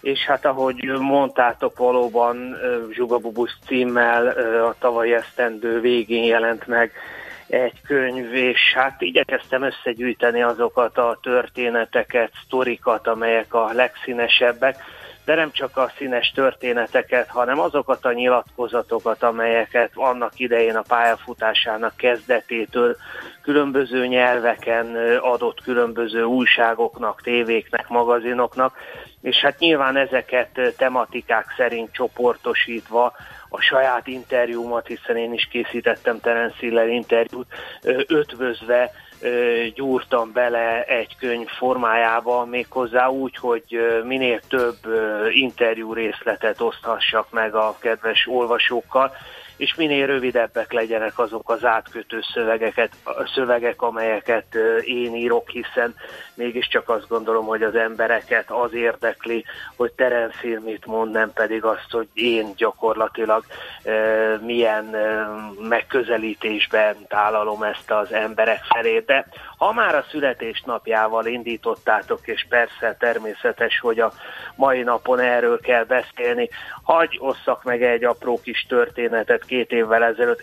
és 0.00 0.24
hát 0.24 0.44
ahogy 0.44 0.84
mondtátok, 0.98 1.78
valóban 1.78 2.54
e, 2.54 2.66
Zsugabubusz 2.92 3.56
címmel 3.66 4.26
a 4.68 4.74
tavalyi 4.78 5.14
esztendő 5.14 5.80
végén 5.80 6.24
jelent 6.24 6.66
meg 6.66 6.92
egy 7.46 7.80
könyv, 7.86 8.34
és 8.34 8.72
hát 8.74 9.00
igyekeztem 9.00 9.62
összegyűjteni 9.62 10.42
azokat 10.42 10.98
a 10.98 11.18
történeteket, 11.22 12.30
sztorikat, 12.44 13.06
amelyek 13.06 13.54
a 13.54 13.72
legszínesebbek, 13.72 14.76
de 15.24 15.34
nem 15.34 15.50
csak 15.52 15.76
a 15.76 15.92
színes 15.96 16.32
történeteket, 16.34 17.28
hanem 17.28 17.60
azokat 17.60 18.04
a 18.04 18.12
nyilatkozatokat, 18.12 19.22
amelyeket 19.22 19.90
annak 19.94 20.38
idején 20.38 20.76
a 20.76 20.84
pályafutásának 20.88 21.96
kezdetétől 21.96 22.96
különböző 23.42 24.06
nyelveken 24.06 24.96
adott 25.20 25.62
különböző 25.62 26.22
újságoknak, 26.22 27.22
tévéknek, 27.22 27.88
magazinoknak, 27.88 28.76
és 29.22 29.36
hát 29.36 29.58
nyilván 29.58 29.96
ezeket 29.96 30.74
tematikák 30.76 31.54
szerint 31.56 31.92
csoportosítva 31.92 33.12
a 33.48 33.60
saját 33.60 34.06
interjúmat, 34.06 34.86
hiszen 34.86 35.16
én 35.16 35.32
is 35.32 35.48
készítettem 35.50 36.20
Terence 36.20 36.86
interjút, 36.86 37.46
ötvözve 38.06 38.90
gyúrtam 39.74 40.32
bele 40.32 40.84
egy 40.84 41.16
könyv 41.16 41.48
formájába, 41.48 42.44
méghozzá 42.44 43.08
úgy, 43.08 43.36
hogy 43.36 43.78
minél 44.04 44.40
több 44.48 44.76
interjú 45.30 45.92
részletet 45.92 46.60
oszthassak 46.60 47.30
meg 47.30 47.54
a 47.54 47.76
kedves 47.80 48.26
olvasókkal, 48.28 49.12
és 49.56 49.74
minél 49.74 50.06
rövidebbek 50.06 50.72
legyenek 50.72 51.18
azok 51.18 51.50
az 51.50 51.64
átkötő 51.64 52.20
szövegeket, 52.32 52.92
szövegek, 53.34 53.82
amelyeket 53.82 54.54
én 54.80 55.14
írok, 55.14 55.48
hiszen 55.48 55.94
mégiscsak 56.34 56.88
azt 56.88 57.08
gondolom, 57.08 57.46
hogy 57.46 57.62
az 57.62 57.74
embereket 57.74 58.50
az 58.50 58.74
érdekli, 58.74 59.44
hogy 59.76 59.92
Terence 59.92 60.60
mond, 60.86 61.12
nem 61.12 61.32
pedig 61.32 61.64
azt, 61.64 61.90
hogy 61.90 62.08
én 62.14 62.52
gyakorlatilag 62.56 63.44
milyen 64.40 64.96
megközelítésben 65.60 66.96
tálalom 67.08 67.62
ezt 67.62 67.90
az 67.90 68.12
emberek 68.12 68.60
felé. 68.64 68.98
De 69.06 69.26
ha 69.56 69.72
már 69.72 69.94
a 69.94 70.04
születésnapjával 70.10 71.26
indítottátok, 71.26 72.20
és 72.26 72.46
persze 72.48 72.96
természetes, 72.98 73.78
hogy 73.78 74.00
a 74.00 74.12
mai 74.56 74.82
napon 74.82 75.20
erről 75.20 75.60
kell 75.60 75.84
beszélni, 75.84 76.48
hagy 76.82 77.18
osszak 77.20 77.64
meg 77.64 77.82
egy 77.82 78.04
apró 78.04 78.40
kis 78.42 78.66
történetet 78.68 79.44
két 79.44 79.70
évvel 79.70 80.04
ezelőtt 80.04 80.40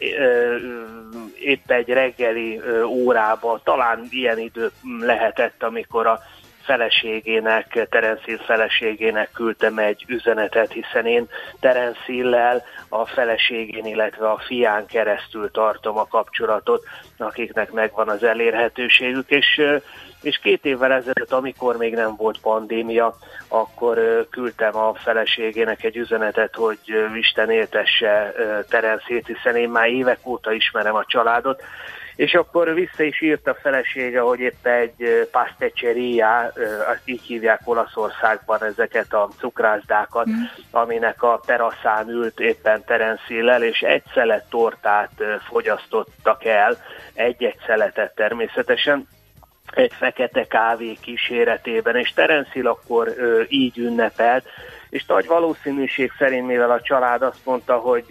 épp 1.40 1.72
egy 1.72 1.90
reggeli 1.90 2.62
órába, 2.86 3.62
talán 3.64 4.08
ilyen 4.10 4.40
idő 4.40 4.72
lehetett, 5.00 5.64
amikor 5.64 6.08
a 6.08 6.20
feleségének, 6.64 7.88
Terence 7.90 8.38
feleségének 8.46 9.32
küldtem 9.32 9.78
egy 9.78 10.06
üzenetet, 10.08 10.72
hiszen 10.72 11.06
én 11.06 11.28
Terence 11.60 12.64
a 12.90 13.06
feleségén, 13.06 13.86
illetve 13.86 14.30
a 14.30 14.42
fián 14.46 14.86
keresztül 14.86 15.52
tartom 15.52 15.98
a 15.98 16.08
kapcsolatot, 16.08 16.84
akiknek 17.18 17.72
megvan 17.72 18.10
az 18.10 18.24
elérhetőségük, 18.24 19.30
és 19.30 19.62
és 20.22 20.40
két 20.44 20.66
évvel 20.66 20.92
ezelőtt, 20.92 21.32
amikor 21.32 21.78
még 21.78 21.94
nem 21.94 22.16
volt 22.16 22.40
pandémia, 22.42 23.18
akkor 23.48 24.28
küldtem 24.30 24.76
a 24.76 24.94
feleségének 24.94 25.84
egy 25.84 25.98
üzenetet, 25.98 26.56
hogy 26.56 26.80
Isten 27.16 27.50
éltesse 27.50 28.34
Terencét, 28.70 29.28
hiszen 29.28 29.56
én 29.56 29.70
már 29.70 29.88
évek 29.88 30.20
óta 30.24 30.52
ismerem 30.52 30.96
a 30.96 31.06
családot, 31.06 31.64
és 32.16 32.34
akkor 32.34 32.74
vissza 32.74 33.04
is 33.04 33.22
írt 33.22 33.48
a 33.48 33.58
felesége, 33.62 34.20
hogy 34.20 34.40
épp 34.40 34.66
egy 34.66 35.28
pasticceria, 35.32 36.52
azt 36.88 37.02
így 37.06 37.22
hívják 37.22 37.62
Olaszországban 37.64 38.64
ezeket 38.64 39.14
a 39.14 39.30
cukrászdákat, 39.40 40.30
mm. 40.30 40.44
aminek 40.72 41.24
a 41.24 41.42
teraszán 41.46 42.10
ült 42.10 42.40
éppen 42.40 42.84
Terence 42.86 43.60
és 43.60 43.80
egy 43.80 44.04
szelet 44.14 44.50
tortát 44.50 45.12
fogyasztottak 45.48 46.46
el, 46.46 46.78
egy-egy 47.14 47.60
szeletet 47.66 48.16
természetesen, 48.16 49.08
egy 49.72 49.94
fekete 49.94 50.48
kávé 50.48 50.94
kíséretében, 51.02 51.96
és 51.96 52.14
Terence 52.14 52.70
akkor 52.70 53.14
ö, 53.18 53.42
így 53.48 53.78
ünnepelt, 53.78 54.46
és 54.92 55.06
nagy 55.06 55.28
valószínűség 55.28 56.12
szerint, 56.18 56.48
mivel 56.48 56.72
a 56.72 56.82
család 56.82 57.22
azt 57.22 57.46
mondta, 57.46 57.74
hogy 57.76 58.06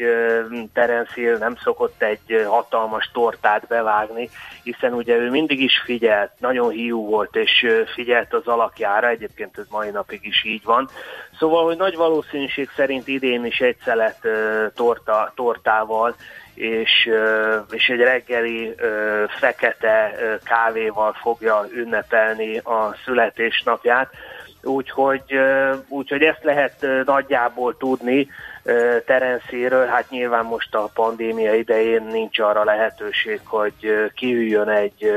Terence 0.73 1.13
Hill 1.15 1.39
nem 1.39 1.57
szokott 1.63 2.03
egy 2.03 2.45
hatalmas 2.49 3.11
tortát 3.13 3.67
bevágni, 3.67 4.29
hiszen 4.63 4.93
ugye 4.93 5.17
ő 5.17 5.31
mindig 5.31 5.61
is 5.61 5.83
figyelt, 5.85 6.31
nagyon 6.39 6.71
hiú 6.71 7.07
volt, 7.07 7.37
és 7.37 7.67
figyelt 7.95 8.35
az 8.35 8.47
alakjára, 8.47 9.09
egyébként 9.09 9.59
ez 9.59 9.67
mai 9.71 9.91
napig 9.91 10.27
is 10.27 10.45
így 10.45 10.65
van. 10.65 10.89
Szóval, 11.39 11.65
hogy 11.65 11.77
nagy 11.77 11.97
valószínűség 11.97 12.71
szerint 12.77 13.09
idén 13.09 13.45
is 13.45 13.59
egy 13.59 13.77
szelet 13.85 14.29
torta, 14.75 15.33
tortával 15.35 16.15
és, 16.55 17.11
és 17.71 17.89
egy 17.89 18.01
reggeli 18.01 18.75
fekete 19.39 20.15
kávéval 20.45 21.13
fogja 21.13 21.67
ünnepelni 21.75 22.59
a 22.59 22.97
születésnapját. 23.05 24.09
Úgyhogy, 24.63 25.41
úgyhogy 25.89 26.23
ezt 26.23 26.43
lehet 26.45 26.87
nagyjából 27.05 27.77
tudni 27.77 28.29
Terencéről. 29.07 29.87
Hát 29.87 30.11
nyilván 30.11 30.45
most 30.45 30.75
a 30.75 30.91
pandémia 30.95 31.55
idején 31.55 32.03
nincs 32.03 32.39
arra 32.39 32.65
lehetőség, 32.65 33.41
hogy 33.45 34.11
kiüljön 34.15 34.69
egy 34.69 35.13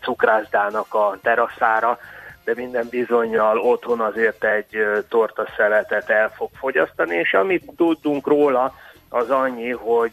cukrászdának 0.00 0.94
a 0.94 1.18
teraszára, 1.22 1.98
de 2.44 2.52
minden 2.56 2.86
bizonyal 2.90 3.58
otthon 3.58 4.00
azért 4.00 4.44
egy 4.44 4.86
tortaszeletet 5.08 6.10
el 6.10 6.32
fog 6.36 6.50
fogyasztani, 6.58 7.16
és 7.16 7.34
amit 7.34 7.72
tudunk 7.76 8.26
róla, 8.26 8.74
az 9.08 9.30
annyi, 9.30 9.70
hogy, 9.70 10.12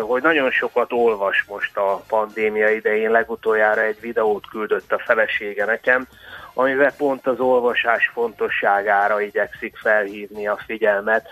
hogy 0.00 0.22
nagyon 0.22 0.50
sokat 0.50 0.92
olvas 0.92 1.44
most 1.48 1.76
a 1.76 2.02
pandémia 2.08 2.70
idején. 2.70 3.10
Legutoljára 3.10 3.82
egy 3.82 4.00
videót 4.00 4.44
küldött 4.50 4.92
a 4.92 4.98
felesége 4.98 5.64
nekem, 5.64 6.06
amivel 6.60 6.92
pont 6.96 7.26
az 7.26 7.40
olvasás 7.40 8.10
fontosságára 8.14 9.20
igyekszik 9.20 9.76
felhívni 9.76 10.46
a 10.46 10.58
figyelmet. 10.66 11.28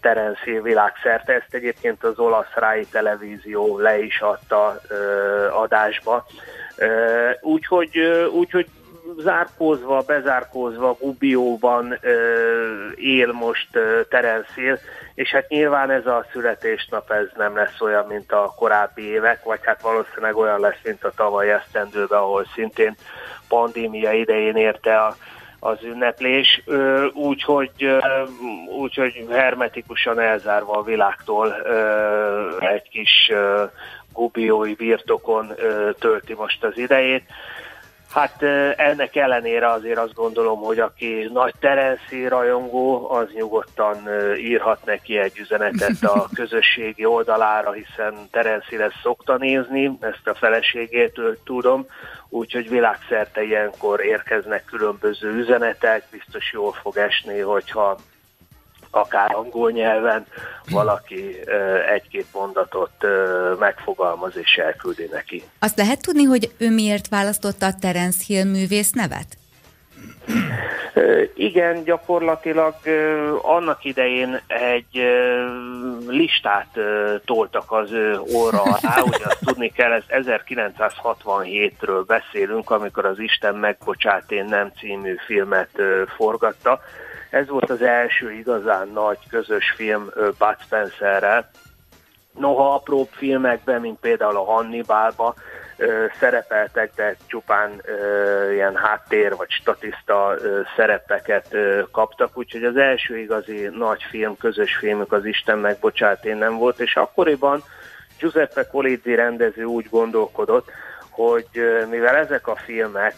Terence 0.00 0.60
világszerte. 0.62 1.32
Ezt 1.32 1.54
egyébként 1.54 2.04
az 2.04 2.18
olasz 2.18 2.54
Rai 2.54 2.86
televízió 2.86 3.78
le 3.78 3.98
is 3.98 4.20
adta 4.20 4.80
adásba. 5.50 6.26
Úgyhogy, 7.40 7.98
úgyhogy 8.32 8.66
zárkózva, 9.18 10.02
bezárkózva 10.06 10.96
Gubióban 11.00 11.98
él 12.94 13.32
most 13.32 13.68
Terence 14.08 14.78
és 15.14 15.30
hát 15.30 15.48
nyilván 15.48 15.90
ez 15.90 16.06
a 16.06 16.26
születésnap 16.32 17.10
ez 17.10 17.26
nem 17.36 17.56
lesz 17.56 17.80
olyan, 17.80 18.06
mint 18.06 18.32
a 18.32 18.52
korábbi 18.56 19.02
évek, 19.02 19.44
vagy 19.44 19.60
hát 19.62 19.82
valószínűleg 19.82 20.36
olyan 20.36 20.60
lesz, 20.60 20.80
mint 20.84 21.04
a 21.04 21.12
tavaly 21.16 21.52
esztendőben, 21.52 22.18
ahol 22.18 22.46
szintén 22.54 22.96
pandémia 23.48 24.12
idején 24.12 24.56
érte 24.56 24.96
a, 24.96 25.16
az 25.60 25.78
ünneplés, 25.82 26.62
úgyhogy 27.12 27.70
úgy, 28.78 29.26
hermetikusan 29.30 30.20
elzárva 30.20 30.72
a 30.72 30.82
világtól 30.82 31.54
egy 32.58 32.88
kis 32.88 33.32
gubiói 34.12 34.74
birtokon 34.74 35.52
tölti 35.98 36.34
most 36.34 36.64
az 36.64 36.78
idejét. 36.78 37.24
Hát 38.14 38.42
ennek 38.76 39.16
ellenére 39.16 39.70
azért 39.70 39.98
azt 39.98 40.14
gondolom, 40.14 40.60
hogy 40.60 40.78
aki 40.78 41.28
nagy 41.32 41.54
Terenci 41.60 42.28
rajongó, 42.28 43.10
az 43.10 43.28
nyugodtan 43.32 44.08
írhat 44.38 44.84
neki 44.84 45.18
egy 45.18 45.38
üzenetet 45.38 46.02
a 46.02 46.28
közösségi 46.34 47.04
oldalára, 47.04 47.72
hiszen 47.72 48.14
Terenci 48.30 48.76
lesz 48.76 49.00
szokta 49.02 49.36
nézni, 49.36 49.98
ezt 50.00 50.28
a 50.28 50.34
feleségétől 50.34 51.38
tudom, 51.44 51.86
úgyhogy 52.28 52.68
világszerte 52.68 53.42
ilyenkor 53.42 54.04
érkeznek 54.04 54.64
különböző 54.64 55.30
üzenetek, 55.30 56.04
biztos 56.10 56.52
jól 56.52 56.72
fog 56.72 56.96
esni, 56.96 57.38
hogyha 57.40 57.98
akár 58.96 59.34
angol 59.34 59.70
nyelven 59.70 60.26
valaki 60.70 61.36
egy-két 61.94 62.26
mondatot 62.32 62.92
megfogalmaz 63.58 64.36
és 64.36 64.54
elküldi 64.56 65.08
neki. 65.12 65.42
Azt 65.58 65.76
lehet 65.76 66.00
tudni, 66.00 66.22
hogy 66.22 66.52
ő 66.58 66.70
miért 66.70 67.08
választotta 67.08 67.66
a 67.66 67.74
Terence 67.80 68.24
Hill 68.26 68.44
művész 68.44 68.90
nevet? 68.90 69.36
Igen, 71.34 71.84
gyakorlatilag 71.84 72.74
annak 73.42 73.84
idején 73.84 74.40
egy 74.46 75.02
listát 76.08 76.78
toltak 77.24 77.72
az 77.72 77.92
ő 77.92 78.20
óra 78.34 78.62
alá, 78.62 79.00
ugye 79.06 79.24
azt 79.24 79.38
tudni 79.44 79.68
kell, 79.68 79.92
ez 79.92 80.02
1967-ről 80.08 82.04
beszélünk, 82.06 82.70
amikor 82.70 83.04
az 83.04 83.18
Isten 83.18 83.54
megbocsát 83.54 84.32
én 84.32 84.44
nem 84.44 84.72
című 84.78 85.14
filmet 85.26 85.70
forgatta, 86.16 86.80
ez 87.34 87.48
volt 87.48 87.70
az 87.70 87.82
első 87.82 88.32
igazán 88.32 88.88
nagy 88.88 89.18
közös 89.30 89.70
film 89.76 90.10
Bud 90.14 90.56
Spencerrel. 90.64 91.50
Noha 92.38 92.74
apróbb 92.74 93.08
filmekben, 93.10 93.80
mint 93.80 93.98
például 94.00 94.36
a 94.36 94.44
Hannibalba, 94.44 95.34
szerepeltek, 96.18 96.92
de 96.94 97.16
csupán 97.26 97.82
ilyen 98.52 98.76
háttér 98.76 99.36
vagy 99.36 99.50
statiszta 99.50 100.34
szerepeket 100.76 101.56
kaptak, 101.90 102.38
úgyhogy 102.38 102.64
az 102.64 102.76
első 102.76 103.18
igazi 103.18 103.70
nagy 103.78 104.02
film, 104.10 104.36
közös 104.36 104.76
filmük 104.76 105.12
az 105.12 105.24
Isten 105.24 105.58
megbocsát 105.58 106.24
én 106.24 106.36
nem 106.36 106.56
volt, 106.56 106.80
és 106.80 106.96
akkoriban 106.96 107.62
Giuseppe 108.18 108.66
Colizzi 108.66 109.14
rendező 109.14 109.64
úgy 109.64 109.86
gondolkodott, 109.90 110.70
hogy 111.14 111.48
mivel 111.90 112.16
ezek 112.16 112.46
a 112.46 112.56
filmek 112.56 113.14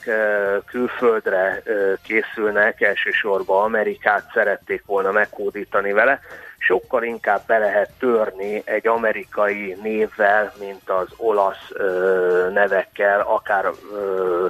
külföldre 0.66 1.62
készülnek, 2.02 2.80
elsősorban 2.80 3.62
Amerikát 3.62 4.30
szerették 4.34 4.82
volna 4.86 5.12
meghódítani 5.12 5.92
vele, 5.92 6.20
sokkal 6.66 7.02
inkább 7.02 7.40
be 7.46 7.58
lehet 7.58 7.90
törni 7.98 8.62
egy 8.64 8.86
amerikai 8.86 9.76
névvel, 9.82 10.52
mint 10.58 10.90
az 10.90 11.08
olasz 11.16 11.70
ö, 11.72 12.48
nevekkel, 12.52 13.20
akár 13.20 13.64
ö, 13.92 14.46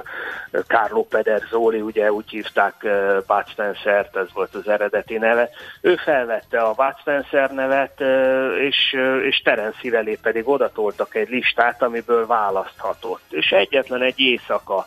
Carlo 0.67 1.03
Pederzoli, 1.03 1.81
ugye 1.81 2.11
úgy 2.11 2.29
hívták 2.29 2.73
ö, 2.83 3.17
ez 4.15 4.33
volt 4.33 4.55
az 4.55 4.67
eredeti 4.67 5.17
neve. 5.17 5.49
Ő 5.81 5.95
felvette 5.95 6.59
a 6.59 6.73
Bud 6.73 7.51
nevet, 7.51 8.01
ö, 8.01 8.55
és, 8.55 8.93
ö, 8.93 9.19
és 9.19 9.41
Terence 9.43 9.79
Hill 9.81 10.17
pedig 10.21 10.47
odatoltak 10.47 11.15
egy 11.15 11.29
listát, 11.29 11.83
amiből 11.83 12.25
választhatott. 12.25 13.23
És 13.29 13.51
egyetlen 13.51 14.01
egy 14.01 14.19
éjszaka 14.19 14.85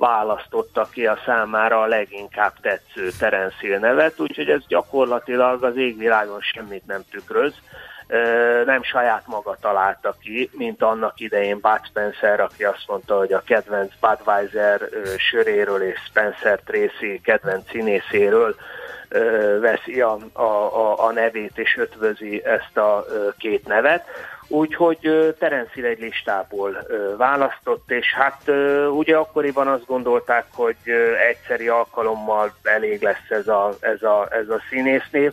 választotta 0.00 0.88
ki 0.92 1.06
a 1.06 1.18
számára 1.24 1.80
a 1.80 1.86
leginkább 1.86 2.52
tetsző 2.60 3.10
Terence 3.18 3.56
Hill 3.60 3.78
nevet, 3.78 4.20
úgyhogy 4.20 4.48
ez 4.48 4.66
gyakorlatilag 4.66 5.64
az 5.64 5.76
égvilágon 5.76 6.40
semmit 6.40 6.86
nem 6.86 7.02
tükröz. 7.10 7.54
Nem 8.64 8.82
saját 8.82 9.26
maga 9.26 9.56
találta 9.60 10.14
ki, 10.20 10.50
mint 10.52 10.82
annak 10.82 11.20
idején 11.20 11.60
Bud 11.60 11.86
Spencer, 11.86 12.40
aki 12.40 12.64
azt 12.64 12.84
mondta, 12.86 13.18
hogy 13.18 13.32
a 13.32 13.42
kedvenc 13.42 13.92
Budweiser 14.00 14.80
söréről 15.16 15.82
és 15.82 15.98
Spencer 16.06 16.60
Tracy 16.64 17.20
kedvenc 17.24 17.70
színészéről 17.70 18.56
veszi 19.60 20.00
a, 20.00 20.18
a, 20.32 21.04
a 21.04 21.12
nevét 21.12 21.58
és 21.58 21.76
ötvözi 21.76 22.44
ezt 22.44 22.76
a 22.76 23.06
két 23.38 23.66
nevet. 23.66 24.04
Úgyhogy 24.52 25.34
Terence 25.38 25.82
egy 25.82 26.00
listából 26.00 26.86
választott, 27.16 27.90
és 27.90 28.14
hát 28.14 28.42
ugye 28.90 29.16
akkoriban 29.16 29.66
azt 29.66 29.86
gondolták, 29.86 30.44
hogy 30.50 30.76
egyszeri 31.28 31.68
alkalommal 31.68 32.54
elég 32.62 33.02
lesz 33.02 33.28
ez 33.28 33.48
a, 33.48 33.76
ez 33.80 34.02
a, 34.02 34.28
ez 34.30 34.48
a 34.48 34.60
színésznév, 34.70 35.32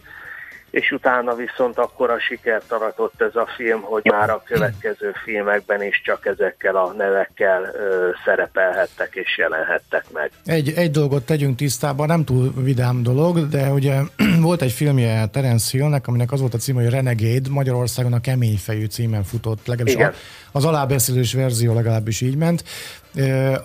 és 0.70 0.92
utána 0.92 1.36
viszont 1.36 1.78
akkor 1.78 2.10
a 2.10 2.20
sikert 2.20 2.72
aratott 2.72 3.22
ez 3.22 3.36
a 3.36 3.48
film, 3.56 3.82
hogy 3.82 4.06
már 4.06 4.30
a 4.30 4.42
következő 4.46 5.14
filmekben 5.24 5.84
is 5.84 6.02
csak 6.06 6.26
ezekkel 6.26 6.76
a 6.76 6.94
nevekkel 6.98 7.62
ö, 7.64 8.10
szerepelhettek 8.26 9.16
és 9.16 9.38
jelenhettek 9.38 10.06
meg. 10.14 10.32
Egy, 10.46 10.74
egy 10.76 10.92
dolgot 10.92 11.26
tegyünk 11.26 11.56
tisztában, 11.56 12.08
nem 12.08 12.24
túl 12.24 12.54
vidám 12.56 13.04
dolog, 13.04 13.48
de 13.48 13.70
ugye 13.70 13.96
volt 14.42 14.62
egy 14.62 14.72
filmje 14.72 15.26
Terence 15.26 15.78
Hillnek, 15.78 16.08
aminek 16.08 16.32
az 16.32 16.40
volt 16.40 16.54
a 16.54 16.58
címe, 16.58 16.82
hogy 16.82 16.92
Renegade, 16.92 17.50
Magyarországon 17.50 18.14
a 18.14 18.22
kemény 18.22 18.58
fejű 18.58 18.86
címen 18.86 19.24
futott, 19.24 19.68
legalábbis 19.68 19.94
Igen. 19.94 20.14
Az 20.58 20.66
alábeszélős 20.66 21.34
verzió 21.34 21.74
legalábbis 21.74 22.22
így 22.22 22.36
ment. 22.36 22.64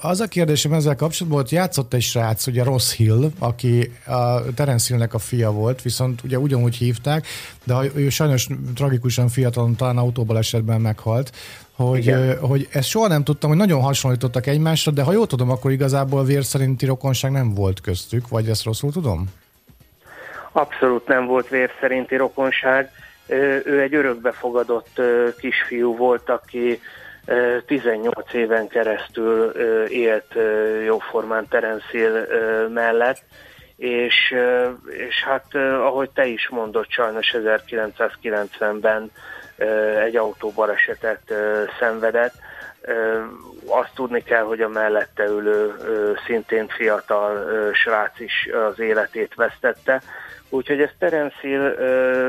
Az 0.00 0.20
a 0.20 0.26
kérdésem 0.26 0.72
ezzel 0.72 0.96
kapcsolatban, 0.96 1.42
hogy 1.42 1.52
játszott 1.52 1.94
egy 1.94 2.02
srác, 2.02 2.46
ugye 2.46 2.64
Ross 2.64 2.96
Hill, 2.96 3.30
aki 3.38 3.92
a 4.06 4.52
Terence 4.54 4.86
Hillnek 4.88 5.14
a 5.14 5.18
fia 5.18 5.52
volt, 5.52 5.82
viszont 5.82 6.22
ugye 6.24 6.38
ugyanúgy 6.38 6.76
hívták, 6.76 7.26
de 7.64 7.74
ő 7.94 8.08
sajnos 8.08 8.46
tragikusan 8.74 9.28
fiatalon 9.28 9.76
talán 9.76 9.98
autóbalesetben 9.98 10.80
meghalt, 10.80 11.30
hogy, 11.76 12.14
hogy 12.40 12.68
ezt 12.72 12.88
soha 12.88 13.08
nem 13.08 13.24
tudtam, 13.24 13.50
hogy 13.50 13.58
nagyon 13.58 13.80
hasonlítottak 13.80 14.46
egymásra, 14.46 14.92
de 14.92 15.02
ha 15.02 15.12
jól 15.12 15.26
tudom, 15.26 15.50
akkor 15.50 15.70
igazából 15.70 16.24
vér 16.24 16.44
szerinti 16.44 16.86
rokonság 16.86 17.30
nem 17.30 17.54
volt 17.54 17.80
köztük, 17.80 18.28
vagy 18.28 18.48
ezt 18.48 18.64
rosszul 18.64 18.92
tudom? 18.92 19.26
Abszolút 20.52 21.06
nem 21.06 21.26
volt 21.26 21.48
vér 21.48 21.70
szerinti 21.80 22.16
rokonság. 22.16 22.90
Ő 23.64 23.80
egy 23.80 23.94
örökbefogadott 23.94 25.00
kisfiú 25.38 25.96
volt, 25.96 26.28
aki 26.28 26.80
18 27.66 28.32
éven 28.32 28.68
keresztül 28.68 29.50
élt 29.88 30.34
jóformán 30.84 31.48
Terence 31.48 31.86
Hill 31.90 32.26
mellett, 32.72 33.22
és, 33.76 34.34
és 34.86 35.22
hát 35.24 35.54
ahogy 35.54 36.10
te 36.10 36.26
is 36.26 36.48
mondod, 36.48 36.86
sajnos 36.88 37.34
1990-ben 37.38 39.10
egy 40.02 40.16
autóbalesetet 40.16 41.32
szenvedett. 41.78 42.34
Azt 43.66 43.94
tudni 43.94 44.22
kell, 44.22 44.42
hogy 44.42 44.60
a 44.60 44.68
mellette 44.68 45.24
ülő 45.24 45.74
szintén 46.26 46.68
fiatal 46.68 47.46
srác 47.72 48.20
is 48.20 48.48
az 48.70 48.80
életét 48.80 49.34
vesztette, 49.34 50.02
Úgyhogy 50.54 50.80
ezt 50.80 50.94
Terence 50.98 51.48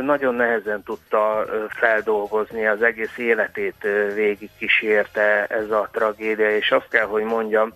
nagyon 0.01 0.35
nehezen 0.35 0.83
tudta 0.83 1.45
feldolgozni, 1.69 2.65
az 2.65 2.81
egész 2.81 3.17
életét 3.17 3.87
végig 4.13 4.49
kísérte 4.57 5.45
ez 5.45 5.71
a 5.71 5.89
tragédia, 5.91 6.55
és 6.55 6.71
azt 6.71 6.87
kell, 6.89 7.05
hogy 7.05 7.23
mondjam, 7.23 7.73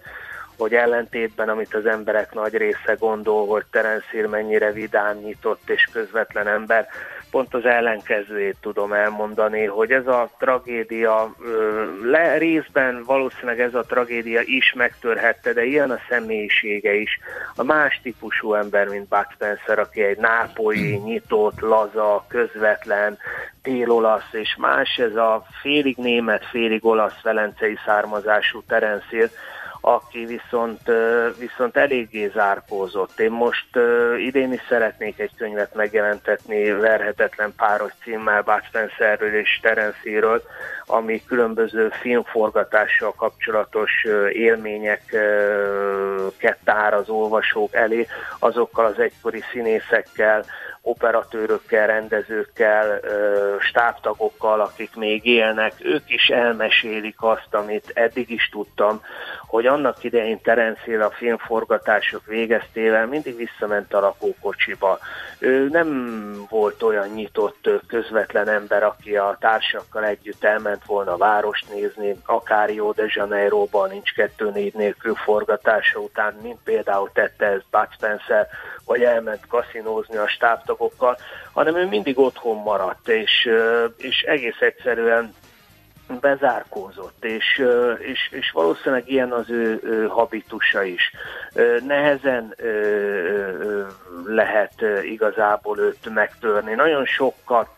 hogy 0.57 0.73
ellentétben, 0.73 1.49
amit 1.49 1.73
az 1.73 1.85
emberek 1.85 2.33
nagy 2.33 2.53
része 2.57 2.93
gondol, 2.99 3.47
hogy 3.47 3.63
Terence 3.71 4.27
mennyire 4.27 4.71
vidám, 4.71 5.17
nyitott 5.17 5.69
és 5.69 5.89
közvetlen 5.91 6.47
ember, 6.47 6.87
pont 7.38 7.53
az 7.53 7.65
ellenkezőjét 7.65 8.55
tudom 8.61 8.93
elmondani, 8.93 9.65
hogy 9.65 9.91
ez 9.91 10.07
a 10.07 10.29
tragédia 10.39 11.35
le, 12.03 12.38
részben 12.38 13.03
valószínűleg 13.03 13.59
ez 13.59 13.73
a 13.73 13.83
tragédia 13.83 14.41
is 14.41 14.73
megtörhette, 14.73 15.53
de 15.53 15.63
ilyen 15.63 15.91
a 15.91 15.99
személyisége 16.09 16.93
is. 16.93 17.19
A 17.55 17.63
más 17.63 17.99
típusú 18.03 18.53
ember, 18.53 18.88
mint 18.88 19.07
Bud 19.07 19.25
Spencer, 19.33 19.79
aki 19.79 20.01
egy 20.03 20.17
nápolyi, 20.17 20.95
nyitott, 20.95 21.59
laza, 21.59 22.25
közvetlen, 22.27 23.17
télolasz, 23.61 24.29
és 24.31 24.55
más 24.59 24.97
ez 24.97 25.15
a 25.15 25.45
félig 25.61 25.97
német, 25.97 26.45
félig 26.45 26.85
olasz, 26.85 27.21
velencei 27.21 27.77
származású 27.85 28.61
Terence 28.67 29.29
aki 29.95 30.25
viszont, 30.25 30.91
viszont 31.38 31.77
eléggé 31.77 32.31
zárkózott. 32.33 33.19
Én 33.19 33.31
most 33.31 33.67
idén 34.17 34.53
is 34.53 34.61
szeretnék 34.69 35.19
egy 35.19 35.31
könyvet 35.38 35.75
megjelentetni 35.75 36.71
verhetetlen 36.71 37.53
páros 37.57 37.91
címmel 38.03 38.41
Bud 38.41 38.63
Spencerről 38.67 39.33
és 39.33 39.59
Terence 39.61 39.99
ami 40.89 41.23
különböző 41.25 41.89
filmforgatással 42.01 43.13
kapcsolatos 43.13 43.91
élményeket 44.31 45.17
tár 46.63 46.93
az 46.93 47.09
olvasók 47.09 47.73
elé, 47.73 48.07
azokkal 48.39 48.85
az 48.85 48.99
egykori 48.99 49.43
színészekkel, 49.51 50.45
operatőrökkel, 50.88 51.88
rendezőkkel, 51.88 52.99
stábtagokkal, 53.59 54.61
akik 54.61 54.95
még 54.95 55.25
élnek, 55.25 55.73
ők 55.79 56.09
is 56.09 56.27
elmesélik 56.27 57.15
azt, 57.21 57.53
amit 57.53 57.91
eddig 57.93 58.29
is 58.29 58.49
tudtam, 58.49 59.01
hogy 59.47 59.65
annak 59.65 60.03
idején 60.03 60.41
Terencél 60.41 61.01
a 61.01 61.09
filmforgatások 61.09 62.25
végeztével 62.25 63.05
mindig 63.05 63.35
visszament 63.35 63.93
a 63.93 63.99
lakókocsiba. 63.99 64.99
Ő 65.39 65.67
nem 65.67 66.31
volt 66.49 66.83
olyan 66.83 67.07
nyitott, 67.07 67.69
közvetlen 67.87 68.49
ember, 68.49 68.83
aki 68.83 69.15
a 69.15 69.37
társakkal 69.39 70.05
együtt 70.05 70.43
elment 70.43 70.85
volna 70.85 71.17
várost 71.17 71.73
nézni, 71.73 72.15
akár 72.25 72.69
Rio 72.69 72.91
de 72.91 73.05
Janeiroban 73.07 73.89
nincs 73.89 74.13
kettő 74.13 74.49
négy 74.49 74.73
nélkül 74.73 75.15
forgatása 75.15 75.99
után, 75.99 76.33
mint 76.41 76.59
például 76.63 77.09
tette 77.13 77.45
ez 77.45 77.61
Bud 77.71 77.87
Spencer, 77.93 78.47
vagy 78.85 79.03
elment 79.03 79.47
kaszinózni 79.47 80.17
a 80.17 80.27
stábtagokkal, 80.27 81.17
hanem 81.53 81.75
ő 81.75 81.85
mindig 81.85 82.19
otthon 82.19 82.57
maradt, 82.57 83.09
és, 83.09 83.49
és 83.97 84.21
egész 84.21 84.59
egyszerűen 84.59 85.33
bezárkózott, 86.22 87.26
és, 87.26 87.64
és, 87.99 88.30
és 88.32 88.51
valószínűleg 88.51 89.10
ilyen 89.10 89.32
az 89.32 89.49
ő, 89.49 89.80
ő 89.84 90.08
habitusa 90.08 90.84
is. 90.84 91.12
Nehezen 91.88 92.55
lehet 94.26 94.74
igazából 95.03 95.80
őt 95.80 96.14
megtörni. 96.14 96.74
Nagyon 96.74 97.05
sokat 97.05 97.70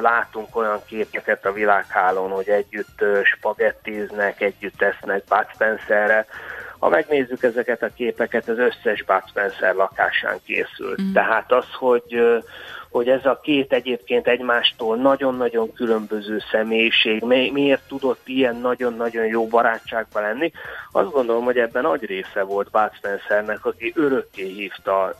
látunk 0.00 0.56
olyan 0.56 0.80
képeket 0.86 1.46
a 1.46 1.52
világhálón, 1.52 2.30
hogy 2.30 2.48
együtt 2.48 3.04
spagettiznek, 3.22 4.40
együtt 4.40 4.82
esznek 4.82 5.24
Bud 5.24 5.46
Spencerre, 5.54 6.26
ha 6.78 6.88
megnézzük 6.88 7.42
ezeket 7.42 7.82
a 7.82 7.90
képeket, 7.96 8.48
az 8.48 8.58
összes 8.58 9.04
Bud 9.04 9.22
Spencer 9.28 9.74
lakásán 9.74 10.38
készült. 10.44 11.02
Mm. 11.02 11.12
Tehát 11.12 11.52
az, 11.52 11.66
hogy 11.78 12.42
hogy 12.90 13.08
ez 13.08 13.24
a 13.24 13.40
két 13.42 13.72
egyébként 13.72 14.26
egymástól 14.26 14.96
nagyon-nagyon 14.96 15.72
különböző 15.72 16.38
személyiség 16.50 17.22
miért 17.52 17.82
tudott 17.88 18.20
ilyen 18.24 18.56
nagyon-nagyon 18.56 19.26
jó 19.26 19.46
barátságban 19.46 20.22
lenni. 20.22 20.52
Azt 20.92 21.10
gondolom, 21.10 21.44
hogy 21.44 21.58
ebben 21.58 21.82
nagy 21.82 22.04
része 22.04 22.42
volt 22.42 22.70
Bud 22.70 22.90
Spencernek, 22.96 23.64
aki 23.64 23.92
örökké 23.96 24.46
hívta 24.46 25.14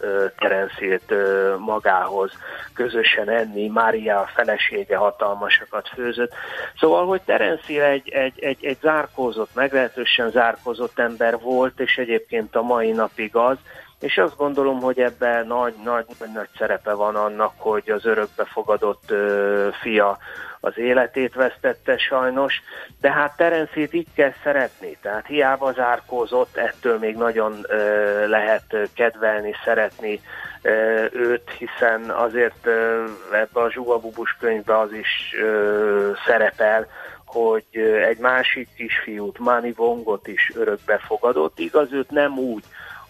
uh, 1.11 1.59
magához 1.59 2.33
közösen 2.75 3.29
enni, 3.29 3.69
Mária 3.69 4.21
a 4.21 4.31
felesége 4.35 4.97
hatalmasakat 4.97 5.89
főzött. 5.89 6.33
Szóval, 6.79 7.07
hogy 7.07 7.21
Terence 7.21 7.85
egy, 7.91 8.09
egy, 8.09 8.39
egy, 8.41 8.65
egy 8.65 8.79
zárkózott, 8.81 9.55
meglehetősen 9.55 10.31
zárkózott 10.31 10.99
ember 10.99 11.39
volt, 11.41 11.81
és 11.81 11.99
egyébként 11.99 12.57
a 12.57 12.63
mai 12.63 12.91
napig 12.91 13.37
az, 13.37 13.57
és 14.01 14.19
azt 14.19 14.37
gondolom, 14.37 14.81
hogy 14.81 14.99
ebben 14.99 15.47
nagy, 15.47 15.75
nagy, 15.85 16.07
nagy, 16.19 16.33
nagy 16.33 16.49
szerepe 16.59 16.93
van 16.93 17.17
annak, 17.17 17.53
hogy 17.57 17.91
az 17.91 18.05
örökbefogadott 18.05 19.11
ö, 19.11 19.69
fia 19.81 20.19
az 20.61 20.79
életét 20.79 21.35
vesztette 21.35 21.99
sajnos, 21.99 22.63
de 23.01 23.13
hát 23.13 23.37
Terencét 23.37 23.93
így 23.93 24.07
kell 24.15 24.33
szeretni, 24.43 24.97
tehát 25.03 25.27
hiába 25.27 25.73
zárkózott, 25.73 26.57
ettől 26.57 26.99
még 26.99 27.17
nagyon 27.17 27.65
ö, 27.69 28.29
lehet 28.29 28.77
kedvelni, 28.95 29.55
szeretni 29.65 30.21
ö, 30.63 31.05
őt, 31.13 31.51
hiszen 31.59 32.11
azért 32.11 32.67
ö, 32.67 33.05
ebbe 33.33 33.61
a 33.61 33.71
Zsugabubus 33.71 34.37
könyvbe 34.41 34.79
az 34.79 34.93
is 34.93 35.35
ö, 35.41 36.11
szerepel, 36.27 36.87
hogy 37.25 37.67
egy 38.09 38.19
másik 38.19 38.69
kisfiút, 38.77 39.39
Mani 39.39 39.73
Vongot 39.73 40.27
is 40.27 40.53
örökbe 40.55 40.99
fogadott. 40.99 41.59
Igaz, 41.59 41.93
őt 41.93 42.11
nem 42.11 42.39
úgy, 42.39 42.65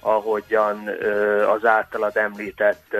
ahogyan 0.08 0.90
az 1.54 1.64
általad 1.64 2.16
említett 2.16 2.96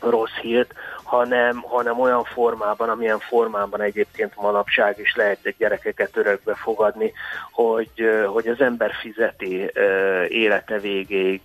rossz 0.00 0.36
hírt, 0.40 0.74
hanem, 1.02 1.60
hanem 1.60 2.00
olyan 2.00 2.24
formában, 2.24 2.88
amilyen 2.88 3.18
formában 3.18 3.80
egyébként 3.80 4.32
manapság 4.36 4.98
is 4.98 5.14
lehet 5.14 5.38
egy 5.42 5.54
gyerekeket 5.58 6.16
örökbe 6.16 6.54
fogadni, 6.54 7.12
hogy, 7.52 7.90
hogy 8.26 8.46
az 8.46 8.60
ember 8.60 8.92
fizeti 9.00 9.70
élete 10.28 10.78
végéig 10.78 11.40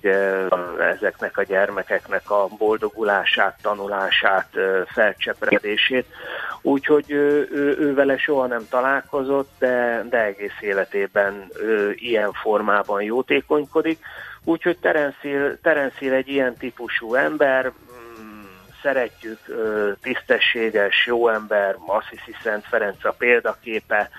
ezeknek 0.80 1.38
a 1.38 1.44
gyermekeknek 1.44 2.32
a 2.32 2.48
boldogulását, 2.58 3.58
tanulását, 3.62 4.48
felcsepredését. 4.86 6.06
Úgyhogy 6.62 7.12
ő, 7.12 7.48
ő, 7.52 7.94
vele 7.94 8.18
soha 8.18 8.46
nem 8.48 8.68
találkozott, 8.70 9.52
de, 9.60 10.06
de 10.10 10.24
egész 10.24 10.62
életében 10.62 11.52
ilyen 11.96 12.32
formában 12.32 13.02
jótékonykodik. 13.02 14.00
Úgyhogy 14.48 14.78
Terence 15.62 16.12
egy 16.12 16.28
ilyen 16.28 16.54
típusú 16.54 17.16
ember, 17.16 17.66
mm, 17.66 18.44
szeretjük, 18.82 19.40
tisztességes, 20.02 21.06
jó 21.06 21.30
ember, 21.30 21.76
Assisi 21.86 22.36
Szent 22.44 22.66
Ferenc 22.70 23.06
a 23.06 23.16
példaképe, 23.18 24.10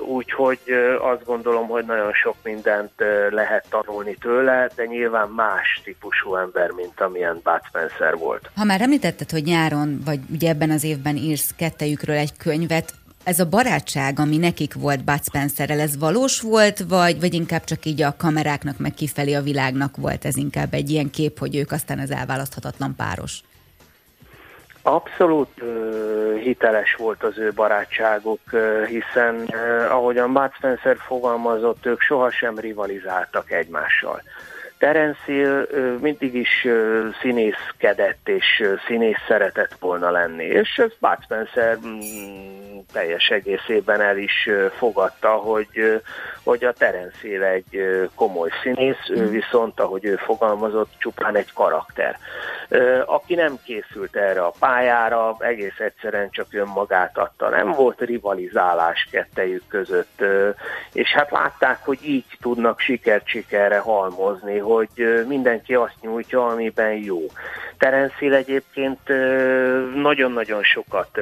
úgyhogy 0.00 0.60
azt 1.00 1.24
gondolom, 1.24 1.66
hogy 1.66 1.84
nagyon 1.84 2.12
sok 2.12 2.36
mindent 2.42 2.92
lehet 3.30 3.66
tanulni 3.70 4.14
tőle, 4.14 4.70
de 4.74 4.84
nyilván 4.84 5.28
más 5.28 5.80
típusú 5.84 6.34
ember, 6.36 6.70
mint 6.70 7.00
amilyen 7.00 7.40
Bud 7.42 7.60
Spencer 7.68 8.16
volt. 8.16 8.50
Ha 8.56 8.64
már 8.64 8.80
említetted, 8.80 9.30
hogy 9.30 9.42
nyáron, 9.42 10.00
vagy 10.04 10.20
ugye 10.30 10.48
ebben 10.48 10.70
az 10.70 10.84
évben 10.84 11.16
írsz 11.16 11.54
kettejükről 11.56 12.16
egy 12.16 12.36
könyvet, 12.36 12.92
ez 13.26 13.40
a 13.40 13.48
barátság, 13.48 14.18
ami 14.18 14.36
nekik 14.36 14.74
volt 14.74 15.04
Bud 15.04 15.24
Spencerrel, 15.24 15.80
ez 15.80 15.98
valós 15.98 16.40
volt, 16.40 16.78
vagy, 16.88 17.20
vagy 17.20 17.34
inkább 17.34 17.64
csak 17.64 17.84
így 17.84 18.02
a 18.02 18.16
kameráknak, 18.18 18.78
meg 18.78 18.94
kifelé 18.94 19.34
a 19.34 19.40
világnak 19.42 19.96
volt 19.96 20.24
ez 20.24 20.36
inkább 20.36 20.74
egy 20.74 20.90
ilyen 20.90 21.10
kép, 21.10 21.38
hogy 21.38 21.56
ők 21.56 21.72
aztán 21.72 21.98
az 21.98 22.10
elválaszthatatlan 22.10 22.94
páros? 22.96 23.40
Abszolút 24.82 25.48
uh, 25.62 26.38
hiteles 26.38 26.94
volt 26.94 27.22
az 27.22 27.38
ő 27.38 27.52
barátságuk, 27.54 28.40
uh, 28.52 28.84
hiszen 28.84 29.34
uh, 29.34 29.94
ahogyan 29.94 30.32
Bud 30.32 30.50
Spencer 30.54 30.96
fogalmazott, 30.96 31.86
ők 31.86 32.00
sohasem 32.00 32.58
rivalizáltak 32.58 33.50
egymással. 33.50 34.22
Terence 34.78 35.66
mindig 36.00 36.34
is 36.34 36.66
színészkedett 37.20 38.28
és 38.28 38.62
színész 38.86 39.24
szeretett 39.28 39.76
volna 39.80 40.10
lenni, 40.10 40.44
és 40.44 40.78
ez 40.78 40.90
Bud 40.98 41.22
Spencer 41.22 41.78
mm, 41.86 42.65
teljes 42.92 43.28
egészében 43.28 44.00
el 44.00 44.18
is 44.18 44.48
fogadta, 44.76 45.28
hogy, 45.28 46.02
hogy 46.42 46.64
a 46.64 46.72
Terence 46.72 47.48
egy 47.52 47.84
komoly 48.14 48.50
színész, 48.62 49.08
ő 49.08 49.28
viszont, 49.28 49.80
ahogy 49.80 50.04
ő 50.04 50.16
fogalmazott, 50.16 50.90
csupán 50.98 51.36
egy 51.36 51.52
karakter. 51.52 52.18
Aki 53.04 53.34
nem 53.34 53.58
készült 53.64 54.16
erre 54.16 54.40
a 54.40 54.54
pályára, 54.58 55.36
egész 55.38 55.78
egyszerűen 55.78 56.30
csak 56.30 56.46
önmagát 56.50 57.18
adta. 57.18 57.48
Nem 57.48 57.72
volt 57.72 58.00
rivalizálás 58.00 59.08
kettejük 59.10 59.62
között, 59.68 60.22
és 60.92 61.12
hát 61.12 61.30
látták, 61.30 61.84
hogy 61.84 61.98
így 62.02 62.24
tudnak 62.40 62.80
sikert 62.80 63.26
sikerre 63.26 63.78
halmozni, 63.78 64.58
hogy 64.58 65.24
mindenki 65.28 65.74
azt 65.74 66.00
nyújtja, 66.00 66.46
amiben 66.46 66.92
jó. 66.92 67.20
Terence 67.78 68.36
egyébként 68.36 69.08
nagyon-nagyon 69.94 70.62
sokat 70.62 71.20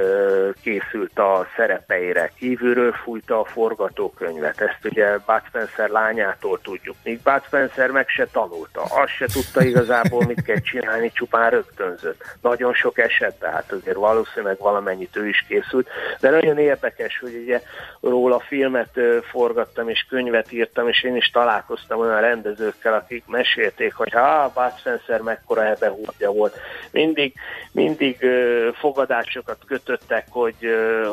készült 0.62 1.18
a 1.18 1.46
szerepeire, 1.56 2.30
kívülről 2.38 2.92
fújta 2.92 3.40
a 3.40 3.44
forgatókönyvet, 3.44 4.60
ezt 4.60 4.84
ugye 4.84 5.16
Bud 5.16 5.42
Spencer 5.46 5.88
lányától 5.88 6.60
tudjuk, 6.62 6.96
míg 7.02 7.20
Bud 7.22 7.42
Spencer 7.46 7.90
meg 7.90 8.08
se 8.08 8.26
tanulta, 8.26 8.82
azt 8.82 9.12
se 9.16 9.26
tudta 9.26 9.62
igazából 9.64 10.24
mit 10.26 10.42
kell 10.42 10.60
csinálni, 10.60 11.12
csupán 11.12 11.50
rögtönzött. 11.50 12.22
Nagyon 12.40 12.74
sok 12.74 12.98
esetben, 12.98 13.52
hát 13.52 13.72
azért 13.72 13.96
valószínűleg 13.96 14.58
valamennyit 14.58 15.16
ő 15.16 15.28
is 15.28 15.44
készült, 15.48 15.88
de 16.20 16.30
nagyon 16.30 16.58
érdekes, 16.58 17.18
hogy 17.18 17.34
ugye 17.34 17.62
róla 18.00 18.40
filmet 18.40 19.00
forgattam 19.30 19.88
és 19.88 20.06
könyvet 20.08 20.52
írtam, 20.52 20.88
és 20.88 21.02
én 21.02 21.16
is 21.16 21.30
találkoztam 21.30 21.98
olyan 22.00 22.20
rendezőkkel, 22.20 22.94
akik 22.94 23.24
mesélték, 23.26 23.94
hogy 23.94 24.12
ha 24.12 24.52
Bud 24.54 24.78
Spencer 24.78 25.20
mekkora 25.20 25.66
ebbe 25.66 25.88
húzja 25.88 26.30
volt. 26.30 26.56
Mindig, 26.90 27.34
mindig 27.72 28.26
fogadásokat 28.74 29.58
kötöttek, 29.66 30.26
hogy, 30.30 30.56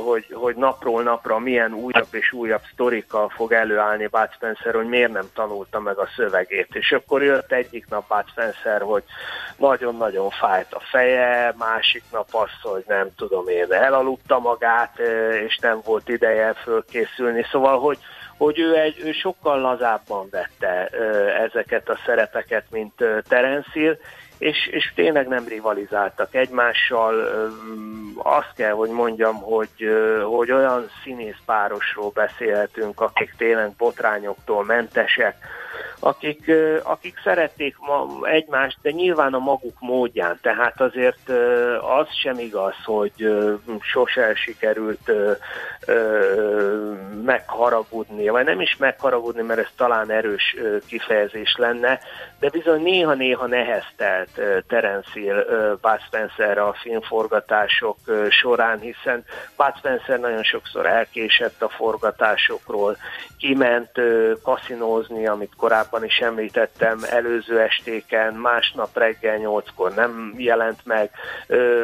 hogy, 0.06 0.31
hogy 0.34 0.56
napról 0.56 1.04
napra 1.04 1.40
milyen 1.40 1.74
újabb 1.74 2.08
és 2.12 2.32
újabb 2.32 2.62
sztorikkal 2.74 3.30
fog 3.30 3.52
előállni 3.52 4.08
Bud 4.08 4.30
Spencer, 4.34 4.74
hogy 4.76 4.88
miért 4.88 5.12
nem 5.12 5.30
tanulta 5.34 5.80
meg 5.80 5.98
a 5.98 6.10
szövegét. 6.16 6.68
És 6.72 6.92
akkor 6.92 7.24
jött 7.24 7.52
egyik 7.52 7.90
nap 7.90 8.08
Bud 8.08 8.30
Spencer, 8.30 8.82
hogy 8.82 9.04
nagyon-nagyon 9.58 10.30
fájt 10.30 10.74
a 10.74 10.80
feje, 10.80 11.54
másik 11.58 12.04
nap 12.12 12.28
az, 12.32 12.50
hogy 12.62 12.84
nem 12.88 13.10
tudom 13.16 13.48
én, 13.48 13.72
elaludta 13.74 14.40
magát, 14.40 15.00
és 15.48 15.58
nem 15.58 15.82
volt 15.86 16.10
ideje 16.10 16.54
fölkészülni. 16.54 17.46
Szóval, 17.52 17.80
hogy 17.80 17.98
hogy 18.38 18.60
ő, 18.60 18.76
egy, 18.76 19.00
ő 19.04 19.12
sokkal 19.12 19.60
lazábban 19.60 20.28
vette 20.32 20.86
ezeket 21.44 21.90
a 21.90 22.00
szerepeket, 22.06 22.66
mint 22.70 22.94
Terence 23.28 23.98
és, 24.42 24.68
és 24.68 24.92
tényleg 24.96 25.28
nem 25.28 25.48
rivalizáltak 25.48 26.36
egymással. 26.36 27.14
Azt 28.18 28.54
kell, 28.56 28.72
hogy 28.72 28.90
mondjam, 28.90 29.36
hogy, 29.36 29.90
hogy 30.24 30.52
olyan 30.52 30.90
színészpárosról 31.04 32.12
beszélhetünk, 32.14 33.02
akik 33.02 33.34
tényleg 33.38 33.72
botrányoktól 33.78 34.66
mentesek, 34.66 35.36
akik, 36.04 36.52
akik 36.84 37.20
szerették 37.24 37.76
ma 37.80 38.28
egymást, 38.28 38.78
de 38.82 38.92
nyilván 38.92 39.34
a 39.34 39.40
maguk 39.40 39.80
módján. 39.80 40.40
Tehát 40.42 40.82
azért 40.82 41.30
az 42.00 42.08
sem 42.22 42.40
igaz, 42.40 42.76
hogy 42.86 43.34
sose 43.82 44.36
sikerült 44.36 45.12
megharagudni, 47.24 48.30
vagy 48.30 48.46
nem 48.46 48.62
is 48.62 48.78
megharagudni, 48.78 49.42
mert 49.42 49.60
ez 49.60 49.70
talán 49.76 50.12
erős 50.12 50.56
kifejezés 50.88 51.56
lenne, 51.58 52.00
de 52.40 52.50
bizony 52.50 52.82
néha-néha 52.82 53.46
neheztelt 53.46 54.30
Terence 54.68 55.10
Hill 55.14 55.46
Bud 55.82 56.02
Spencer 56.06 56.58
a 56.58 56.76
filmforgatások 56.82 57.98
során, 58.30 58.80
hiszen 58.80 59.24
Bud 59.58 59.78
Spencer 59.78 60.20
nagyon 60.20 60.44
sokszor 60.44 60.86
elkésett 60.86 61.62
a 61.62 61.70
forgatásokról, 61.70 62.98
kiment 63.38 63.92
kaszinózni, 64.44 65.28
amit 65.28 65.56
korábban 65.58 65.91
is 66.04 66.18
említettem, 66.18 67.00
előző 67.10 67.60
estéken, 67.60 68.34
másnap 68.34 68.98
reggel 68.98 69.38
nyolckor 69.38 69.94
nem 69.94 70.34
jelent 70.38 70.80
meg 70.84 71.10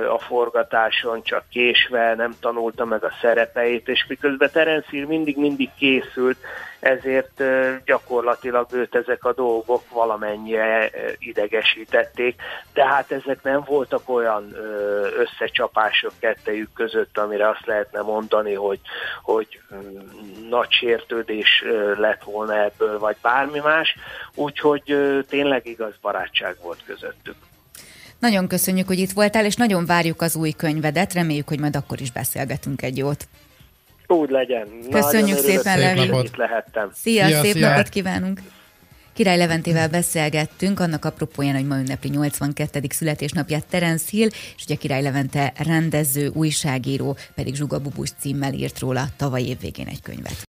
a 0.10 0.20
forgatáson, 0.20 1.24
csak 1.24 1.43
késve, 1.49 2.16
nem 2.16 2.36
tanulta 2.39 2.86
meg 2.86 3.03
a 3.03 3.12
szerepeit, 3.22 3.88
és 3.88 4.05
miközben 4.08 4.49
Terence 4.51 5.05
mindig-mindig 5.08 5.70
készült, 5.78 6.38
ezért 6.80 7.43
gyakorlatilag 7.86 8.67
őt 8.71 8.95
ezek 8.95 9.23
a 9.23 9.34
dolgok 9.34 9.89
valamennyire 9.89 10.89
idegesítették, 11.17 12.41
de 12.73 12.88
hát 12.88 13.11
ezek 13.11 13.43
nem 13.43 13.63
voltak 13.65 14.09
olyan 14.09 14.55
összecsapások 15.17 16.13
kettejük 16.19 16.73
között, 16.73 17.17
amire 17.17 17.49
azt 17.49 17.65
lehetne 17.65 18.01
mondani, 18.01 18.53
hogy, 18.53 18.80
hogy 19.21 19.59
nagy 20.49 20.71
sértődés 20.71 21.63
lett 21.97 22.23
volna 22.23 22.63
ebből, 22.63 22.99
vagy 22.99 23.15
bármi 23.21 23.59
más, 23.59 23.95
úgyhogy 24.36 24.84
tényleg 25.30 25.65
igaz 25.65 25.93
barátság 26.01 26.55
volt 26.61 26.84
közöttük. 26.86 27.36
Nagyon 28.19 28.47
köszönjük, 28.47 28.88
hogy 28.88 28.99
itt 28.99 29.11
voltál, 29.11 29.45
és 29.45 29.55
nagyon 29.55 29.86
várjuk 29.86 30.21
az 30.21 30.36
új 30.36 30.51
könyvedet. 30.51 31.13
Reméljük, 31.13 31.47
hogy 31.47 31.59
majd 31.59 31.75
akkor 31.75 32.01
is 32.01 32.11
beszélgetünk 32.11 32.82
egy 32.82 32.97
jót. 32.97 33.28
Úgy 34.08 34.30
legyen. 34.30 34.68
Köszönjük 34.91 35.38
szépen, 35.38 35.80
Levi. 35.80 36.26
Itt 36.26 36.36
lehettem. 36.36 36.89
Szia, 36.93 37.26
szia 37.26 37.41
szép 37.41 37.53
szia. 37.53 37.70
napot 37.70 37.89
kívánunk. 37.89 38.41
Király 39.18 39.38
Leventével 39.38 39.89
beszélgettünk, 39.89 40.80
annak 40.80 41.05
apropóján, 41.05 41.55
hogy 41.55 41.68
ma 41.68 41.78
ünnepli 41.78 42.10
82. 42.10 42.82
születésnapját 42.89 43.66
Terence 43.66 44.05
Hill, 44.10 44.28
és 44.28 44.64
ugye 44.64 44.76
Király 44.76 45.01
Levente 45.01 45.53
rendező, 45.66 46.32
újságíró, 46.34 47.18
pedig 47.36 47.55
Zsuga 47.55 47.80
Bubus 47.80 48.10
címmel 48.20 48.53
írt 48.53 48.80
róla 48.80 49.05
tavaly 49.16 49.41
év 49.41 49.60
végén 49.60 49.88
egy 49.88 50.01
könyvet. 50.01 50.45